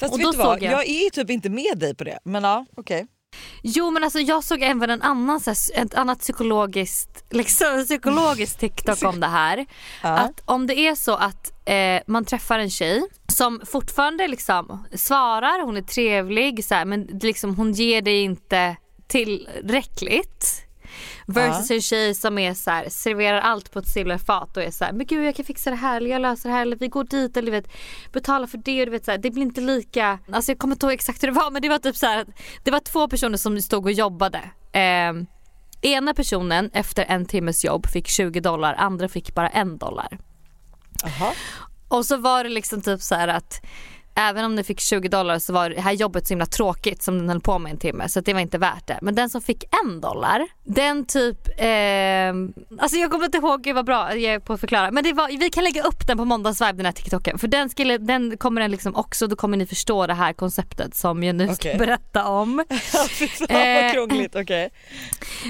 Fast 0.00 0.12
Och 0.12 0.18
vet 0.18 0.24
då 0.24 0.30
du 0.32 0.38
vad, 0.38 0.46
såg 0.46 0.62
jag- 0.62 0.72
jag... 0.72 0.88
är 0.88 1.10
typ 1.10 1.30
inte 1.30 1.50
med 1.50 1.78
dig 1.78 1.94
på 1.94 2.04
det. 2.04 2.18
Men 2.24 2.44
ja 2.44 2.66
okej. 2.76 3.06
Jo 3.62 3.90
men 3.90 4.04
alltså 4.04 4.18
jag 4.18 4.44
såg 4.44 4.62
även 4.62 4.90
en 4.90 5.02
annan, 5.02 5.40
så 5.40 5.50
här, 5.50 5.82
ett 5.84 5.94
annat 5.94 6.18
psykologiskt, 6.20 7.24
liksom, 7.30 7.84
psykologiskt 7.84 8.60
TikTok 8.60 9.02
om 9.04 9.20
det 9.20 9.26
här. 9.26 9.66
Att 10.02 10.42
om 10.44 10.66
det 10.66 10.74
är 10.78 10.94
så 10.94 11.14
att 11.14 11.68
eh, 11.68 12.00
man 12.06 12.24
träffar 12.24 12.58
en 12.58 12.70
tjej 12.70 13.02
som 13.28 13.60
fortfarande 13.66 14.28
liksom 14.28 14.86
svarar, 14.94 15.64
hon 15.64 15.76
är 15.76 15.82
trevlig 15.82 16.64
så 16.64 16.74
här, 16.74 16.84
men 16.84 17.02
liksom, 17.22 17.54
hon 17.56 17.72
ger 17.72 18.02
dig 18.02 18.20
inte 18.22 18.76
tillräckligt. 19.06 20.66
Versus 21.26 21.70
en 21.70 21.80
tjej 21.80 22.14
som 22.14 22.38
är 22.38 22.54
så 22.54 22.70
här, 22.70 22.88
serverar 22.88 23.40
allt 23.40 23.72
på 23.72 23.78
ett 23.78 23.88
silverfat 23.88 24.56
och 24.56 24.62
är 24.62 24.70
så 24.70 24.84
här, 24.84 24.92
men 24.92 25.06
gud 25.06 25.24
jag 25.24 25.36
kan 25.36 25.44
fixa 25.44 25.70
det 25.70 25.76
här 25.76 25.96
eller 25.96 26.10
jag 26.10 26.22
löser 26.22 26.48
det 26.48 26.54
här 26.54 26.62
eller 26.62 26.76
vi 26.76 26.88
går 26.88 27.04
dit 27.04 27.36
eller 27.36 27.52
vet 27.52 27.72
betala 28.12 28.46
för 28.46 28.58
det 28.58 28.80
och 28.80 28.86
du 28.86 28.90
vet 28.90 29.04
så 29.04 29.10
här, 29.10 29.18
det 29.18 29.30
blir 29.30 29.42
inte 29.42 29.60
lika, 29.60 30.18
alltså 30.32 30.50
jag 30.50 30.58
kommer 30.58 30.74
inte 30.74 30.86
ihåg 30.86 30.92
exakt 30.92 31.22
hur 31.22 31.28
det 31.28 31.34
var 31.34 31.50
men 31.50 31.62
det 31.62 31.68
var 31.68 31.78
typ 31.78 31.96
så 31.96 32.06
här, 32.06 32.26
det 32.64 32.70
var 32.70 32.80
två 32.80 33.08
personer 33.08 33.36
som 33.36 33.60
stod 33.60 33.84
och 33.84 33.92
jobbade. 33.92 34.40
Eh, 34.72 35.12
ena 35.82 36.14
personen 36.14 36.70
efter 36.72 37.04
en 37.08 37.26
timmes 37.26 37.64
jobb 37.64 37.86
fick 37.86 38.08
20 38.08 38.40
dollar, 38.40 38.74
andra 38.74 39.08
fick 39.08 39.34
bara 39.34 39.48
en 39.48 39.78
dollar. 39.78 40.18
Aha. 41.04 41.32
Och 41.88 42.06
så 42.06 42.16
var 42.16 42.44
det 42.44 42.50
liksom 42.50 42.82
typ 42.82 43.02
så 43.02 43.14
här 43.14 43.28
att 43.28 43.60
även 44.14 44.44
om 44.44 44.56
den 44.56 44.64
fick 44.64 44.80
20 44.80 45.08
dollar 45.08 45.38
så 45.38 45.52
var 45.52 45.70
det 45.70 45.80
här 45.80 45.92
jobbet 45.92 46.26
så 46.26 46.32
himla 46.32 46.46
tråkigt 46.46 47.02
som 47.02 47.18
den 47.18 47.28
höll 47.28 47.40
på 47.40 47.58
med 47.58 47.72
en 47.72 47.78
timme 47.78 48.08
så 48.08 48.18
att 48.18 48.24
det 48.24 48.32
var 48.32 48.40
inte 48.40 48.58
värt 48.58 48.86
det. 48.86 48.98
Men 49.02 49.14
den 49.14 49.30
som 49.30 49.42
fick 49.42 49.64
en 49.84 50.00
dollar, 50.00 50.46
den 50.64 51.04
typ, 51.06 51.48
eh, 51.58 52.78
alltså 52.78 52.98
jag 52.98 53.10
kommer 53.10 53.24
inte 53.24 53.38
ihåg, 53.38 53.62
gud 53.62 53.74
vad 53.74 53.86
bra 53.86 54.16
jag 54.16 54.34
är 54.34 54.38
på 54.38 54.52
att 54.52 54.60
förklara. 54.60 54.90
Men 54.90 55.04
det 55.04 55.12
var, 55.12 55.28
vi 55.38 55.50
kan 55.50 55.64
lägga 55.64 55.82
upp 55.82 56.06
den 56.06 56.18
på 56.18 56.24
måndagsvibe 56.24 56.72
den 56.72 56.86
här 56.86 56.92
TikToken 56.92 57.38
för 57.38 57.48
den, 57.48 57.70
skulle, 57.70 57.98
den 57.98 58.36
kommer 58.36 58.60
den 58.60 58.70
liksom 58.70 58.96
också, 58.96 59.26
då 59.26 59.36
kommer 59.36 59.56
ni 59.56 59.66
förstå 59.66 60.06
det 60.06 60.14
här 60.14 60.32
konceptet 60.32 60.94
som 60.94 61.22
jag 61.22 61.36
nu 61.36 61.54
ska 61.54 61.74
berätta 61.74 62.26
om. 62.26 62.64
Fy 63.08 63.28
fan 63.28 63.46
Eh, 63.50 63.82
vad 63.82 63.92
krångligt, 63.92 64.36
okej. 64.36 64.70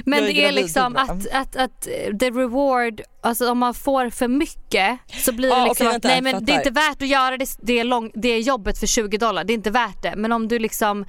Men 0.04 0.18
Jag 0.18 0.28
är 0.28 0.34
det 0.34 0.44
är 0.44 0.52
liksom 0.52 0.96
att, 0.96 1.26
att, 1.32 1.56
att 1.56 1.86
eh, 1.86 2.16
the 2.16 2.30
reward, 2.30 3.00
alltså 3.20 3.50
om 3.50 3.58
man 3.58 3.74
får 3.74 4.10
för 4.10 4.28
mycket 4.28 4.98
så 5.24 5.32
blir 5.32 5.48
det 5.48 5.54
Ah, 5.56 5.64
liksom 5.64 5.86
att 5.86 5.92
vänta, 5.92 6.08
nej 6.08 6.16
jag 6.16 6.22
men 6.24 6.44
det 6.44 6.52
är 6.52 6.56
inte 6.58 6.70
värt 6.70 7.02
att 7.02 7.08
göra 7.08 7.36
det, 7.36 7.48
det, 7.62 7.84
lång, 7.84 8.10
det 8.14 8.40
jobbet 8.50 8.78
för 8.78 8.86
20 8.86 9.18
dollar, 9.18 9.44
det 9.44 9.52
är 9.52 9.54
inte 9.54 9.70
värt 9.70 10.02
det. 10.02 10.14
Men 10.16 10.32
om 10.32 10.48
du 10.48 10.58
liksom 10.58 11.04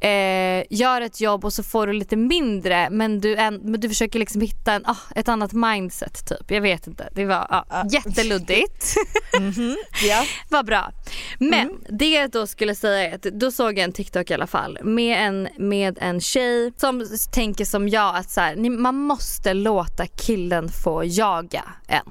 eh, 0.00 0.62
gör 0.70 1.00
ett 1.00 1.20
jobb 1.20 1.44
och 1.44 1.52
så 1.52 1.62
får 1.62 1.86
du 1.86 1.92
lite 1.92 2.16
mindre 2.16 2.90
men 2.90 3.20
du, 3.20 3.36
en, 3.36 3.54
men 3.54 3.80
du 3.80 3.88
försöker 3.88 4.18
liksom 4.18 4.40
hitta 4.40 4.72
en, 4.72 4.86
ah, 4.86 4.96
ett 5.14 5.28
annat 5.28 5.52
mindset 5.52 6.26
typ. 6.28 6.50
Jag 6.50 6.60
vet 6.60 6.86
inte, 6.86 7.08
det 7.14 7.24
var 7.24 7.46
ah, 7.50 7.64
Ah. 7.68 7.84
jätteluddigt. 7.90 8.94
Ja. 10.08 10.24
Vad 10.50 10.66
bra. 10.66 10.92
Men 11.38 11.68
Mm. 11.68 11.82
det 11.98 12.10
jag 12.10 12.30
då 12.30 12.46
skulle 12.46 12.74
säga 12.74 13.10
är 13.10 13.14
att 13.14 13.22
då 13.22 13.50
såg 13.50 13.78
jag 13.78 13.84
en 13.84 13.92
TikTok 13.92 14.30
i 14.30 14.34
alla 14.34 14.46
fall 14.46 14.78
med 14.82 15.26
en, 15.26 15.48
med 15.58 15.98
en 16.00 16.20
tjej 16.20 16.72
som 16.76 17.06
tänker 17.32 17.64
som 17.64 17.88
jag 17.88 18.16
att 18.16 18.30
så 18.30 18.40
här, 18.40 18.56
ni, 18.56 18.70
man 18.70 18.94
måste 18.96 19.54
låta 19.54 20.06
killen 20.06 20.68
få 20.84 21.04
jaga 21.04 21.64
en. 21.88 22.06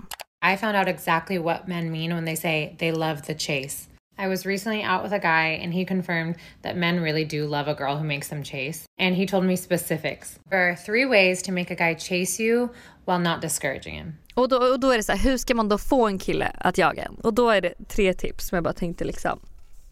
I 0.54 0.58
found 0.58 0.78
out 0.78 0.88
exactly 0.88 1.38
what 1.40 1.68
men 1.68 1.92
mean 1.92 2.16
when 2.16 2.26
they 2.26 2.36
say 2.36 2.76
they 2.80 2.92
love 2.92 3.18
the 3.28 3.38
chase. 3.38 3.87
I 4.20 4.28
was 4.28 4.46
recently 4.46 4.84
out 4.84 5.04
with 5.04 5.14
a 5.14 5.20
guy 5.20 5.60
and 5.64 5.74
he 5.74 5.86
confirmed 5.86 6.36
that 6.62 6.76
men 6.76 7.00
really 7.00 7.26
do 7.26 7.48
love 7.48 7.68
a 7.68 7.74
girl 7.74 7.96
who 7.96 8.04
makes 8.04 8.30
them 8.30 8.44
chase. 8.44 8.86
And 9.00 9.16
he 9.16 9.28
told 9.28 9.46
me 9.46 9.58
specifics. 9.58 10.40
There 10.50 10.70
are 10.70 10.76
three 10.76 11.06
ways 11.06 11.44
to 11.44 11.52
make 11.52 11.72
a 11.72 11.76
guy 11.76 11.94
chase 11.96 12.44
you 12.44 12.70
while 13.06 13.20
not 13.20 13.42
discouraging 13.42 13.96
him. 13.96 14.14
Och 14.34 14.50
då, 14.50 14.58
och 14.58 14.80
då 14.80 14.92
är 14.92 14.98
det 14.98 15.04
så 15.04 15.12
här, 15.12 15.20
hur 15.20 15.38
ska 15.38 15.56
man 15.56 15.70
då 15.70 15.78
få 15.78 16.08
en 16.08 16.20
kille 16.20 16.52
att 16.60 16.78
jaga 16.78 17.04
en? 17.04 17.16
Och 17.16 17.34
då 17.34 17.50
är 17.50 17.62
det 17.62 17.74
tre 17.88 18.14
tips 18.14 18.48
som 18.48 18.56
jag 18.56 18.64
bara 18.64 18.74
tänkte 18.74 19.04
liksom 19.04 19.40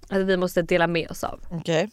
att 0.09 0.21
vi 0.21 0.38
måste 0.38 0.61
dela 0.61 0.88
med 0.88 1.11
oss 1.11 1.23
av. 1.23 1.39
Okej. 1.49 1.57
Okay. 1.59 1.88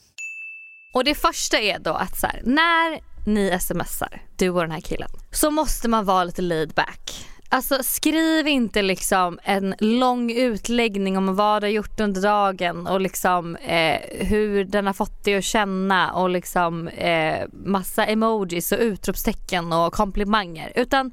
Och 0.95 1.05
det 1.05 1.15
första 1.15 1.59
är 1.59 1.79
då 1.79 1.93
att 1.93 2.19
så 2.19 2.27
här, 2.27 2.41
när 2.45 3.01
ni 3.27 3.59
smsar, 3.61 4.23
du 4.37 4.51
och 4.51 4.61
den 4.61 4.71
här 4.71 4.81
killen, 4.81 5.09
så 5.31 5.51
måste 5.51 5.89
man 5.89 6.05
vara 6.05 6.25
lite 6.25 6.43
laid 6.43 6.71
back. 6.71 7.27
Alltså 7.53 7.83
skriv 7.83 8.49
inte 8.49 8.83
liksom 8.83 9.39
en 9.43 9.75
lång 9.79 10.31
utläggning 10.31 11.19
om 11.19 11.37
vad 11.37 11.63
du 11.63 11.67
har 11.67 11.73
gjort 11.73 12.01
under 12.01 12.23
dagen 12.23 12.87
och 12.87 13.01
liksom 13.01 13.57
eh, 13.57 14.01
hur 14.27 14.65
den 14.65 14.87
har 14.87 14.93
fått 14.93 15.25
dig 15.25 15.35
att 15.35 15.45
känna 15.45 16.13
och 16.13 16.31
liksom 16.31 16.89
eh, 16.89 17.47
massa 17.53 18.07
emojis 18.07 18.73
och 18.73 18.79
utropstecken 18.79 19.73
och 19.73 19.93
komplimanger. 19.93 20.73
Utan 20.75 21.13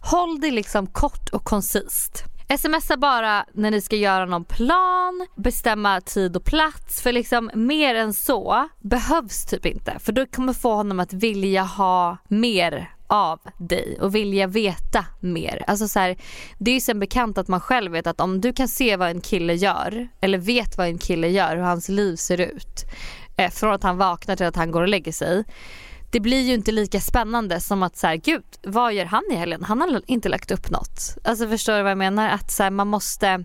håll 0.00 0.40
det 0.40 0.50
liksom 0.50 0.86
kort 0.86 1.28
och 1.32 1.44
koncist. 1.44 2.24
Smsa 2.58 2.96
bara 2.96 3.44
när 3.52 3.70
ni 3.70 3.80
ska 3.80 3.96
göra 3.96 4.26
någon 4.26 4.44
plan, 4.44 5.26
bestämma 5.36 6.00
tid 6.00 6.36
och 6.36 6.44
plats 6.44 7.02
för 7.02 7.12
liksom 7.12 7.50
mer 7.54 7.94
än 7.94 8.12
så 8.12 8.68
behövs 8.80 9.46
typ 9.46 9.66
inte 9.66 9.98
för 9.98 10.12
då 10.12 10.26
kommer 10.26 10.52
få 10.52 10.74
honom 10.74 11.00
att 11.00 11.12
vilja 11.12 11.62
ha 11.62 12.16
mer 12.28 12.95
av 13.06 13.40
dig 13.58 13.98
och 14.00 14.14
vilja 14.14 14.46
veta 14.46 15.04
mer. 15.20 15.64
Alltså 15.66 15.88
så 15.88 15.98
här, 15.98 16.16
det 16.58 16.70
är 16.70 16.74
ju 16.74 16.80
sen 16.80 17.00
bekant 17.00 17.38
att 17.38 17.48
man 17.48 17.60
själv 17.60 17.92
vet 17.92 18.06
att 18.06 18.20
om 18.20 18.40
du 18.40 18.52
kan 18.52 18.68
se 18.68 18.96
vad 18.96 19.08
en 19.08 19.20
kille 19.20 19.54
gör 19.54 20.08
eller 20.20 20.38
vet 20.38 20.78
vad 20.78 20.86
en 20.86 20.98
kille 20.98 21.28
gör, 21.28 21.56
hur 21.56 21.62
hans 21.62 21.88
liv 21.88 22.16
ser 22.16 22.40
ut 22.40 22.84
eh, 23.36 23.50
från 23.50 23.74
att 23.74 23.82
han 23.82 23.96
vaknar 23.96 24.36
till 24.36 24.46
att 24.46 24.56
han 24.56 24.70
går 24.70 24.82
och 24.82 24.88
lägger 24.88 25.12
sig. 25.12 25.44
Det 26.12 26.20
blir 26.20 26.40
ju 26.40 26.54
inte 26.54 26.72
lika 26.72 27.00
spännande 27.00 27.60
som 27.60 27.82
att 27.82 27.96
så 27.96 28.06
här, 28.06 28.16
gud 28.16 28.44
vad 28.62 28.94
gör 28.94 29.04
han 29.04 29.22
i 29.30 29.34
helgen? 29.34 29.64
Han 29.64 29.80
har 29.80 30.02
inte 30.06 30.28
lagt 30.28 30.50
upp 30.50 30.70
något. 30.70 31.16
Alltså 31.24 31.48
förstår 31.48 31.76
du 31.76 31.82
vad 31.82 31.90
jag 31.90 31.98
menar? 31.98 32.28
Att 32.28 32.50
så 32.50 32.62
här, 32.62 32.70
man 32.70 32.88
måste 32.88 33.44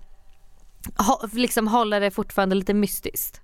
ha, 0.98 1.30
liksom 1.34 1.68
hålla 1.68 2.00
det 2.00 2.12
fortfarande 2.12 2.56
lite 2.56 2.74
mystiskt. 2.74 3.42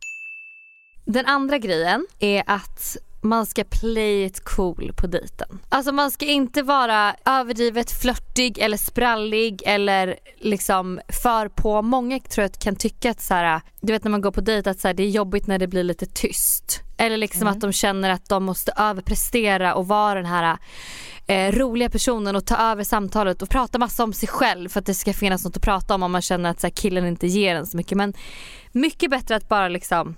Den 1.05 1.25
andra 1.25 1.57
grejen 1.57 2.07
är 2.19 2.43
att 2.47 2.97
man 3.27 3.45
ska 3.45 3.63
play 3.63 4.23
it 4.23 4.43
cool 4.43 4.91
på 4.95 5.07
dejten. 5.07 5.59
Alltså 5.69 5.91
man 5.91 6.11
ska 6.11 6.25
inte 6.25 6.61
vara 6.61 7.15
överdrivet 7.25 7.91
flörtig 7.91 8.57
eller 8.59 8.77
sprallig 8.77 9.61
eller 9.65 10.15
liksom 10.37 10.99
för 11.23 11.49
på. 11.49 11.81
Många 11.81 12.19
tror 12.19 12.43
jag 12.43 12.53
kan 12.53 12.75
tycka 12.75 13.11
att 13.11 13.21
så 13.21 13.33
här, 13.33 13.61
du 13.81 13.93
vet 13.93 14.03
när 14.03 14.11
man 14.11 14.21
går 14.21 14.31
på 14.31 14.41
dejt 14.41 14.69
att 14.69 14.79
så 14.79 14.87
här, 14.87 14.95
det 14.95 15.03
är 15.03 15.09
jobbigt 15.09 15.47
när 15.47 15.59
det 15.59 15.67
blir 15.67 15.83
lite 15.83 16.05
tyst. 16.05 16.81
Eller 16.97 17.17
liksom 17.17 17.41
mm. 17.41 17.53
att 17.53 17.61
de 17.61 17.71
känner 17.73 18.09
att 18.09 18.29
de 18.29 18.43
måste 18.43 18.73
överprestera 18.77 19.75
och 19.75 19.87
vara 19.87 20.15
den 20.15 20.25
här 20.25 20.57
eh, 21.27 21.51
roliga 21.51 21.89
personen 21.89 22.35
och 22.35 22.45
ta 22.45 22.57
över 22.57 22.83
samtalet 22.83 23.41
och 23.41 23.49
prata 23.49 23.77
massa 23.77 24.03
om 24.03 24.13
sig 24.13 24.29
själv 24.29 24.69
för 24.69 24.79
att 24.79 24.85
det 24.85 24.93
ska 24.93 25.13
finnas 25.13 25.45
något 25.45 25.57
att 25.57 25.63
prata 25.63 25.95
om 25.95 26.03
om 26.03 26.11
man 26.11 26.21
känner 26.21 26.49
att 26.49 26.59
så 26.59 26.67
här, 26.67 26.71
killen 26.71 27.05
inte 27.05 27.27
ger 27.27 27.55
en 27.55 27.65
så 27.65 27.77
mycket. 27.77 27.97
Men 27.97 28.13
mycket 28.71 29.09
bättre 29.09 29.35
att 29.35 29.49
bara 29.49 29.67
liksom 29.67 30.15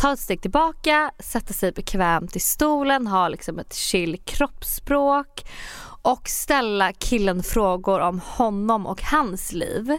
ta 0.00 0.12
ett 0.12 0.18
steg 0.20 0.42
tillbaka, 0.42 1.10
sätta 1.18 1.52
sig 1.52 1.72
bekvämt 1.72 2.36
i 2.36 2.40
stolen, 2.40 3.06
ha 3.06 3.28
liksom 3.28 3.58
ett 3.58 3.74
chill 3.74 4.20
kroppsspråk 4.24 5.44
och 6.02 6.28
ställa 6.28 6.92
killen 6.92 7.42
frågor 7.42 8.00
om 8.00 8.20
honom 8.24 8.86
och 8.86 9.02
hans 9.02 9.52
liv. 9.52 9.90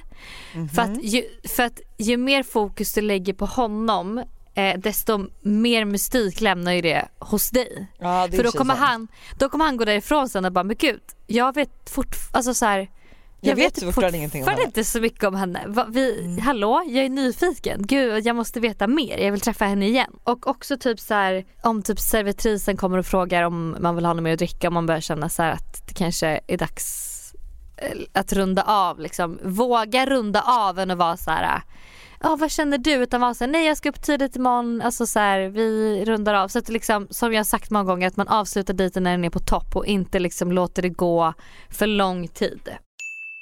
Mm 0.54 0.68
-hmm. 0.68 0.70
För, 0.70 0.82
att 0.82 1.04
ju, 1.04 1.24
för 1.47 1.64
att 1.64 1.80
ju 1.97 2.18
mer 2.18 2.43
fokus 2.43 2.93
du 2.93 3.02
lägger 3.02 3.34
på 3.34 3.45
honom 3.45 4.24
eh, 4.54 4.80
desto 4.80 5.28
mer 5.41 5.86
mystik 5.86 6.41
lämnar 6.41 6.72
ju 6.72 6.82
det 6.82 7.08
hos 7.20 7.49
dig. 7.49 7.88
Ja, 7.99 8.28
för 8.32 8.43
då 8.43 8.52
kommer, 8.52 8.76
han, 8.76 9.08
då 9.39 9.49
kommer 9.49 9.66
han 9.66 9.78
gå 9.78 9.86
därifrån 9.86 10.30
sen 10.30 10.45
och 10.45 10.52
bara 10.52 10.64
men 10.64 10.76
gud 10.80 11.02
jag 11.28 11.56
vet 11.56 11.89
fortfarande, 11.89 12.38
alltså 12.38 12.54
så 12.54 12.66
här, 12.66 12.89
jag, 13.41 13.55
vet, 13.55 13.77
vet 13.77 13.85
fortfarande 13.85 14.17
ingenting 14.17 14.43
om 14.43 14.49
henne. 14.49 14.63
inte 14.63 14.83
så 14.83 15.01
mycket 15.01 15.23
om 15.23 15.35
henne. 15.35 15.85
Vi, 15.89 16.19
mm. 16.19 16.39
Hallå, 16.39 16.83
jag 16.87 17.05
är 17.05 17.09
nyfiken. 17.09 17.81
Gud, 17.83 18.25
jag 18.25 18.35
måste 18.35 18.59
veta 18.59 18.87
mer. 18.87 19.17
Jag 19.17 19.31
vill 19.31 19.41
träffa 19.41 19.65
henne 19.65 19.87
igen. 19.87 20.11
Och 20.23 20.47
också 20.47 20.77
typ 20.77 20.99
så 20.99 21.13
här, 21.13 21.45
om 21.63 21.81
typ 21.83 21.99
servitrisen 21.99 22.77
kommer 22.77 22.97
och 22.97 23.05
frågar 23.05 23.43
om 23.43 23.77
man 23.79 23.95
vill 23.95 24.05
ha 24.05 24.13
något 24.13 24.23
mer 24.23 24.33
att 24.33 24.39
dricka. 24.39 24.67
Om 24.67 24.73
man 24.73 24.85
börjar 24.85 25.01
känna 25.01 25.29
så 25.29 25.43
att 25.43 25.87
det 25.87 25.93
kanske 25.93 26.39
är 26.47 26.57
dags 26.57 27.17
eh, 27.77 27.97
att 28.13 28.33
runda 28.33 28.63
av. 28.63 28.99
Liksom. 28.99 29.39
Våga 29.43 30.05
runda 30.05 30.41
av 30.41 30.79
än 30.79 30.91
att 30.91 30.97
vara 30.97 31.17
så 31.17 31.31
här 31.31 31.61
ja 32.23 32.35
vad 32.35 32.51
känner 32.51 32.77
du? 32.77 32.93
Utan 32.93 33.21
vara 33.21 33.33
såhär, 33.33 33.51
nej 33.51 33.67
jag 33.67 33.77
ska 33.77 33.89
upp 33.89 34.01
tidigt 34.01 34.35
imorgon, 34.35 34.81
alltså 34.81 35.05
så 35.05 35.19
här, 35.19 35.41
vi 35.41 36.05
rundar 36.05 36.33
av. 36.33 36.47
Så 36.47 36.59
att 36.59 36.69
liksom, 36.69 37.07
som 37.09 37.33
jag 37.33 37.39
har 37.39 37.43
sagt 37.43 37.71
många 37.71 37.85
gånger, 37.85 38.07
att 38.07 38.17
man 38.17 38.27
avslutar 38.27 38.73
dejten 38.73 39.03
när 39.03 39.11
den 39.11 39.25
är 39.25 39.29
på 39.29 39.39
topp 39.39 39.75
och 39.75 39.85
inte 39.85 40.19
liksom 40.19 40.51
låter 40.51 40.81
det 40.81 40.89
gå 40.89 41.33
för 41.69 41.87
lång 41.87 42.27
tid. 42.27 42.69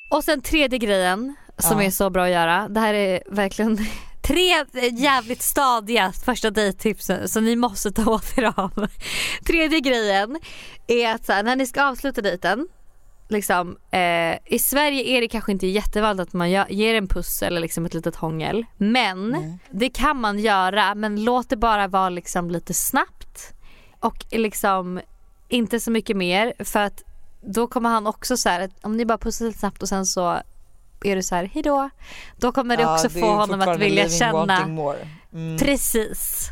Och 0.09 0.23
sen 0.23 0.41
tredje 0.41 0.79
grejen 0.79 1.35
som 1.57 1.79
ja. 1.79 1.85
är 1.85 1.91
så 1.91 2.09
bra 2.09 2.23
att 2.23 2.31
göra. 2.31 2.67
Det 2.69 2.79
här 2.79 2.93
är 2.93 3.23
verkligen 3.27 3.77
tre 4.21 4.65
jävligt 4.91 5.41
stadiga 5.41 6.11
första 6.25 6.51
dejttipsen 6.51 7.29
så 7.29 7.39
ni 7.39 7.55
måste 7.55 7.91
ta 7.91 8.11
åt 8.11 8.37
er 8.37 8.53
av. 8.55 8.87
Tredje 9.47 9.79
grejen 9.79 10.39
är 10.87 11.15
att 11.15 11.27
här, 11.27 11.43
när 11.43 11.55
ni 11.55 11.65
ska 11.65 11.83
avsluta 11.83 12.21
dejten 12.21 12.67
Liksom, 13.31 13.77
eh, 13.91 14.37
I 14.45 14.59
Sverige 14.59 15.03
är 15.03 15.21
det 15.21 15.27
kanske 15.27 15.51
inte 15.51 15.67
jättevanligt 15.67 16.29
att 16.29 16.33
man 16.33 16.51
ger 16.51 16.95
en 16.95 17.07
puss 17.07 17.43
eller 17.43 17.61
liksom 17.61 17.85
ett 17.85 17.93
litet 17.93 18.15
hångel. 18.15 18.65
Men 18.77 19.35
mm. 19.35 19.59
det 19.71 19.89
kan 19.89 20.21
man 20.21 20.39
göra 20.39 20.95
men 20.95 21.23
låt 21.23 21.49
det 21.49 21.57
bara 21.57 21.87
vara 21.87 22.09
liksom 22.09 22.51
lite 22.51 22.73
snabbt. 22.73 23.53
Och 23.99 24.25
liksom 24.31 25.01
inte 25.49 25.79
så 25.79 25.91
mycket 25.91 26.17
mer 26.17 26.53
för 26.59 26.79
att 26.79 27.03
då 27.41 27.67
kommer 27.67 27.89
han 27.89 28.07
också 28.07 28.37
så 28.37 28.49
här, 28.49 28.69
om 28.81 28.97
ni 28.97 29.05
bara 29.05 29.17
pussar 29.17 29.45
lite 29.45 29.59
snabbt 29.59 29.81
och 29.81 29.89
sen 29.89 30.05
så 30.05 30.41
är 31.03 31.15
du 31.15 31.23
så 31.23 31.35
här 31.35 31.45
hejdå. 31.45 31.89
Då 32.37 32.51
kommer 32.51 32.77
det 32.77 32.85
också 32.85 33.07
det 33.07 33.19
få 33.19 33.35
honom 33.35 33.61
att 33.61 33.79
vilja 33.79 34.09
känna. 34.09 34.63
Mm. 35.33 35.57
Precis. 35.57 36.49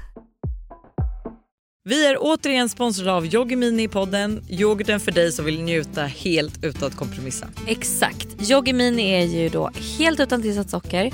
Vi 1.84 2.06
är 2.06 2.18
återigen 2.20 2.70
sponsrade 2.70 3.14
av 3.14 3.26
Yoggi 3.26 3.56
Mini 3.56 3.84
i 3.84 3.88
podden. 3.88 4.46
Yoghurten 4.50 5.00
för 5.00 5.12
dig 5.12 5.32
som 5.32 5.46
vill 5.46 5.62
njuta 5.62 6.02
helt 6.02 6.64
utan 6.64 6.88
att 6.88 6.96
kompromissa. 6.96 7.48
Exakt. 7.68 8.50
Yoggi 8.52 8.74
Mini 8.74 9.12
är 9.12 9.26
ju 9.26 9.50
då 9.50 9.70
helt 10.00 10.20
utan 10.20 10.42
tillsatt 10.42 10.70
socker, 10.70 11.14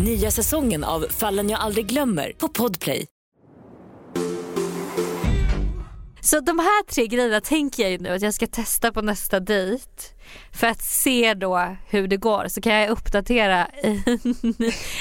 Nya 0.00 0.30
säsongen 0.30 0.84
av 0.84 1.06
Fallen 1.10 1.50
jag 1.50 1.60
aldrig 1.60 1.86
glömmer 1.86 2.32
på 2.32 2.48
Podplay. 2.48 3.06
Så 6.20 6.40
de 6.40 6.58
här 6.58 6.84
tre 6.86 7.06
grejerna 7.06 7.40
tänker 7.40 7.82
jag 7.82 7.92
ju 7.92 7.98
nu 7.98 8.08
att 8.08 8.22
jag 8.22 8.34
ska 8.34 8.46
testa 8.46 8.92
på 8.92 9.02
nästa 9.02 9.40
dejt. 9.40 9.84
För 10.52 10.66
att 10.66 10.82
se 10.82 11.34
då 11.34 11.76
hur 11.88 12.08
det 12.08 12.16
går 12.16 12.48
så 12.48 12.60
kan 12.60 12.74
jag 12.74 12.90
uppdatera 12.90 13.68
i, 13.82 13.88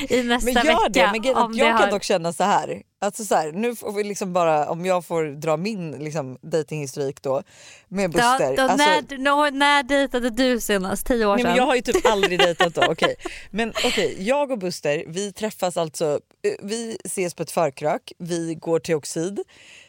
i 0.10 0.24
nästa 0.24 0.46
men 0.46 0.54
gör 0.54 0.64
vecka. 0.64 0.90
Det, 0.90 1.12
men 1.12 1.22
grejen, 1.22 1.38
om 1.38 1.54
jag 1.54 1.68
det 1.68 1.72
kan 1.72 1.82
har... 1.82 1.92
dock 1.92 2.04
känna 2.04 2.34
så 2.34 2.44
här. 2.44 2.82
Alltså 3.06 3.26
så 3.26 3.36
här, 3.36 3.52
nu 3.52 3.76
får 3.76 3.92
vi 3.92 4.04
liksom 4.04 4.34
bara, 4.34 4.70
om 4.70 4.86
jag 4.86 5.06
får 5.06 5.24
dra 5.24 5.58
min 5.58 5.92
liksom, 5.92 6.38
datinghistorik 6.42 7.22
då 7.22 7.44
med 7.88 8.12
Buster. 8.12 8.40
Ja, 8.40 8.56
då, 8.56 8.62
alltså, 8.62 8.78
när, 8.78 9.18
när, 9.18 9.52
när 9.52 9.84
dejtade 9.84 10.30
du 10.30 10.60
senast? 10.60 11.08
Tio 11.08 11.26
år 11.26 11.36
nej, 11.36 11.44
sedan? 11.44 11.52
men 11.52 11.58
jag 11.58 11.66
har 11.66 11.76
ju 11.76 11.82
typ 11.82 12.06
aldrig 12.12 12.40
dejtat 12.40 12.74
då. 12.74 12.92
Okay. 12.92 13.16
Men 13.52 13.70
okej, 13.70 13.90
okay, 13.90 14.24
jag 14.24 14.52
och 14.52 14.60
Buster 14.60 15.04
vi 15.08 15.34
träffas 15.34 15.78
alltså, 15.78 16.20
eh, 16.44 16.52
vi 16.64 16.98
ses 17.06 17.34
på 17.34 17.44
ett 17.44 17.52
förkrök, 17.52 18.14
vi 18.18 18.56
går 18.56 18.80
till 18.80 18.96
Oxid. 18.96 19.40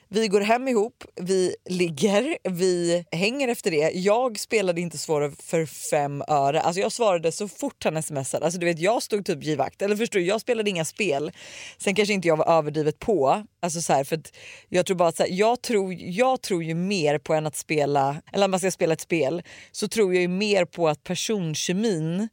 Vi 0.09 0.29
går 0.29 0.41
hem 0.41 0.69
ihop, 0.69 1.05
vi 1.21 1.55
ligger, 1.69 2.39
vi 2.51 3.05
hänger 3.11 3.49
efter 3.49 3.71
det. 3.71 3.91
Jag 3.95 4.39
spelade 4.39 4.81
inte 4.81 4.99
svårare 4.99 5.33
för 5.43 5.67
fem 5.67 6.23
öre. 6.29 6.61
Alltså 6.61 6.81
jag 6.81 6.93
svarade 6.93 7.33
så 7.33 7.49
fort 7.49 7.85
han 7.85 8.03
smsade. 8.03 8.45
Alltså 8.45 8.61
du 8.61 8.67
vet, 8.67 8.79
jag 8.79 9.03
stod 9.03 9.27
typ 9.27 9.45
givakt. 9.45 9.83
Eller 9.83 9.97
förstår 9.97 10.19
du, 10.19 10.27
jag 10.27 10.41
spelade 10.41 10.71
inga 10.71 10.85
spel. 10.85 11.33
Sen 11.79 11.95
kanske 11.95 12.15
inte 12.15 12.29
jag 12.29 12.37
var 12.37 12.59
överdrivet 12.59 12.99
på. 12.99 13.47
Alltså 13.61 13.81
så 13.81 13.93
här, 13.93 14.05
för 14.05 14.21
jag 14.69 14.87
tror 14.87 14.97
bara 14.97 15.09
att 15.09 15.17
så 15.17 15.23
här, 15.23 15.31
jag, 15.31 15.63
tror, 15.63 15.95
jag 15.99 16.43
tror 16.43 16.65
ju 16.65 16.75
mer 16.75 17.19
på 17.19 17.35
än 17.35 17.47
att 17.47 17.57
spela, 17.57 18.23
eller 18.33 18.45
om 18.45 18.51
man 18.51 18.61
ska 18.61 18.71
spela 18.71 18.93
ett 18.93 19.01
spel, 19.01 19.43
så 19.73 19.89
tror 19.89 20.15
jag 20.15 20.23
ju 20.23 20.29
mer 20.29 20.65
på 20.65 20.89
att 20.89 21.05
personkemin 21.05 22.29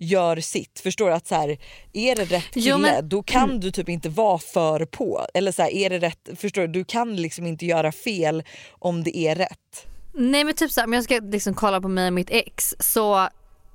gör 0.00 0.36
sitt. 0.36 0.80
Förstår 0.82 1.06
du? 1.08 1.12
Att 1.14 1.26
så 1.26 1.34
här, 1.34 1.58
är 1.92 2.16
det 2.16 2.24
rätt 2.24 2.50
kille 2.54 2.70
Jo, 2.70 2.78
men- 2.78 3.08
då 3.08 3.22
kan 3.22 3.60
du 3.60 3.70
typ 3.70 3.88
inte 3.88 4.08
vara 4.08 4.38
för 4.38 4.84
på. 4.84 5.26
Eller 5.34 5.52
så 5.52 5.62
här, 5.62 5.70
är 5.70 5.90
det 5.90 5.98
rätt, 5.98 6.28
förstår 6.36 6.62
du? 6.62 6.68
Du 6.68 6.84
kan 6.84 7.16
liksom 7.16 7.46
inte 7.46 7.66
göra 7.66 7.92
fel 7.92 8.42
om 8.78 9.04
det 9.04 9.16
är 9.16 9.34
rätt. 9.34 9.86
Nej 10.14 10.44
men 10.44 10.54
typ 10.54 10.70
såhär, 10.70 10.86
om 10.86 10.92
jag 10.92 11.04
ska 11.04 11.20
liksom 11.22 11.54
kolla 11.54 11.80
på 11.80 11.88
mig 11.88 12.06
och 12.06 12.12
mitt 12.12 12.30
ex 12.30 12.74
så 12.78 13.28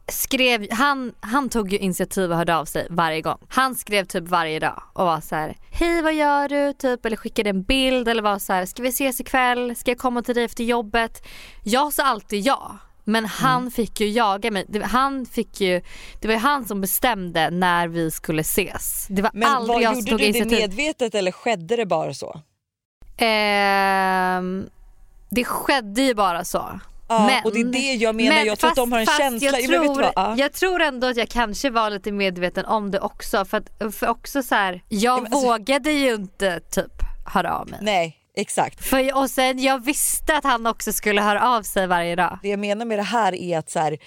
skrev, 0.07 0.67
han, 0.71 1.13
han 1.19 1.49
tog 1.49 1.71
ju 1.71 1.77
initiativ 1.77 2.31
och 2.31 2.37
hörde 2.37 2.55
av 2.55 2.65
sig 2.65 2.87
varje 2.89 3.21
gång. 3.21 3.37
Han 3.47 3.75
skrev 3.75 4.05
typ 4.05 4.27
varje 4.27 4.59
dag 4.59 4.83
och 4.93 5.05
var 5.05 5.21
så 5.21 5.35
här: 5.35 5.57
hej 5.71 6.01
vad 6.01 6.13
gör 6.13 6.49
du? 6.49 6.73
Typ, 6.73 7.05
eller 7.05 7.17
skickade 7.17 7.49
en 7.49 7.63
bild 7.63 8.07
eller 8.07 8.21
var 8.21 8.39
så 8.39 8.53
här: 8.53 8.65
ska 8.65 8.83
vi 8.83 8.89
ses 8.89 9.21
ikväll? 9.21 9.75
Ska 9.75 9.91
jag 9.91 9.97
komma 9.97 10.21
till 10.21 10.35
dig 10.35 10.43
efter 10.43 10.63
jobbet? 10.63 11.23
Jag 11.63 11.93
sa 11.93 12.03
alltid 12.03 12.41
ja. 12.45 12.77
Men 13.07 13.25
han 13.25 13.61
Mm. 13.61 13.71
fick 13.71 13.99
ju 14.01 14.09
jaga 14.09 14.51
mig. 14.51 14.65
Det, 14.67 14.83
han 14.83 15.25
fick 15.25 15.61
ju, 15.61 15.81
det 16.21 16.27
var 16.27 16.33
ju 16.35 16.39
han 16.39 16.65
som 16.65 16.81
bestämde 16.81 17.49
när 17.49 17.87
vi 17.87 18.11
skulle 18.11 18.41
ses. 18.41 19.05
Det 19.09 19.21
var 19.21 19.31
Men 19.33 19.47
aldrig 19.49 19.73
vad, 19.75 19.81
jag 19.83 19.97
som 19.97 20.05
gjorde 20.05 20.23
tog 20.23 20.33
du 20.33 20.39
det 20.39 20.59
medvetet 20.59 21.15
eller 21.15 21.31
skedde 21.31 21.75
det 21.75 21.85
bara 21.85 22.13
så? 22.13 22.41
Ehm, 23.17 24.69
det 25.29 25.43
skedde 25.43 26.01
ju 26.01 26.13
bara 26.13 26.45
så. 26.45 26.79
Ja, 27.07 27.25
men, 27.27 27.43
och 27.45 27.53
det 27.53 27.59
är 27.59 27.65
det 27.65 27.93
jag 27.93 28.15
menar, 28.15 28.35
men 28.35 28.45
jag 28.45 28.59
tror 28.59 28.69
att 28.69 28.75
de 28.75 28.91
har 28.91 28.99
en 28.99 29.05
fast 29.05 29.17
känsla. 29.17 29.59
Jag 29.59 29.69
tror, 29.69 29.95
vad? 29.95 30.11
Ja. 30.15 30.35
jag 30.37 30.53
tror 30.53 30.81
ändå 30.81 31.07
att 31.07 31.17
jag 31.17 31.29
kanske 31.29 31.69
var 31.69 31.89
lite 31.89 32.11
medveten 32.11 32.65
om 32.65 32.91
det 32.91 32.99
också. 32.99 33.45
För, 33.45 33.57
att, 33.57 33.95
för 33.95 34.07
också 34.07 34.43
så 34.43 34.55
här, 34.55 34.83
jag 34.89 35.23
men 35.23 35.33
alltså- 35.33 35.47
vågade 35.47 35.91
ju 35.91 36.13
inte 36.13 36.59
typ 36.59 36.91
höra 37.33 37.57
av 37.57 37.69
mig. 37.69 37.79
Nej 37.81 38.17
exakt. 38.35 38.85
För, 38.85 39.17
och 39.17 39.29
sen 39.29 39.59
jag 39.59 39.85
visste 39.85 40.37
att 40.37 40.43
han 40.43 40.67
också 40.67 40.93
skulle 40.93 41.21
höra 41.21 41.49
av 41.57 41.63
sig 41.63 41.87
varje 41.87 42.15
dag. 42.15 42.39
Det 42.41 42.49
jag 42.49 42.59
menar 42.59 42.85
med 42.85 42.99
det 42.99 43.03
här 43.03 43.35
är 43.35 43.57
att, 43.57 43.69
så 43.69 43.79
här, 43.79 43.97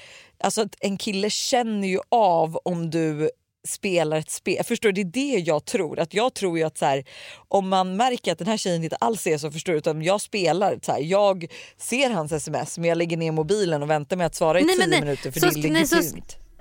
alltså 0.44 0.68
en 0.80 0.96
kille 0.96 1.30
känner 1.30 1.88
ju 1.88 2.00
av 2.08 2.58
om 2.64 2.90
du 2.90 3.30
spelar 3.68 4.16
ett 4.16 4.30
spel. 4.30 4.64
Förstår 4.64 4.92
du? 4.92 5.04
Det 5.04 5.20
är 5.20 5.36
det 5.36 5.40
jag 5.44 5.64
tror. 5.64 5.98
Att 6.00 6.14
jag 6.14 6.34
tror 6.34 6.58
ju 6.58 6.64
att 6.64 6.78
så 6.78 6.84
här, 6.84 7.04
om 7.48 7.68
man 7.68 7.96
märker 7.96 8.32
att 8.32 8.38
den 8.38 8.46
här 8.48 8.56
tjejen 8.56 8.84
inte 8.84 8.96
alls 8.96 9.26
är 9.26 9.38
så 9.38 9.50
förstår 9.50 9.72
du, 9.72 9.78
utan 9.78 10.02
jag 10.02 10.20
spelar. 10.20 10.78
Så 10.82 10.92
här, 10.92 11.00
jag 11.00 11.46
ser 11.78 12.10
hans 12.10 12.32
sms 12.32 12.78
men 12.78 12.88
jag 12.88 12.98
lägger 12.98 13.16
ner 13.16 13.32
mobilen 13.32 13.82
och 13.82 13.90
väntar 13.90 14.16
med 14.16 14.26
att 14.26 14.34
svara 14.34 14.60
i 14.60 14.64
Nej, 14.64 14.76
tio 14.76 14.86
nej. 14.86 15.00
minuter 15.00 15.30
för 15.30 15.40
Så 15.40 15.46
det 15.46 15.52
är 15.60 15.62
sk- 15.62 15.70
nej, 15.72 15.86
så-. 15.86 15.96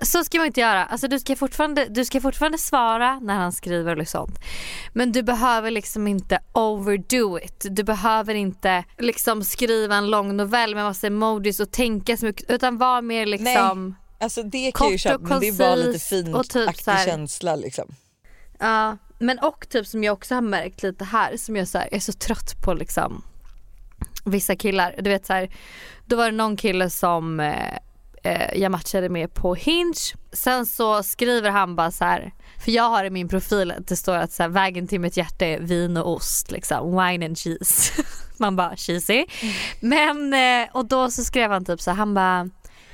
Så 0.00 0.24
ska 0.24 0.38
man 0.38 0.46
inte 0.46 0.60
göra. 0.60 0.84
Alltså, 0.84 1.08
du, 1.08 1.18
ska 1.18 1.36
fortfarande, 1.36 1.84
du 1.84 2.04
ska 2.04 2.20
fortfarande 2.20 2.58
svara 2.58 3.18
när 3.20 3.34
han 3.34 3.52
skriver 3.52 3.92
eller 3.92 4.04
sånt. 4.04 4.38
Men 4.92 5.12
du 5.12 5.22
behöver 5.22 5.70
liksom 5.70 6.06
inte 6.06 6.40
overdo 6.52 7.38
it. 7.38 7.66
Du 7.70 7.82
behöver 7.82 8.34
inte 8.34 8.84
liksom 8.98 9.44
skriva 9.44 9.96
en 9.96 10.10
lång 10.10 10.36
novell 10.36 10.74
med 10.74 10.84
massa 10.84 11.06
emojis 11.06 11.60
och 11.60 11.70
tänka 11.70 12.16
så 12.16 12.26
mycket. 12.26 12.50
Utan 12.50 12.78
var 12.78 13.02
mer 13.02 13.26
liksom... 13.26 13.94
Alltså 14.20 14.42
det 14.42 14.72
kan 14.72 14.86
jag 14.86 14.92
ju 14.92 14.98
Kort 14.98 15.06
och 15.06 15.10
köpa 15.12 15.28
men 15.28 15.40
det 15.40 15.48
är 15.48 15.52
bara 15.52 15.74
lite 15.74 16.32
och 16.32 16.48
typ 16.48 16.86
här- 16.86 17.04
känsla 17.04 17.56
liksom. 17.56 17.94
Ja, 18.58 18.96
men 19.18 19.38
och 19.38 19.68
typ 19.68 19.86
som 19.86 20.04
jag 20.04 20.12
också 20.12 20.34
har 20.34 20.42
märkt 20.42 20.82
lite 20.82 21.04
här 21.04 21.36
som 21.36 21.56
jag 21.56 21.68
så 21.68 21.78
här, 21.78 21.88
är 21.92 22.00
så 22.00 22.12
trött 22.12 22.62
på 22.64 22.74
liksom 22.74 23.22
vissa 24.24 24.56
killar. 24.56 24.94
Du 24.98 25.10
vet 25.10 25.26
så 25.26 25.32
här, 25.32 25.50
då 26.06 26.16
var 26.16 26.24
det 26.24 26.36
någon 26.36 26.56
kille 26.56 26.90
som 26.90 27.40
eh, 27.40 27.78
eh, 28.28 28.60
jag 28.60 28.72
matchade 28.72 29.08
med 29.08 29.34
på 29.34 29.54
Hinge. 29.54 29.94
Sen 30.32 30.66
så 30.66 31.02
skriver 31.02 31.50
han 31.50 31.76
bara 31.76 31.90
så 31.90 32.04
här, 32.04 32.32
för 32.64 32.70
jag 32.70 32.88
har 32.88 33.04
i 33.04 33.10
min 33.10 33.28
profil 33.28 33.70
att 33.70 33.86
det 33.86 33.96
står 33.96 34.16
att 34.16 34.32
så 34.32 34.42
här, 34.42 34.50
vägen 34.50 34.86
till 34.86 35.00
mitt 35.00 35.16
hjärta 35.16 35.46
är 35.46 35.60
vin 35.60 35.96
och 35.96 36.12
ost 36.12 36.50
liksom, 36.50 36.90
wine 36.90 37.26
and 37.26 37.38
cheese. 37.38 38.02
Man 38.36 38.56
bara 38.56 38.76
cheesy. 38.76 39.26
Men 39.80 40.34
och 40.72 40.86
då 40.86 41.10
så 41.10 41.24
skrev 41.24 41.50
han 41.50 41.64
typ 41.64 41.80
så 41.80 41.90
här, 41.90 41.96
han 41.98 42.14
bara 42.14 42.48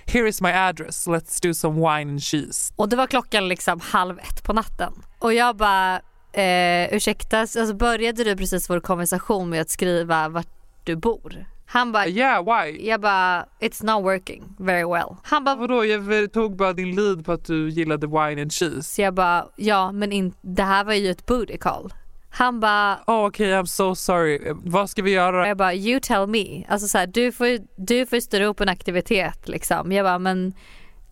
Here 0.07 0.29
is 0.29 0.41
my 0.41 0.51
address, 0.51 1.07
let's 1.07 1.43
do 1.43 1.55
some 1.55 1.75
wine 1.81 2.11
and 2.11 2.23
cheese. 2.23 2.73
Och 2.77 2.89
det 2.89 2.97
var 2.97 3.07
klockan 3.07 3.49
liksom 3.49 3.81
halv 3.81 4.19
ett 4.19 4.43
på 4.43 4.53
natten. 4.53 4.93
Och 5.19 5.35
jag 5.35 5.57
bara, 5.57 6.01
eh, 6.33 6.95
ursäkta, 6.95 7.41
alltså 7.41 7.75
började 7.75 8.25
du 8.25 8.37
precis 8.37 8.71
vår 8.71 8.81
konversation 8.81 9.51
med 9.51 9.61
att 9.61 9.71
skriva 9.71 10.29
vart 10.29 10.49
du 10.85 10.97
bor? 10.97 11.47
Han 11.75 11.93
bara, 11.93 12.07
Yeah, 12.09 12.45
why? 12.45 12.87
jag 12.89 13.01
bara, 13.01 13.47
it's 13.61 13.85
not 13.85 14.05
working 14.05 14.43
very 14.59 14.85
well. 14.85 15.17
Han 15.23 15.45
bara, 15.45 15.55
Vadå, 15.57 15.85
jag 15.85 16.33
tog 16.33 16.57
bara 16.57 16.73
din 16.73 16.95
lead 16.97 17.25
på 17.25 17.33
att 17.33 17.45
du 17.45 17.71
gillade 17.71 18.07
wine 18.07 18.43
and 18.43 18.53
cheese. 18.53 18.83
så 18.83 19.03
jag 19.03 19.15
bara, 19.15 19.47
ja 19.57 19.93
men 19.93 20.13
in, 20.13 20.35
det 20.43 20.63
här 20.63 20.85
var 20.85 20.95
ju 20.95 21.11
ett 21.11 21.27
booty 21.27 21.57
call. 21.59 21.93
Han 22.31 22.61
bara, 22.61 22.99
Oh, 23.07 23.27
Okej, 23.27 23.53
I'm 23.53 23.65
so 23.65 23.95
sorry. 23.95 24.53
Vad 24.65 24.91
ska 24.91 25.03
vi 25.03 25.11
göra? 25.11 25.49
jag 25.49 25.57
bara 25.57 25.75
you 25.75 26.01
tell 26.01 26.27
me. 26.27 26.65
Alltså 26.69 26.89
så 26.89 26.99
här, 26.99 27.07
du 27.07 27.33
får 27.33 27.59
du 27.87 28.07
får 28.07 28.21
styra 28.21 28.45
upp 28.47 28.61
en 28.61 28.69
aktivitet 28.69 29.49
liksom. 29.49 29.93
Jag 29.93 30.05
bara 30.07 30.19
men 30.19 30.53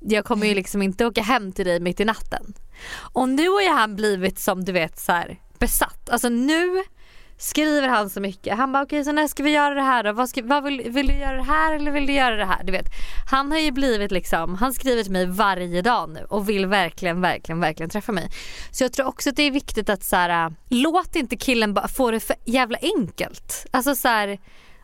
jag 0.00 0.24
kommer 0.24 0.46
ju 0.46 0.54
liksom 0.54 0.82
inte 0.82 1.06
åka 1.06 1.22
hem 1.22 1.52
till 1.52 1.66
dig 1.66 1.80
mitt 1.80 2.00
i 2.00 2.04
natten. 2.04 2.54
Och 3.12 3.28
nu 3.28 3.48
har 3.48 3.60
ju 3.62 3.68
han 3.68 3.96
blivit 3.96 4.38
som 4.38 4.64
du 4.64 4.72
vet 4.72 4.98
så 4.98 5.12
här 5.12 5.40
besatt. 5.58 6.10
Alltså 6.10 6.28
nu 6.28 6.82
skriver 7.42 7.88
han 7.88 8.10
så 8.10 8.20
mycket. 8.20 8.56
Han 8.56 8.72
bara 8.72 8.82
okej 8.82 9.04
så 9.04 9.12
när 9.12 9.26
ska 9.26 9.42
vi 9.42 9.50
göra 9.50 9.74
det 9.74 9.82
här 9.82 10.04
då? 10.04 10.12
Vad, 10.12 10.28
ska, 10.28 10.42
vad 10.44 10.64
vill, 10.64 10.90
vill 10.90 11.06
du 11.06 11.14
göra 11.14 11.36
det 11.36 11.42
här 11.42 11.74
eller 11.74 11.90
vill 11.90 12.06
du 12.06 12.12
göra 12.12 12.36
det 12.36 12.44
här? 12.44 12.64
Du 12.64 12.72
vet. 12.72 12.86
Han 13.30 13.52
har 13.52 13.58
ju 13.58 13.70
blivit 13.70 14.10
liksom, 14.10 14.54
han 14.54 14.72
skriver 14.72 15.02
till 15.02 15.12
mig 15.12 15.26
varje 15.26 15.82
dag 15.82 16.10
nu 16.10 16.26
och 16.28 16.48
vill 16.48 16.66
verkligen, 16.66 17.20
verkligen, 17.20 17.60
verkligen 17.60 17.90
träffa 17.90 18.12
mig. 18.12 18.30
Så 18.70 18.84
jag 18.84 18.92
tror 18.92 19.06
också 19.06 19.30
att 19.30 19.36
det 19.36 19.42
är 19.42 19.50
viktigt 19.50 19.90
att 19.90 20.04
så 20.04 20.16
här, 20.16 20.54
låt 20.68 21.16
inte 21.16 21.36
killen 21.36 21.74
bara 21.74 21.88
få 21.88 22.10
det 22.10 22.20
för 22.20 22.36
jävla 22.44 22.78
enkelt. 22.82 23.66
Alltså 23.70 23.94
så 23.94 24.08
här, 24.08 24.38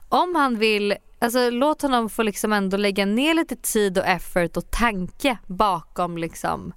om 0.08 0.34
han 0.34 0.58
vill, 0.58 0.94
alltså 1.18 1.50
låt 1.50 1.82
honom 1.82 2.10
få 2.10 2.22
liksom 2.22 2.52
ändå 2.52 2.76
lägga 2.76 3.06
ner 3.06 3.34
lite 3.34 3.56
tid 3.56 3.98
och 3.98 4.06
effort 4.06 4.56
och 4.56 4.70
tanke 4.70 5.38
bakom 5.46 6.18
liksom 6.18 6.72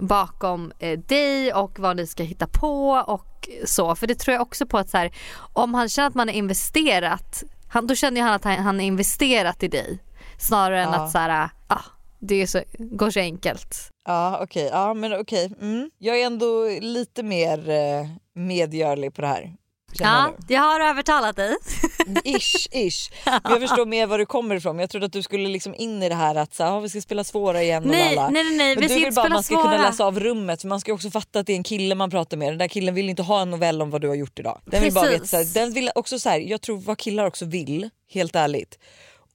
bakom 0.00 0.72
eh, 0.78 0.98
dig 0.98 1.52
och 1.54 1.78
vad 1.78 1.96
ni 1.96 2.06
ska 2.06 2.22
hitta 2.22 2.46
på 2.46 2.90
och 3.06 3.48
så. 3.64 3.94
För 3.94 4.06
det 4.06 4.14
tror 4.14 4.32
jag 4.32 4.42
också 4.42 4.66
på 4.66 4.78
att 4.78 4.90
så 4.90 4.96
här, 4.98 5.12
om 5.52 5.74
han 5.74 5.88
känner 5.88 6.08
att 6.08 6.14
man 6.14 6.28
är 6.28 6.32
investerat, 6.32 7.42
han, 7.68 7.86
då 7.86 7.94
känner 7.94 8.20
han 8.22 8.32
att 8.32 8.44
han, 8.44 8.54
han 8.58 8.80
är 8.80 8.84
investerat 8.84 9.62
i 9.62 9.68
dig. 9.68 9.98
Snarare 10.38 10.82
än 10.82 10.92
Ja. 10.92 11.04
att 11.04 11.10
så 11.12 11.18
här, 11.18 11.48
ah, 11.66 11.80
det 12.18 12.34
är 12.42 12.46
så, 12.46 12.62
går 12.78 13.10
så 13.10 13.20
enkelt. 13.20 13.88
Ja 14.08 14.38
okej, 14.42 14.68
ja 14.72 14.94
men 14.94 15.20
okej. 15.20 15.52
Mm. 15.60 15.90
Jag 15.98 16.20
är 16.20 16.26
ändå 16.26 16.68
lite 16.80 17.22
mer 17.22 17.70
eh, 17.70 18.06
medgörlig 18.34 19.14
på 19.14 19.20
det 19.20 19.26
här. 19.26 19.54
Ja, 20.00 20.34
jag 20.48 20.60
har 20.60 20.80
övertalat 20.80 21.36
dig. 21.36 21.56
Ish, 22.24 22.68
ish. 22.72 23.10
Men 23.24 23.40
jag 23.52 23.60
förstår 23.60 23.86
mer 23.86 24.06
var 24.06 24.18
du 24.18 24.26
kommer 24.26 24.54
ifrån. 24.56 24.78
Jag 24.78 24.90
trodde 24.90 25.06
att 25.06 25.12
du 25.12 25.22
skulle 25.22 25.48
liksom 25.48 25.74
in 25.74 26.02
i 26.02 26.08
det 26.08 26.14
här 26.14 26.34
att 26.34 26.54
så, 26.54 26.64
ah, 26.64 26.80
vi 26.80 26.88
ska 26.88 27.00
spela 27.00 27.24
svåra 27.24 27.62
igen 27.62 27.82
och 27.84 27.90
Nej, 27.90 28.14
lalla. 28.14 28.30
nej, 28.30 28.44
nej, 28.44 28.56
nej. 28.56 28.74
Men 28.76 28.88
vi 28.88 28.94
du 28.94 29.04
vill 29.04 29.14
bara 29.14 29.26
att 29.26 29.32
man 29.32 29.42
ska 29.42 29.56
kunna 29.62 29.76
svåra. 29.76 29.82
läsa 29.82 30.04
av 30.04 30.20
rummet 30.20 30.60
för 30.60 30.68
man 30.68 30.80
ska 30.80 30.92
också 30.92 31.10
fatta 31.10 31.38
att 31.38 31.46
det 31.46 31.52
är 31.52 31.56
en 31.56 31.62
kille 31.62 31.94
man 31.94 32.10
pratar 32.10 32.36
med. 32.36 32.48
Den 32.52 32.58
där 32.58 32.68
killen 32.68 32.94
vill 32.94 33.08
inte 33.08 33.22
ha 33.22 33.40
en 33.42 33.50
novell 33.50 33.82
om 33.82 33.90
vad 33.90 34.00
du 34.00 34.08
har 34.08 34.14
gjort 34.14 34.38
idag. 34.38 34.60
Den 34.66 34.82
vill 34.82 34.92
bara 34.92 35.10
veta, 35.10 35.24
så 35.24 35.36
här, 35.36 35.42
Precis. 35.42 35.54
den 35.54 35.72
vill 35.72 35.90
också 35.94 36.18
så 36.18 36.28
här, 36.28 36.38
jag 36.38 36.60
tror 36.60 36.78
vad 36.78 36.98
killar 36.98 37.26
också 37.26 37.44
vill, 37.44 37.90
helt 38.12 38.36
ärligt 38.36 38.78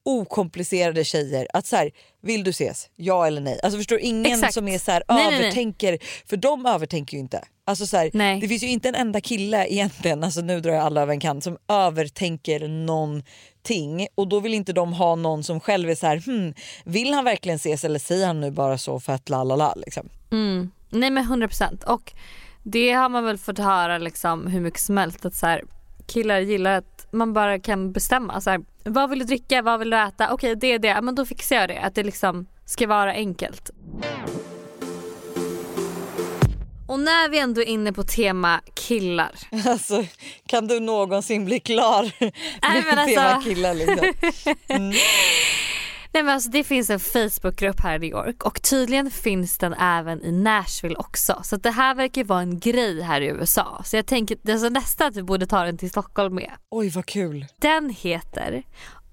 okomplicerade 0.07 1.03
tjejer. 1.03 1.47
Att 1.53 1.65
så 1.65 1.75
här, 1.75 1.91
vill 2.21 2.43
du 2.43 2.49
ses? 2.49 2.89
Ja 2.95 3.27
eller 3.27 3.41
nej? 3.41 3.59
Alltså 3.63 3.77
förstår 3.77 3.99
ingen 3.99 4.33
Exakt. 4.33 4.53
som 4.53 4.67
är 4.67 4.79
så 4.79 4.91
här, 4.91 5.03
Nej, 5.07 5.17
nej, 5.17 5.31
nej. 5.31 5.39
övertänker, 5.39 5.97
för 6.25 6.37
de 6.37 6.65
övertänker 6.65 7.17
ju 7.17 7.21
inte. 7.21 7.43
Alltså 7.67 7.87
så 7.87 7.97
här, 7.97 8.39
det 8.41 8.47
finns 8.47 8.63
ju 8.63 8.67
inte 8.67 8.89
en 8.89 8.95
enda 8.95 9.21
kille 9.21 9.67
egentligen, 9.67 10.23
alltså 10.23 10.41
nu 10.41 10.61
drar 10.61 10.73
jag 10.73 10.83
alla 10.83 11.01
över 11.01 11.13
en 11.13 11.19
kant, 11.19 11.43
som 11.43 11.57
övertänker 11.67 12.67
någonting 12.67 14.07
och 14.15 14.27
då 14.27 14.39
vill 14.39 14.53
inte 14.53 14.73
de 14.73 14.93
ha 14.93 15.15
någon 15.15 15.43
som 15.43 15.59
själv 15.59 15.89
är 15.89 15.95
så 15.95 16.07
här, 16.07 16.17
hmm, 16.25 16.53
vill 16.83 17.13
han 17.13 17.23
verkligen 17.23 17.55
ses 17.55 17.83
eller 17.83 17.99
säger 17.99 18.27
han 18.27 18.41
nu 18.41 18.51
bara 18.51 18.77
så 18.77 18.99
för 18.99 19.13
att 19.13 19.29
la 19.29 19.43
la 19.43 19.55
la 19.55 19.73
liksom. 19.77 20.09
Mm. 20.31 20.71
Nej 20.89 21.11
men 21.11 21.25
100% 21.25 21.83
och 21.83 22.13
det 22.63 22.91
har 22.91 23.09
man 23.09 23.25
väl 23.25 23.37
fått 23.37 23.59
höra 23.59 23.97
liksom 23.97 24.47
hur 24.47 24.61
mycket 24.61 24.79
som 24.79 24.97
helst 24.97 25.25
att 25.25 25.35
så 25.35 25.45
här, 25.45 25.63
killar 26.07 26.39
gillar 26.39 26.71
att 26.77 27.07
man 27.11 27.33
bara 27.33 27.59
kan 27.59 27.91
bestämma 27.91 28.41
så 28.41 28.49
här, 28.49 28.61
vad 28.83 29.09
vill 29.09 29.19
du 29.19 29.25
dricka, 29.25 29.61
vad 29.61 29.79
vill 29.79 29.89
du 29.89 29.97
äta, 29.97 30.33
okej 30.33 30.55
det 30.55 30.67
är 30.67 30.79
det, 30.79 31.01
men 31.01 31.15
då 31.15 31.25
fixar 31.25 31.55
jag 31.55 31.69
det. 31.69 31.79
Att 31.79 31.95
det 31.95 32.03
liksom 32.03 32.47
ska 32.65 32.87
vara 32.87 33.11
enkelt. 33.11 33.71
Och 36.87 36.99
när 36.99 37.29
vi 37.29 37.39
ändå 37.39 37.61
är 37.61 37.65
inne 37.65 37.93
på 37.93 38.03
tema 38.03 38.61
killar. 38.73 39.31
Alltså 39.65 40.05
kan 40.47 40.67
du 40.67 40.79
någonsin 40.79 41.45
bli 41.45 41.59
klar 41.59 42.11
med 42.19 42.33
Nej, 42.61 42.83
alltså... 42.89 43.15
tema 43.15 43.41
killar 43.41 43.73
liksom? 43.73 44.13
Mm. 44.67 44.93
Nej 46.13 46.23
men 46.23 46.33
alltså 46.33 46.49
det 46.49 46.63
finns 46.63 46.89
en 46.89 46.99
Facebookgrupp 46.99 47.79
här 47.79 47.95
i 47.95 47.99
New 47.99 48.09
York 48.09 48.43
och 48.43 48.61
tydligen 48.61 49.11
finns 49.11 49.57
den 49.57 49.73
även 49.73 50.23
i 50.23 50.31
Nashville 50.31 50.95
också. 50.95 51.41
Så 51.43 51.55
det 51.55 51.71
här 51.71 51.95
verkar 51.95 52.23
vara 52.23 52.41
en 52.41 52.59
grej 52.59 53.01
här 53.01 53.21
i 53.21 53.25
USA. 53.27 53.81
Så 53.85 53.95
jag 53.95 54.05
tänker 54.05 54.51
alltså 54.51 54.69
nästan 54.69 55.07
att 55.07 55.15
vi 55.15 55.23
borde 55.23 55.45
ta 55.47 55.63
den 55.63 55.77
till 55.77 55.89
Stockholm 55.89 56.35
med. 56.35 56.51
Oj 56.69 56.89
vad 56.89 57.05
kul. 57.05 57.45
Den 57.61 57.89
heter 57.89 58.63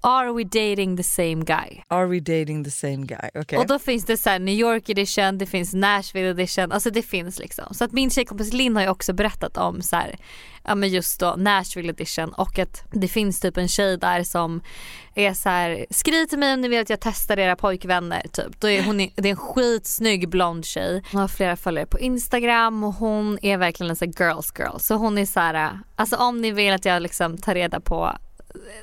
Are 0.05 0.33
we 0.33 0.43
dating 0.43 0.97
the 0.97 1.03
same 1.03 1.45
guy? 1.45 1.83
Are 1.87 2.07
we 2.07 2.19
dating 2.19 2.63
the 2.63 2.71
same 2.71 3.05
guy? 3.05 3.29
Okay. 3.33 3.59
Och 3.59 3.67
då 3.67 3.79
finns 3.79 4.05
det 4.05 4.17
så 4.17 4.37
New 4.37 4.55
York 4.55 4.89
edition, 4.89 5.37
det 5.37 5.45
finns 5.45 5.73
Nashville 5.73 6.29
edition, 6.29 6.71
alltså 6.71 6.89
det 6.89 7.01
finns 7.01 7.39
liksom. 7.39 7.73
Så 7.73 7.83
att 7.83 7.91
min 7.91 8.09
tjejkompis 8.09 8.53
Linn 8.53 8.75
har 8.75 8.83
ju 8.83 8.89
också 8.89 9.13
berättat 9.13 9.57
om 9.57 9.81
så 9.81 9.95
här, 9.95 10.15
ja 10.63 10.75
men 10.75 10.89
just 10.89 11.19
då 11.19 11.35
Nashville 11.37 11.89
edition 11.89 12.33
och 12.33 12.59
att 12.59 12.83
det 12.91 13.07
finns 13.07 13.39
typ 13.39 13.57
en 13.57 13.67
tjej 13.67 13.97
där 13.97 14.23
som 14.23 14.61
är 15.15 15.33
så 15.33 15.49
här, 15.49 15.85
skriv 15.89 16.25
till 16.25 16.39
mig 16.39 16.53
om 16.53 16.61
ni 16.61 16.67
vill 16.67 16.81
att 16.81 16.89
jag 16.89 16.99
testar 16.99 17.39
era 17.39 17.55
pojkvänner 17.55 18.21
typ. 18.31 18.59
Då 18.59 18.69
är 18.69 18.83
hon, 18.83 18.97
det 18.97 19.25
är 19.25 19.25
en 19.25 19.35
skitsnygg 19.35 20.29
blond 20.29 20.65
tjej. 20.65 21.03
Hon 21.11 21.21
har 21.21 21.27
flera 21.27 21.55
följare 21.55 21.85
på 21.85 21.99
Instagram 21.99 22.83
och 22.83 22.93
hon 22.93 23.39
är 23.41 23.57
verkligen 23.57 23.89
en 23.89 23.95
sån 23.95 24.13
girls 24.19 24.53
girl. 24.59 24.77
Så 24.79 24.95
hon 24.95 25.17
är 25.17 25.25
så 25.25 25.39
här, 25.39 25.79
alltså 25.95 26.15
om 26.15 26.41
ni 26.41 26.51
vill 26.51 26.73
att 26.73 26.85
jag 26.85 27.01
liksom 27.01 27.37
tar 27.37 27.55
reda 27.55 27.79
på 27.79 28.17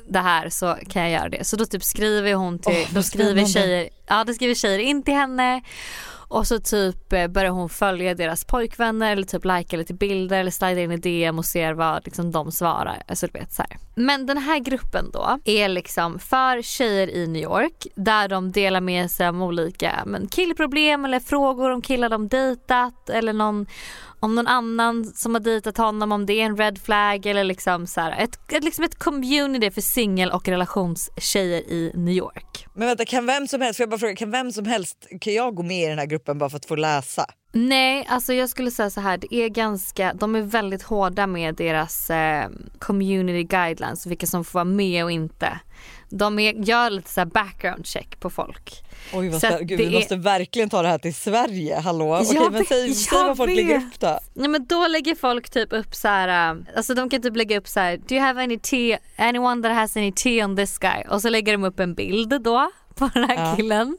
det 0.07 0.19
här 0.19 0.49
så 0.49 0.77
kan 0.89 1.01
jag 1.01 1.11
göra 1.11 1.29
det. 1.29 1.43
Så 1.43 1.55
då 1.55 1.65
typ 1.65 1.83
skriver 1.83 2.33
hon 2.33 2.59
till, 2.59 2.73
oh, 2.73 2.93
då 2.93 3.03
skriver 3.03 3.45
tjejer, 3.45 3.89
ja 4.07 4.23
då 4.23 4.33
skriver 4.33 4.55
tjejer 4.55 4.79
in 4.79 5.03
till 5.03 5.13
henne 5.13 5.61
och 6.31 6.47
så 6.47 6.59
typ 6.59 7.13
eh, 7.13 7.27
börjar 7.27 7.51
hon 7.51 7.69
följa 7.69 8.15
deras 8.15 8.45
pojkvänner 8.45 9.11
eller 9.11 9.23
typ 9.23 9.45
likea 9.45 9.79
lite 9.79 9.93
bilder 9.93 10.39
eller 10.39 10.51
slida 10.51 10.81
in 10.81 10.91
i 10.91 10.97
DM 10.97 11.39
och 11.39 11.45
ser 11.45 11.73
vad 11.73 12.05
liksom, 12.05 12.31
de 12.31 12.51
svarar. 12.51 13.03
Alltså, 13.07 13.27
du 13.27 13.39
vet, 13.39 13.53
så 13.53 13.61
här. 13.61 13.77
Men 13.95 14.25
den 14.25 14.37
här 14.37 14.59
gruppen 14.59 15.11
då 15.13 15.39
är 15.45 15.69
liksom 15.69 16.19
för 16.19 16.61
tjejer 16.61 17.09
i 17.09 17.27
New 17.27 17.41
York 17.41 17.87
där 17.95 18.27
de 18.27 18.51
delar 18.51 18.81
med 18.81 19.11
sig 19.11 19.27
av 19.27 19.43
olika 19.43 20.03
men, 20.05 20.27
killproblem 20.27 21.05
eller 21.05 21.19
frågor 21.19 21.69
om 21.69 21.81
killar 21.81 22.09
de 22.09 22.27
dejtat 22.27 23.09
eller 23.09 23.33
någon 23.33 23.65
om 24.21 24.35
någon 24.35 24.47
annan 24.47 25.05
som 25.05 25.33
har 25.33 25.41
dejtat 25.41 25.77
honom, 25.77 26.11
om 26.11 26.25
det 26.25 26.33
är 26.33 26.45
en 26.45 26.57
red 26.57 26.77
flag 26.77 27.25
eller 27.25 27.43
liksom 27.43 27.87
så 27.87 28.01
här, 28.01 28.23
ett, 28.23 28.51
ett, 28.51 28.63
liksom 28.63 28.83
ett 28.83 28.99
community 28.99 29.71
för 29.71 29.81
singel 29.81 30.31
och 30.31 30.47
relationstjejer 30.47 31.61
i 31.61 31.91
New 31.95 32.13
York. 32.13 32.67
Men 32.75 32.87
vänta 32.87 33.05
kan 33.05 33.25
vem 33.25 33.47
som 33.47 33.61
helst, 33.61 33.77
får 33.77 33.83
jag 33.83 33.89
bara 33.89 33.99
fråga, 33.99 34.15
kan 34.15 34.31
vem 34.31 34.51
som 34.51 34.65
helst, 34.65 35.07
kan 35.21 35.33
jag 35.33 35.55
gå 35.55 35.63
med 35.63 35.83
i 35.83 35.87
den 35.87 35.99
här 35.99 36.05
gruppen 36.05 36.37
bara 36.37 36.49
för 36.49 36.57
att 36.57 36.65
få 36.65 36.75
läsa? 36.75 37.25
Nej, 37.53 38.05
alltså 38.09 38.33
jag 38.33 38.49
skulle 38.49 38.71
säga 38.71 38.89
så 38.89 39.01
här, 39.01 39.17
det 39.17 39.35
är 39.35 39.49
ganska, 39.49 40.13
de 40.13 40.35
är 40.35 40.41
väldigt 40.41 40.83
hårda 40.83 41.27
med 41.27 41.55
deras 41.55 42.09
eh, 42.09 42.49
community 42.79 43.43
guidelines, 43.43 44.05
vilka 44.05 44.27
som 44.27 44.43
får 44.43 44.53
vara 44.53 44.65
med 44.65 45.03
och 45.03 45.11
inte. 45.11 45.59
De 46.09 46.39
är, 46.39 46.53
gör 46.53 46.89
lite 46.89 47.09
så 47.09 47.25
background 47.25 47.85
check 47.85 48.19
på 48.19 48.29
folk. 48.29 48.83
Oj 49.13 49.29
vad 49.29 49.41
så 49.41 49.57
Gud, 49.61 49.79
vi 49.79 49.85
är... 49.85 49.91
måste 49.91 50.15
verkligen 50.15 50.69
ta 50.69 50.81
det 50.81 50.87
här 50.87 50.97
till 50.97 51.15
Sverige, 51.15 51.79
hallå? 51.79 52.17
Okej 52.21 52.39
okay, 52.39 52.49
men 52.51 52.65
säg, 52.65 52.93
säg 52.93 53.17
vad 53.17 53.37
folk 53.37 53.49
vet. 53.49 53.57
lägger 53.57 53.77
upp 53.77 53.99
då. 53.99 54.19
Ja 54.33 54.47
men 54.47 54.65
då 54.65 54.87
lägger 54.87 55.15
folk 55.15 55.49
typ 55.49 55.73
upp 55.73 55.95
så 55.95 56.07
här, 56.07 56.51
äh, 56.51 56.57
alltså 56.75 56.93
de 56.93 57.09
kan 57.09 57.21
typ 57.21 57.35
lägga 57.35 57.57
upp 57.57 57.67
så 57.67 57.79
här, 57.79 57.97
do 57.97 58.15
you 58.15 58.23
have 58.23 58.43
any 58.43 58.59
tea, 58.59 58.99
anyone 59.17 59.61
that 59.61 59.75
has 59.75 59.97
any 59.97 60.11
tea 60.11 60.45
on 60.45 60.55
this 60.55 60.77
guy? 60.77 61.03
Och 61.09 61.21
så 61.21 61.29
lägger 61.29 61.51
de 61.51 61.63
upp 61.63 61.79
en 61.79 61.93
bild 61.93 62.41
då 62.41 62.71
på 62.95 63.09
den 63.13 63.23
här 63.23 63.35
ja. 63.35 63.55
killen. 63.55 63.97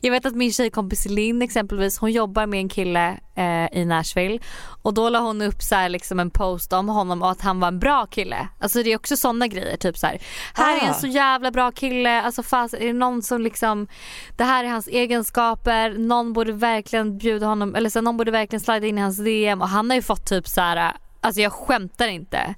Jag 0.00 0.10
vet 0.10 0.26
att 0.26 0.34
min 0.34 0.52
tjejkompis 0.52 1.06
Linn 1.06 1.42
exempelvis 1.42 1.98
hon 1.98 2.12
jobbar 2.12 2.46
med 2.46 2.60
en 2.60 2.68
kille 2.68 3.18
eh, 3.34 3.78
i 3.78 3.84
Nashville 3.84 4.38
och 4.82 4.94
då 4.94 5.08
la 5.08 5.18
hon 5.18 5.42
upp 5.42 5.62
så 5.62 5.74
här, 5.74 5.88
liksom 5.88 6.20
en 6.20 6.30
post 6.30 6.72
om 6.72 6.88
honom 6.88 7.22
och 7.22 7.30
att 7.30 7.40
han 7.40 7.60
var 7.60 7.68
en 7.68 7.78
bra 7.78 8.06
kille. 8.06 8.48
Alltså 8.58 8.82
det 8.82 8.92
är 8.92 8.96
också 8.96 9.16
sådana 9.16 9.46
grejer 9.46 9.76
typ 9.76 9.98
så 9.98 10.06
här. 10.06 10.18
Här 10.54 10.76
är 10.76 10.84
en 10.84 10.90
ah. 10.90 10.94
så 10.94 11.06
jävla 11.06 11.50
bra 11.50 11.72
kille, 11.72 12.22
alltså 12.22 12.42
fast 12.42 12.74
är 12.74 12.86
det 12.86 12.92
någon 12.92 13.22
som 13.22 13.40
liksom 13.40 13.88
det 14.36 14.44
här 14.44 14.64
är 14.64 14.68
hans 14.68 14.88
egenskaper, 14.88 15.90
någon 15.90 16.32
borde 16.32 16.52
verkligen 16.52 17.18
bjuda 17.18 17.46
honom 17.46 17.74
eller 17.74 17.90
så 17.90 18.00
någon 18.00 18.16
borde 18.16 18.30
verkligen 18.30 18.60
slida 18.60 18.86
in 18.86 18.98
i 18.98 19.00
hans 19.00 19.18
DM 19.18 19.62
och 19.62 19.68
han 19.68 19.90
har 19.90 19.96
ju 19.96 20.02
fått 20.02 20.26
typ 20.26 20.48
så 20.48 20.60
här, 20.60 20.92
alltså 21.20 21.40
jag 21.40 21.52
skämtar 21.52 22.08
inte 22.08 22.54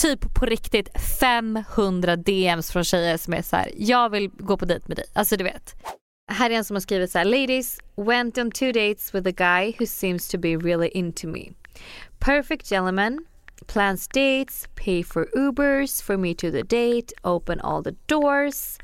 typ 0.00 0.34
på 0.34 0.46
riktigt 0.46 0.88
500 1.20 2.16
DMs 2.16 2.72
från 2.72 2.84
tjejer 2.84 3.16
som 3.16 3.34
är 3.34 3.42
så 3.42 3.56
här, 3.56 3.70
jag 3.76 4.10
vill 4.10 4.28
gå 4.28 4.56
på 4.56 4.64
dejt 4.64 4.84
med 4.88 4.96
dig. 4.96 5.06
Alltså 5.12 5.36
du 5.36 5.44
vet. 5.44 5.74
Här 6.32 6.50
är 6.50 6.54
en 6.54 6.64
som 6.64 6.76
har 6.76 6.80
skrivit 6.80 7.10
så 7.10 7.18
här, 7.18 7.24
ladies 7.24 7.78
went 7.96 8.38
on 8.38 8.50
two 8.50 8.72
dates 8.72 9.14
with 9.14 9.28
a 9.28 9.30
guy 9.30 9.74
who 9.78 9.86
seems 9.86 10.28
to 10.28 10.38
be 10.38 10.56
really 10.56 10.88
into 10.88 11.26
me. 11.26 11.50
Perfect 12.18 12.68
gentleman, 12.68 13.24
plans 13.66 14.06
dates, 14.06 14.66
pay 14.74 15.02
for 15.02 15.26
Ubers 15.36 16.02
for 16.02 16.16
me 16.16 16.34
to 16.34 16.50
the 16.50 16.62
date, 16.62 17.12
open 17.24 17.60
all 17.60 17.82
the 17.82 17.96
doors. 18.06 18.78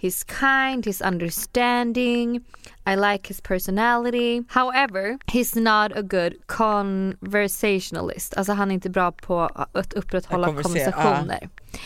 He's 0.00 0.24
kind, 0.24 0.84
he's 0.84 1.02
understanding. 1.02 2.44
I 2.86 2.94
like 2.94 3.26
his 3.26 3.40
personality. 3.40 4.42
However, 4.48 5.18
he's 5.26 5.54
not 5.54 5.96
a 5.96 6.02
good 6.02 6.46
conversationalist. 6.46 8.36
Alltså 8.36 8.52
han 8.52 8.70
är 8.70 8.74
inte 8.74 8.90
bra 8.90 9.12
på 9.12 9.40
att 9.72 9.92
upprätthålla 9.92 10.46
konversationer. 10.62 11.42
Uh. 11.42 11.80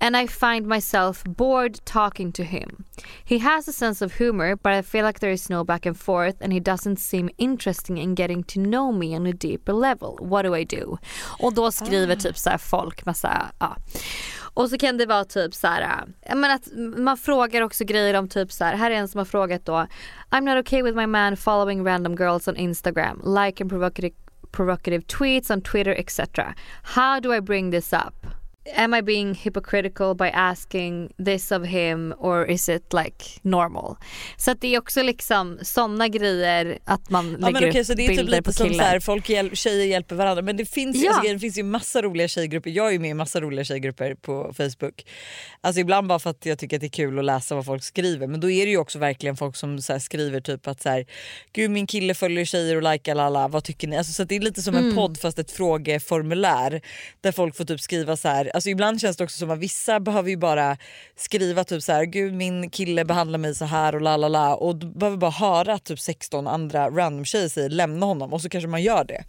And 0.00 0.16
I 0.16 0.26
find 0.26 0.66
myself 0.66 1.24
bored 1.24 1.80
talking 1.84 2.32
to 2.32 2.44
him. 2.44 2.84
He 3.24 3.38
has 3.38 3.68
a 3.68 3.72
sense 3.72 4.02
of 4.02 4.14
humor, 4.14 4.56
but 4.56 4.72
I 4.72 4.82
feel 4.82 5.04
like 5.04 5.20
there 5.20 5.32
is 5.32 5.50
no 5.50 5.64
back 5.64 5.86
and 5.86 5.98
forth 5.98 6.36
and 6.40 6.52
he 6.52 6.60
doesn't 6.60 6.98
seem 6.98 7.30
interesting 7.38 7.98
in 7.98 8.14
getting 8.14 8.44
to 8.44 8.60
know 8.60 8.92
me 8.92 9.14
on 9.14 9.26
a 9.26 9.32
deeper 9.32 9.72
level. 9.72 10.18
What 10.20 10.42
do 10.42 10.54
I 10.54 10.64
do? 10.64 10.98
Och 11.38 11.54
då 11.54 11.70
skriver 11.70 12.16
typ 12.16 12.36
så 12.36 12.58
folk 12.58 13.06
massa, 13.06 13.50
ja. 13.58 13.76
Och 14.54 14.70
så 14.70 14.78
kan 14.78 14.96
det 14.96 15.06
vara 15.06 15.24
typ 15.24 15.54
så 15.54 15.66
här, 15.66 16.04
men 16.34 16.50
att 16.50 16.68
man 16.98 17.16
frågar 17.16 17.62
också 17.62 17.84
grejer 17.84 18.18
om 18.18 18.28
typ 18.28 18.52
så 18.52 18.64
här, 18.64 18.76
här 18.76 18.90
är 18.90 18.94
en 18.94 19.08
som 19.08 19.18
har 19.18 19.24
frågat 19.24 19.66
då 19.66 19.86
I'm 20.30 20.40
not 20.40 20.66
okay 20.66 20.82
with 20.82 20.96
my 20.96 21.06
man 21.06 21.36
following 21.36 21.86
random 21.86 22.14
girls 22.14 22.48
on 22.48 22.56
Instagram, 22.56 23.20
like 23.24 23.62
and 23.62 23.70
provocative, 23.70 24.14
provocative 24.50 25.02
tweets 25.06 25.50
on 25.50 25.60
Twitter 25.60 25.94
etc. 25.98 26.18
How 26.82 27.20
do 27.20 27.34
I 27.34 27.40
bring 27.40 27.70
this 27.70 27.92
up? 27.92 28.26
Am 28.76 28.94
I 28.94 29.02
being 29.02 29.34
hypocritical 29.34 30.14
by 30.14 30.30
asking 30.34 31.12
this 31.24 31.52
of 31.52 31.64
him 31.64 32.14
or 32.18 32.44
is 32.50 32.68
it 32.68 32.92
like 32.92 33.24
normal? 33.42 33.96
Så 34.36 34.50
att 34.50 34.60
det 34.60 34.74
är 34.74 34.78
också 34.78 35.02
liksom 35.02 35.58
sådana 35.62 36.08
grejer 36.08 36.78
att 36.84 37.10
man 37.10 37.24
ja, 37.24 37.38
lägger 37.38 37.52
men 37.52 37.68
okay, 37.68 37.80
upp 37.80 37.86
så 37.86 37.94
det 37.94 38.04
är 38.04 38.08
typ 38.08 38.16
bilder 38.16 38.36
typ 38.36 38.46
lite 38.46 38.62
på 38.62 38.64
killar. 38.64 38.68
Som 38.68 38.78
så 38.78 38.84
här, 38.84 39.00
folk 39.00 39.28
hjäl 39.28 39.56
tjejer 39.56 39.86
hjälper 39.86 40.16
varandra 40.16 40.42
men 40.42 40.56
det 40.56 40.64
finns, 40.64 40.96
ja. 40.96 41.14
alltså, 41.14 41.32
det 41.32 41.38
finns 41.38 41.58
ju 41.58 41.62
massa 41.62 42.02
roliga 42.02 42.28
tjejgrupper. 42.28 42.70
Jag 42.70 42.94
är 42.94 42.98
med 42.98 43.10
i 43.10 43.14
massa 43.14 43.40
roliga 43.40 43.64
tjejgrupper 43.64 44.14
på 44.14 44.52
Facebook. 44.56 45.06
Alltså 45.60 45.80
ibland 45.80 46.08
bara 46.08 46.18
för 46.18 46.30
att 46.30 46.46
jag 46.46 46.58
tycker 46.58 46.76
att 46.76 46.80
det 46.80 46.86
är 46.86 46.88
kul 46.88 47.18
att 47.18 47.24
läsa 47.24 47.54
vad 47.54 47.66
folk 47.66 47.82
skriver 47.84 48.26
men 48.26 48.40
då 48.40 48.50
är 48.50 48.66
det 48.66 48.70
ju 48.70 48.78
också 48.78 48.98
verkligen 48.98 49.36
folk 49.36 49.56
som 49.56 49.78
så 49.78 50.00
skriver 50.00 50.40
typ 50.40 50.66
att 50.66 50.82
så 50.82 50.88
här, 50.88 51.06
gud 51.52 51.70
min 51.70 51.86
kille 51.86 52.14
följer 52.14 52.44
tjejer 52.44 52.76
och 52.76 52.92
likar 52.92 53.14
lala 53.14 53.48
vad 53.48 53.64
tycker 53.64 53.88
ni? 53.88 53.96
Alltså, 53.96 54.12
så 54.12 54.24
det 54.24 54.36
är 54.36 54.40
lite 54.40 54.62
som 54.62 54.74
mm. 54.74 54.88
en 54.88 54.94
podd 54.94 55.18
fast 55.18 55.38
ett 55.38 55.50
frågeformulär 55.50 56.80
där 57.20 57.32
folk 57.32 57.56
får 57.56 57.64
typ 57.64 57.80
skriva 57.80 58.16
så 58.16 58.28
här 58.28 58.53
Alltså 58.54 58.70
ibland 58.70 59.00
känns 59.00 59.16
det 59.16 59.24
också 59.24 59.38
som 59.38 59.50
att 59.50 59.58
vissa 59.58 60.00
behöver 60.00 60.30
ju 60.30 60.36
bara 60.36 60.76
skriva 61.16 61.64
typ 61.64 61.82
så 61.82 61.92
här, 61.92 62.04
gud 62.04 62.34
min 62.34 62.70
kille 62.70 63.04
behandlar 63.04 63.38
mig 63.38 63.54
så 63.54 63.64
här 63.64 63.94
och 63.94 64.00
la 64.00 64.16
la 64.16 64.28
la 64.28 64.54
och 64.54 64.76
behöver 64.76 65.16
bara 65.16 65.30
höra 65.30 65.78
typ 65.78 66.00
16 66.00 66.46
andra 66.46 66.90
random 66.90 67.24
tjejer 67.24 67.48
säger 67.48 67.68
lämna 67.68 68.06
honom 68.06 68.32
och 68.32 68.40
så 68.40 68.48
kanske 68.48 68.68
man 68.68 68.82
gör 68.82 69.04
det. 69.04 69.24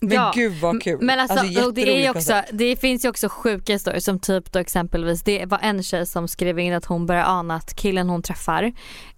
Men 0.00 0.12
ja, 0.12 0.32
gud 0.34 0.52
vad 0.60 0.82
kul. 0.82 0.98
Men 1.00 1.20
alltså, 1.20 1.38
alltså 1.38 1.70
det, 1.70 2.06
är 2.06 2.10
också, 2.10 2.42
det 2.52 2.76
finns 2.76 3.04
ju 3.04 3.08
också 3.08 3.28
sjuka 3.28 3.72
historier 3.72 4.00
som 4.00 4.18
typ 4.18 4.52
då 4.52 4.58
exempelvis 4.58 5.22
det 5.22 5.46
var 5.46 5.58
en 5.62 5.82
tjej 5.82 6.06
som 6.06 6.28
skrev 6.28 6.58
in 6.58 6.72
att 6.72 6.84
hon 6.84 7.06
börjar 7.06 7.24
ana 7.24 7.56
att 7.56 7.74
killen 7.74 8.08
hon 8.08 8.22
träffar 8.22 8.72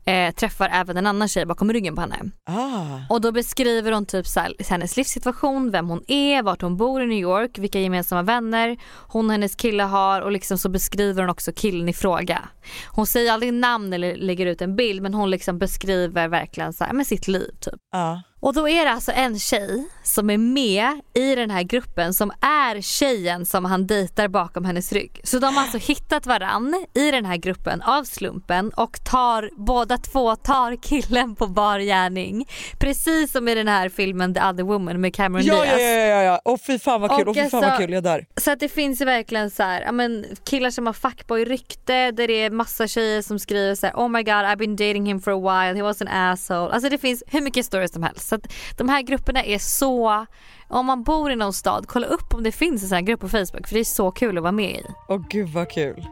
eh, 0.05 0.35
träffar 0.35 0.69
även 0.73 0.97
en 0.97 1.07
annan 1.07 1.29
tjej 1.29 1.47
bakom 1.47 1.73
ryggen 1.73 1.95
på 1.95 2.01
henne. 2.01 2.17
Ah. 2.47 3.15
Och 3.15 3.21
då 3.21 3.33
beskriver 3.33 3.93
hon 3.93 4.07
typ 4.07 4.27
så 4.27 4.41
här, 4.41 4.55
hennes 4.69 4.97
livssituation, 4.97 5.71
vem 5.71 5.89
hon 5.89 6.05
är, 6.07 6.43
vart 6.43 6.63
hon 6.63 6.77
bor 6.77 7.03
i 7.03 7.07
New 7.07 7.19
York, 7.19 7.59
vilka 7.59 7.81
gemensamma 7.81 8.23
vänner 8.23 8.77
hon 9.09 9.27
och 9.27 9.33
hennes 9.33 9.55
kille 9.55 9.83
har 9.83 10.21
och 10.21 10.33
liksom 10.33 10.59
så 10.59 10.69
beskriver 10.69 11.23
hon 11.23 11.31
också 11.31 11.53
killen 11.53 11.89
i 11.89 11.93
fråga. 11.93 12.49
Hon 12.89 13.07
säger 13.07 13.33
aldrig 13.33 13.55
namn 13.55 13.93
eller 13.93 14.17
lägger 14.17 14.47
ut 14.47 14.63
en 14.63 14.77
bild 14.77 15.03
men 15.03 15.15
hon 15.15 15.31
liksom 15.31 15.59
beskriver 15.59 16.29
verkligen 16.29 16.73
så 16.73 16.85
här, 16.85 16.93
med 16.93 17.07
sitt 17.07 17.29
liv 17.29 17.51
typ. 17.61 17.81
Ah. 17.95 18.19
Och 18.45 18.55
då 18.55 18.69
är 18.69 18.85
det 18.85 18.91
alltså 18.91 19.13
en 19.13 19.39
tjej 19.39 19.89
som 20.03 20.31
är 20.31 20.39
med 20.39 21.01
i 21.15 21.35
den 21.35 21.51
här 21.51 21.63
gruppen 21.63 22.15
som 22.15 22.33
är 22.41 22.81
tjejen 22.81 23.47
som 23.47 23.65
han 23.65 23.87
dejtar 23.87 24.29
bakom 24.29 24.65
hennes 24.65 24.93
rygg. 24.93 25.21
Så 25.25 25.39
de 25.39 25.55
har 25.55 25.63
alltså 25.63 25.79
hittat 25.79 26.27
varann 26.27 26.85
i 26.95 27.11
den 27.11 27.25
här 27.25 27.37
gruppen 27.37 27.83
av 27.83 28.05
slumpen 28.05 28.71
och 28.71 29.05
tar 29.05 29.51
båda 29.57 29.94
två 29.99 30.37
tar 30.37 30.77
killen 30.83 31.35
på 31.35 31.47
bar 31.47 31.79
gärning. 31.79 32.47
Precis 32.79 33.33
som 33.33 33.49
i 33.49 33.55
den 33.55 33.69
här 33.69 33.89
filmen 33.89 34.35
The 34.35 34.41
other 34.41 34.63
woman 34.63 35.01
med 35.01 35.15
Cameron 35.15 35.47
Ja 35.47 35.63
Diaz. 35.63 35.81
ja 35.81 35.87
ja 35.87 36.07
ja, 36.07 36.23
ja. 36.23 36.41
Åh 36.45 36.59
fy 36.67 36.79
fan 36.79 37.01
vad 37.01 37.11
kul, 37.11 37.29
Och 37.29 37.37
åh 37.37 37.45
fy 37.45 37.51
fan 37.51 37.61
vad 37.63 37.77
kul, 37.77 37.93
jag 37.93 38.03
dör. 38.03 38.25
Så 38.37 38.51
att 38.51 38.61
det 38.61 38.69
finns 38.69 39.01
verkligen 39.01 39.51
så 39.51 39.63
här, 39.63 39.93
men, 39.93 40.25
killar 40.45 40.71
som 40.71 40.87
har 40.87 40.93
fuckboy-rykte 40.93 42.11
där 42.11 42.27
det 42.29 42.33
är 42.35 42.51
massa 42.51 42.87
tjejer 42.87 43.23
som 43.23 43.39
skriver 43.39 43.75
så 43.75 43.87
här: 43.87 43.95
Oh 43.95 44.09
my 44.09 44.23
god 44.23 44.35
I've 44.35 44.57
been 44.57 44.77
dating 44.77 45.07
him 45.07 45.21
for 45.21 45.31
a 45.31 45.37
while, 45.65 45.77
he 45.79 45.83
was 45.83 46.03
an 46.03 46.09
asshole. 46.09 46.73
Alltså 46.73 46.89
det 46.89 46.99
finns 46.99 47.23
hur 47.27 47.41
mycket 47.41 47.67
stories 47.67 47.93
som 47.93 48.03
helst. 48.03 48.29
Så 48.29 48.35
att 48.35 48.53
de 48.79 48.89
här 48.89 49.03
grupperna 49.03 49.45
är 49.45 49.59
så, 49.59 50.27
om 50.69 50.87
man 50.87 51.03
bor 51.03 51.33
i 51.33 51.37
någon 51.37 51.53
stad, 51.53 51.85
kolla 51.89 52.07
upp 52.07 52.35
om 52.35 52.43
det 52.43 52.53
finns 52.53 52.83
en 52.83 52.89
sån 52.89 52.97
här 52.97 53.03
grupp 53.03 53.21
på 53.21 53.29
Facebook 53.29 53.69
för 53.69 53.75
det 53.75 53.81
är 53.81 53.85
så 53.85 54.11
kul 54.11 54.37
att 54.37 54.43
vara 54.43 54.53
med 54.53 54.71
i. 54.71 54.85
Åh 55.09 55.23
gud 55.31 55.49
vad 55.49 55.71
kul. 55.71 56.07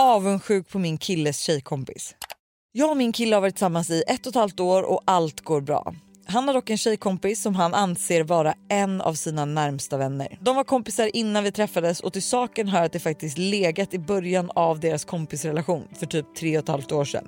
Avundsjuk 0.00 0.68
på 0.68 0.78
min 0.78 0.98
killes 0.98 1.40
tjejkompis. 1.40 2.14
Jag 2.72 2.90
och 2.90 2.96
min 2.96 3.12
kille 3.12 3.36
har 3.36 3.40
varit 3.40 3.54
tillsammans 3.54 3.90
i 3.90 4.02
ett 4.06 4.26
och 4.26 4.30
ett 4.30 4.34
halvt 4.34 4.60
år 4.60 4.82
och 4.82 5.02
allt 5.04 5.40
går 5.40 5.60
bra. 5.60 5.94
Han 6.26 6.46
har 6.46 6.54
dock 6.54 6.70
en 6.70 6.78
tjejkompis 6.78 7.42
som 7.42 7.54
han 7.54 7.74
anser 7.74 8.24
vara 8.24 8.54
en 8.68 9.00
av 9.00 9.14
sina 9.14 9.44
närmsta 9.44 9.96
vänner. 9.96 10.38
De 10.40 10.56
var 10.56 10.64
kompisar 10.64 11.16
innan 11.16 11.44
vi 11.44 11.52
träffades 11.52 12.00
och 12.00 12.12
till 12.12 12.22
saken 12.22 12.68
hör 12.68 12.84
att 12.84 12.92
det 12.92 13.00
faktiskt 13.00 13.38
legat 13.38 13.94
i 13.94 13.98
början 13.98 14.50
av 14.54 14.80
deras 14.80 15.04
kompisrelation 15.04 15.88
för 15.98 16.06
typ 16.06 16.34
tre 16.34 16.58
och 16.58 16.62
ett 16.62 16.68
halvt 16.68 16.92
år 16.92 17.04
sedan. 17.04 17.24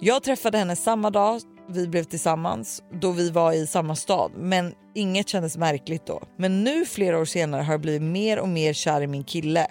Jag 0.00 0.22
träffade 0.22 0.58
henne 0.58 0.76
samma 0.76 1.10
dag 1.10 1.40
vi 1.68 1.88
blev 1.88 2.04
tillsammans 2.04 2.82
då 3.00 3.10
vi 3.10 3.30
var 3.30 3.52
i 3.52 3.66
samma 3.66 3.96
stad 3.96 4.32
men 4.36 4.74
inget 4.94 5.28
kändes 5.28 5.56
märkligt 5.56 6.06
då. 6.06 6.22
Men 6.36 6.64
nu 6.64 6.84
flera 6.84 7.18
år 7.18 7.24
senare 7.24 7.62
har 7.62 7.72
jag 7.72 7.80
blivit 7.80 8.02
mer 8.02 8.38
och 8.38 8.48
mer 8.48 8.72
kär 8.72 9.00
i 9.00 9.06
min 9.06 9.24
kille 9.24 9.66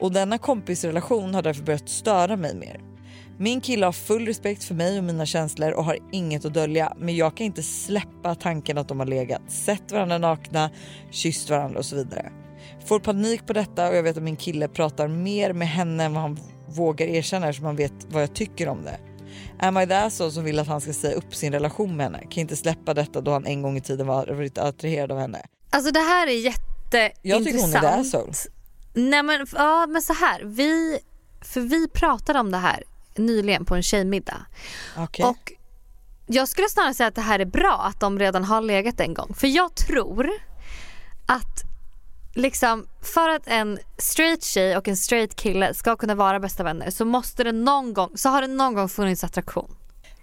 och 0.00 0.12
denna 0.12 0.38
kompisrelation 0.38 1.34
har 1.34 1.42
därför 1.42 1.62
börjat 1.62 1.88
störa 1.88 2.36
mig 2.36 2.54
mer. 2.54 2.80
Min 3.38 3.60
kille 3.60 3.86
har 3.86 3.92
full 3.92 4.26
respekt 4.26 4.64
för 4.64 4.74
mig 4.74 4.98
och 4.98 5.04
mina 5.04 5.26
känslor 5.26 5.72
och 5.72 5.84
har 5.84 5.98
inget 6.12 6.44
att 6.44 6.54
dölja 6.54 6.92
men 6.98 7.16
jag 7.16 7.36
kan 7.36 7.46
inte 7.46 7.62
släppa 7.62 8.34
tanken 8.34 8.78
att 8.78 8.88
de 8.88 8.98
har 8.98 9.06
legat, 9.06 9.42
sett 9.48 9.92
varandra 9.92 10.18
nakna, 10.18 10.70
kysst 11.10 11.50
varandra 11.50 11.78
och 11.78 11.84
så 11.84 11.96
vidare. 11.96 12.32
Får 12.86 13.00
panik 13.00 13.46
på 13.46 13.52
detta 13.52 13.88
och 13.88 13.96
jag 13.96 14.02
vet 14.02 14.16
att 14.16 14.22
min 14.22 14.36
kille 14.36 14.68
pratar 14.68 15.08
mer 15.08 15.52
med 15.52 15.68
henne 15.68 16.04
än 16.04 16.14
vad 16.14 16.22
han 16.22 16.38
vågar 16.68 17.06
erkänna 17.06 17.48
eftersom 17.48 17.66
han 17.66 17.76
vet 17.76 17.92
vad 18.08 18.22
jag 18.22 18.34
tycker 18.34 18.68
om 18.68 18.84
det. 18.84 19.11
Am 19.64 19.78
I 19.78 19.86
the 19.86 19.94
asshole 19.94 20.30
som 20.30 20.44
vill 20.44 20.58
att 20.58 20.68
han 20.68 20.80
ska 20.80 20.92
säga 20.92 21.14
upp 21.14 21.34
sin 21.34 21.52
relation 21.52 21.96
med 21.96 22.06
henne? 22.06 22.18
Kan 22.18 22.40
inte 22.40 22.56
släppa 22.56 22.94
detta 22.94 23.20
då 23.20 23.32
han 23.32 23.46
en 23.46 23.62
gång 23.62 23.76
i 23.76 23.80
tiden 23.80 24.06
var 24.06 24.26
varit 24.26 24.58
attraherad 24.58 25.12
av 25.12 25.18
henne. 25.18 25.42
Alltså 25.70 25.90
det 25.90 26.00
här 26.00 26.26
är 26.26 26.32
jätteintressant. 26.32 27.18
Jag 27.22 27.44
tycker 27.44 27.60
hon 27.60 27.74
är 27.74 27.80
the 27.80 27.86
asshole. 27.86 28.32
Nej 28.94 29.22
men, 29.22 29.46
ja, 29.54 29.86
men 29.86 30.02
så 30.02 30.12
här, 30.12 30.42
vi, 30.44 30.98
för 31.40 31.60
vi 31.60 31.88
pratade 31.88 32.40
om 32.40 32.50
det 32.50 32.58
här 32.58 32.84
nyligen 33.16 33.64
på 33.64 33.74
en 33.74 33.82
tjejmiddag. 33.82 34.46
Okej. 34.96 35.24
Och 35.24 35.52
jag 36.26 36.48
skulle 36.48 36.68
snarare 36.68 36.94
säga 36.94 37.06
att 37.06 37.14
det 37.14 37.20
här 37.20 37.38
är 37.38 37.44
bra 37.44 37.82
att 37.88 38.00
de 38.00 38.18
redan 38.18 38.44
har 38.44 38.60
legat 38.60 39.00
en 39.00 39.14
gång. 39.14 39.34
För 39.34 39.46
jag 39.46 39.74
tror 39.74 40.30
att 41.26 41.71
liksom 42.34 42.86
för 43.14 43.28
att 43.28 43.42
en 43.46 43.78
straight 43.98 44.44
tjej 44.44 44.76
och 44.76 44.88
en 44.88 44.96
straight 44.96 45.36
kille 45.36 45.74
ska 45.74 45.96
kunna 45.96 46.14
vara 46.14 46.40
bästa 46.40 46.62
vänner 46.62 46.90
så 46.90 47.04
måste 47.04 47.44
det 47.44 47.52
någon 47.52 47.94
gång, 47.94 48.10
så 48.14 48.28
har 48.28 48.40
det 48.42 48.46
någon 48.48 48.74
gång 48.74 48.88
funnits 48.88 49.24
attraktion. 49.24 49.76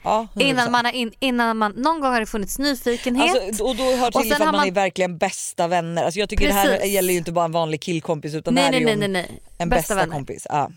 Ja, 0.03 0.27
100%. 0.33 0.41
Innan 0.43 0.71
man, 0.71 0.85
har 0.85 0.91
in, 0.91 1.11
innan 1.19 1.57
man, 1.57 1.71
någon 1.71 1.99
gång 2.01 2.11
har 2.11 2.19
det 2.19 2.25
funnits 2.25 2.59
nyfikenhet. 2.59 3.43
Alltså, 3.47 3.63
och 3.63 3.75
då 3.75 3.83
hör 3.83 4.07
Och 4.15 4.21
till 4.21 4.33
att 4.33 4.39
har 4.39 4.45
man, 4.45 4.55
man- 4.55 4.67
är 4.67 4.71
verkligen 4.71 5.17
bästa 5.17 5.67
vänner. 5.67 6.03
Alltså 6.03 6.19
jag 6.19 6.29
tycker 6.29 6.47
det 6.47 6.53
här 6.53 6.65
Precis. 6.77 6.91
gäller 6.93 7.11
ju 7.13 7.17
inte 7.19 7.31
bara 7.31 7.45
en 7.45 7.51
vanlig 7.51 7.81
killkompis 7.81 8.33
utan 8.33 8.55
det 8.55 8.61
nej 8.61 8.63
här 8.65 8.71
nej 8.71 8.83
är 8.83 8.89
ju 8.89 8.95
nej 8.97 9.05
en, 9.05 9.13
nej. 9.13 9.41
en 9.57 9.69
Bästa 9.69 9.95
bästa, 9.95 10.11
kompis. 10.11 10.47
Ja. 10.49 10.71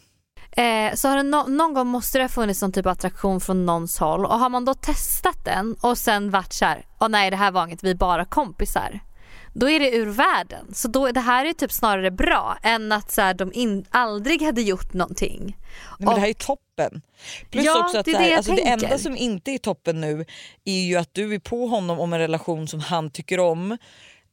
Eh, 0.62 0.94
så 0.94 1.08
har 1.08 1.16
det 1.16 1.22
no- 1.22 1.48
någon 1.48 1.74
gång 1.74 1.86
måste 1.86 2.18
det 2.18 2.24
ha 2.24 2.28
funnits 2.28 2.62
någon 2.62 2.72
typ 2.72 2.86
av 2.86 2.92
attraktion 2.92 3.40
från 3.40 3.66
någons 3.66 3.98
håll 3.98 4.24
och 4.26 4.38
har 4.38 4.48
man 4.48 4.64
då 4.64 4.74
testat 4.74 5.44
den 5.44 5.76
och 5.80 5.98
sen 5.98 6.30
varit 6.30 6.52
såhär, 6.52 6.86
åh 7.00 7.08
nej 7.08 7.30
det 7.30 7.36
här 7.36 7.50
var 7.50 7.64
inget, 7.66 7.84
vi 7.84 7.90
är 7.90 7.94
bara 7.94 8.24
kompisar. 8.24 9.00
Då 9.54 9.70
är 9.70 9.80
det 9.80 9.90
ur 9.90 10.06
världen. 10.06 10.74
Så 10.74 10.88
då, 10.88 11.10
det 11.12 11.20
här 11.20 11.44
är 11.44 11.52
typ 11.52 11.72
snarare 11.72 12.10
bra 12.10 12.58
än 12.62 12.92
att 12.92 13.10
så 13.10 13.20
här, 13.20 13.34
de 13.34 13.52
in, 13.52 13.84
aldrig 13.90 14.42
hade 14.42 14.62
gjort 14.62 14.92
någonting. 14.92 15.42
Nej, 15.44 16.06
men 16.06 16.14
det 16.14 16.20
här 16.20 16.28
är 16.28 16.32
toppen. 16.34 17.02
Plus 17.50 17.64
Ja, 17.64 17.84
också 17.84 17.98
att 17.98 18.04
det 18.04 18.12
här, 18.12 18.20
det 18.20 18.28
jag 18.28 18.36
alltså 18.36 18.52
det 18.52 18.62
enda 18.62 18.98
som 18.98 19.16
inte 19.16 19.50
är 19.50 19.58
toppen 19.58 20.00
nu 20.00 20.24
är 20.64 20.80
ju 20.80 20.96
att 20.96 21.14
du 21.14 21.34
är 21.34 21.38
på 21.38 21.66
honom 21.66 22.00
om 22.00 22.12
en 22.12 22.18
relation 22.18 22.68
som 22.68 22.80
han 22.80 23.10
tycker 23.10 23.40
om 23.40 23.78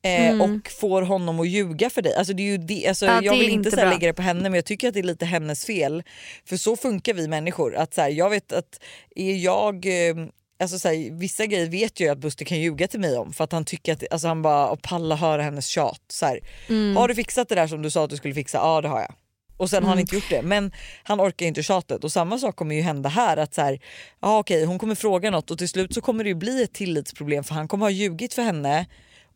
eh, 0.02 0.42
och 0.42 0.72
får 0.80 1.02
honom 1.02 1.40
att 1.40 1.48
ljuga 1.48 1.90
för 1.90 2.02
dig. 2.02 2.16
Alltså 2.16 2.34
det 2.34 2.44
är 2.44 2.52
ju 2.52 2.58
det, 2.58 2.88
alltså 2.88 3.06
Mm. 3.06 3.24
Ja, 3.24 3.32
jag 3.32 3.40
vill 3.40 3.50
inte 3.50 3.72
så 3.72 3.78
här 3.78 3.90
lägga 3.90 4.08
det 4.08 4.14
på 4.14 4.22
henne 4.22 4.42
men 4.42 4.54
jag 4.54 4.66
tycker 4.66 4.88
att 4.88 4.94
det 4.94 5.00
är 5.00 5.04
lite 5.04 5.26
hennes 5.26 5.66
fel. 5.66 6.04
För 6.46 6.58
så 6.58 6.76
funkar 6.76 7.14
vi 7.14 7.28
människor. 7.28 7.76
Att 7.76 7.94
så 7.94 8.02
här, 8.02 8.10
jag 8.10 8.30
vet 8.30 8.52
att 8.52 8.80
är 9.16 9.36
jag 9.36 9.86
eh, 9.86 10.16
Alltså 10.60 10.80
så 10.80 10.88
här, 10.88 11.12
vissa 11.20 11.46
grejer 11.46 11.70
vet 11.70 12.00
jag 12.00 12.08
ju 12.08 12.12
att 12.12 12.18
Buster 12.18 12.46
kan 12.46 12.60
ljuga 12.60 12.88
till 12.88 13.00
mig 13.00 13.18
om 13.18 13.34
för 13.34 13.44
att 13.44 13.52
han 13.52 13.66
tycker 13.66 13.94
att 13.94 14.04
alltså 14.12 14.28
han 14.28 14.42
bara 14.42 14.70
och 14.70 14.82
palla 14.82 15.16
höra 15.16 15.42
hennes 15.44 15.68
tjat. 15.68 16.02
Så 16.08 16.26
här, 16.26 16.40
Mm. 16.70 16.96
Har 16.98 17.08
du 17.08 17.16
fixat 17.16 17.50
det 17.50 17.56
där 17.56 17.68
som 17.68 17.82
du 17.82 17.90
sa 17.90 18.04
att 18.04 18.10
du 18.10 18.18
skulle 18.18 18.34
fixa? 18.34 18.58
Ja 18.58 18.82
det 18.82 18.88
har 18.88 19.00
jag. 19.00 19.14
Och 19.58 19.70
sen 19.70 19.78
har 19.78 19.82
Mm. 19.82 19.90
han 19.90 20.00
inte 20.00 20.16
gjort 20.16 20.30
det. 20.30 20.42
Men 20.42 20.72
han 21.04 21.22
orkar 21.22 21.46
inte 21.46 21.64
tjatet 21.64 22.04
och 22.04 22.12
samma 22.12 22.38
sak 22.40 22.56
kommer 22.56 22.76
ju 22.76 22.82
hända 22.82 23.10
här. 23.10 23.38
att 23.38 23.54
så 23.54 23.62
här, 23.62 23.80
ja, 24.22 24.40
okej, 24.40 24.66
Hon 24.66 24.80
kommer 24.80 24.96
fråga 24.96 25.32
något 25.32 25.52
och 25.52 25.58
till 25.58 25.70
slut 25.70 25.94
så 25.94 26.02
kommer 26.02 26.24
det 26.24 26.28
ju 26.28 26.36
bli 26.36 26.64
ett 26.64 26.74
tillitsproblem 26.74 27.44
för 27.44 27.56
han 27.56 27.68
kommer 27.68 27.86
ha 27.86 27.90
ljugit 27.92 28.34
för 28.34 28.42
henne 28.42 28.86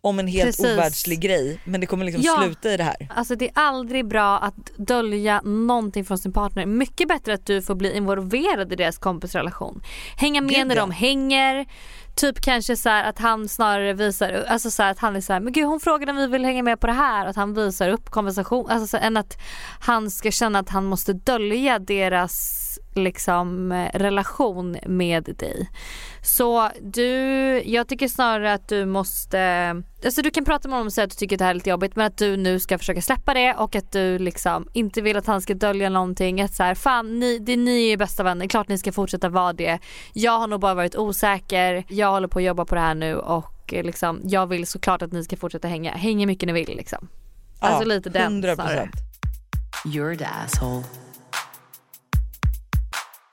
om 0.03 0.19
en 0.19 0.27
helt 0.27 0.45
Precis. 0.57 0.65
ovärldslig 0.65 1.19
grej 1.21 1.59
men 1.63 1.81
det 1.81 1.87
kommer 1.87 2.05
liksom 2.05 2.23
Ja. 2.25 2.41
sluta 2.43 2.73
i 2.73 2.77
det 2.77 2.83
här. 2.83 2.95
Alltså 3.09 3.35
det 3.35 3.45
är 3.45 3.51
aldrig 3.55 4.07
bra 4.07 4.37
att 4.37 4.71
dölja 4.77 5.41
någonting 5.41 6.05
från 6.05 6.17
sin 6.17 6.33
partner. 6.33 6.65
Mycket 6.65 7.07
bättre 7.07 7.33
att 7.33 7.45
du 7.45 7.61
får 7.61 7.75
bli 7.75 7.97
involverad 7.97 8.73
i 8.73 8.75
deras 8.75 8.97
kompisrelation. 8.97 9.81
Hänga 10.17 10.41
med 10.41 10.55
Gud, 10.55 10.67
när 10.67 10.75
ja. 10.75 10.81
de 10.81 10.91
hänger. 10.91 11.65
Typ 12.15 12.41
kanske 12.41 12.75
så 12.75 12.89
här 12.89 13.09
att 13.09 13.19
han 13.19 13.49
snarare 13.49 13.93
visar, 13.93 14.45
alltså 14.47 14.71
så 14.71 14.83
här 14.83 14.91
att 14.91 14.99
han 14.99 15.15
är 15.15 15.21
så 15.21 15.33
här, 15.33 15.39
men 15.39 15.53
gud 15.53 15.65
hon 15.65 15.79
frågade 15.79 16.11
om 16.11 16.17
vi 16.17 16.27
vill 16.27 16.45
hänga 16.45 16.63
med 16.63 16.79
på 16.79 16.87
det 16.87 16.93
här. 16.93 17.25
Att 17.25 17.35
han 17.35 17.53
visar 17.53 17.89
upp 17.89 18.09
konversation, 18.09 18.69
alltså 18.69 18.87
så, 18.87 18.97
än 18.97 19.17
att 19.17 19.37
han 19.79 20.11
ska 20.11 20.31
känna 20.31 20.59
att 20.59 20.69
han 20.69 20.85
måste 20.85 21.13
dölja 21.13 21.79
deras 21.79 22.59
liksom 22.95 23.71
eh, 23.71 23.99
relation 23.99 24.77
med 24.85 25.23
dig. 25.23 25.69
Så 26.23 26.69
du, 26.81 27.11
jag 27.65 27.87
tycker 27.87 28.07
snarare 28.07 28.53
att 28.53 28.67
du 28.67 28.85
måste, 28.85 29.39
alltså 30.05 30.21
du 30.21 30.31
kan 30.31 30.45
prata 30.45 30.67
med 30.67 30.75
honom 30.75 30.87
och 30.87 30.93
säga 30.93 31.05
att 31.05 31.11
du 31.11 31.15
tycker 31.15 31.35
att 31.35 31.39
det 31.39 31.43
här 31.45 31.51
är 31.51 31.55
lite 31.55 31.69
jobbigt 31.69 31.95
men 31.95 32.05
att 32.05 32.17
du 32.17 32.37
nu 32.37 32.59
ska 32.59 32.77
försöka 32.77 33.01
släppa 33.01 33.33
det 33.33 33.53
och 33.53 33.75
att 33.75 33.91
du 33.91 34.19
liksom 34.19 34.67
inte 34.73 35.01
vill 35.01 35.17
att 35.17 35.27
han 35.27 35.41
ska 35.41 35.53
dölja 35.53 35.89
någonting. 35.89 36.41
Att 36.41 36.53
så 36.53 36.63
här, 36.63 36.75
fan 36.75 37.19
ni, 37.19 37.39
det, 37.39 37.55
ni 37.57 37.91
är 37.91 37.97
bästa 37.97 38.23
vänner, 38.23 38.47
klart 38.47 38.67
ni 38.67 38.77
ska 38.77 38.91
fortsätta 38.91 39.29
vara 39.29 39.53
det. 39.53 39.79
Jag 40.13 40.39
har 40.39 40.47
nog 40.47 40.59
bara 40.59 40.73
varit 40.73 40.95
osäker, 40.95 41.83
jag 41.87 42.11
håller 42.11 42.27
på 42.27 42.39
att 42.39 42.45
jobba 42.45 42.65
på 42.65 42.75
det 42.75 42.81
här 42.81 42.95
nu 42.95 43.15
och 43.15 43.73
eh, 43.73 43.83
liksom, 43.83 44.21
jag 44.23 44.47
vill 44.47 44.67
såklart 44.67 45.01
att 45.01 45.11
ni 45.11 45.23
ska 45.23 45.37
fortsätta 45.37 45.67
hänga, 45.67 45.91
häng 45.91 46.19
hur 46.19 46.27
mycket 46.27 46.47
ni 46.47 46.53
vill 46.53 46.77
liksom. 46.77 47.07
Alltså 47.59 47.81
Ja, 47.83 47.87
lite 47.87 48.09
den 48.09 48.43
100%. 48.43 48.55
snarare. 48.55 48.89
You're 49.85 50.17
the 50.17 50.25
asshole. 50.45 50.83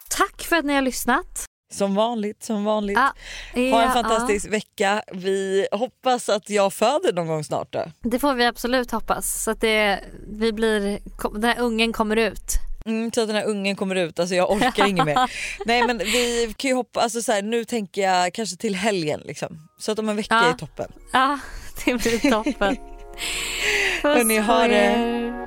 Tack 0.08 0.42
för 0.42 0.56
att 0.56 0.64
ni 0.64 0.74
har 0.74 0.82
lyssnat. 0.82 1.49
Som 1.72 1.94
vanligt, 1.94 2.42
som 2.44 2.64
vanligt. 2.64 2.98
Ah, 2.98 3.12
Ha 3.54 3.60
ja, 3.60 3.82
en 3.82 3.92
fantastisk 3.92 4.48
vecka. 4.48 5.02
Vi 5.12 5.66
hoppas 5.72 6.28
att 6.28 6.50
jag 6.50 6.72
föder 6.72 7.12
någon 7.12 7.26
gång 7.26 7.44
snart. 7.44 7.72
Då. 7.72 7.84
det 8.02 8.18
får 8.18 8.34
vi 8.34 8.44
absolut 8.46 8.90
hoppas. 8.90 9.42
Så 9.44 9.50
att 9.50 9.60
det, 9.60 10.00
vi 10.32 10.52
blir, 10.52 10.98
den 11.34 11.44
här 11.44 11.58
ungen 11.60 11.92
kommer 11.92 12.16
ut. 12.16 12.52
Mm, 12.86 13.12
så 13.12 13.20
att 13.20 13.26
den 13.28 13.36
här 13.36 13.44
ungen 13.44 13.76
kommer 13.76 13.94
ut, 13.94 14.18
alltså 14.20 14.34
jag 14.34 14.50
orkar 14.50 14.86
inget 14.86 15.04
mer. 15.06 15.30
Nej 15.66 15.86
men 15.86 15.98
vi 15.98 16.54
kan 16.56 16.68
ju 16.68 16.74
hoppa, 16.74 17.00
alltså 17.00 17.22
så 17.22 17.32
här, 17.32 17.42
nu 17.42 17.64
tänker 17.64 18.02
jag 18.02 18.34
kanske 18.34 18.56
till 18.56 18.74
helgen 18.74 19.20
liksom. 19.24 19.68
Så 19.78 19.92
att 19.92 19.98
om 19.98 20.08
en 20.08 20.16
vecka 20.16 20.34
Ja. 20.34 20.48
är 20.48 20.52
toppen. 20.52 20.92
Ja, 21.12 21.38
det 21.84 21.94
blir 21.94 22.30
toppen. 22.30 22.76
Puss 22.76 24.02
Hörni, 24.02 24.38
ha 24.38 24.62
på 24.62 24.68
det. 24.68 24.74
er. 24.74 25.46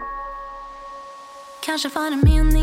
Kanske 1.65 1.89
var 1.89 2.09
det 2.09 2.15
meningen 2.15 2.62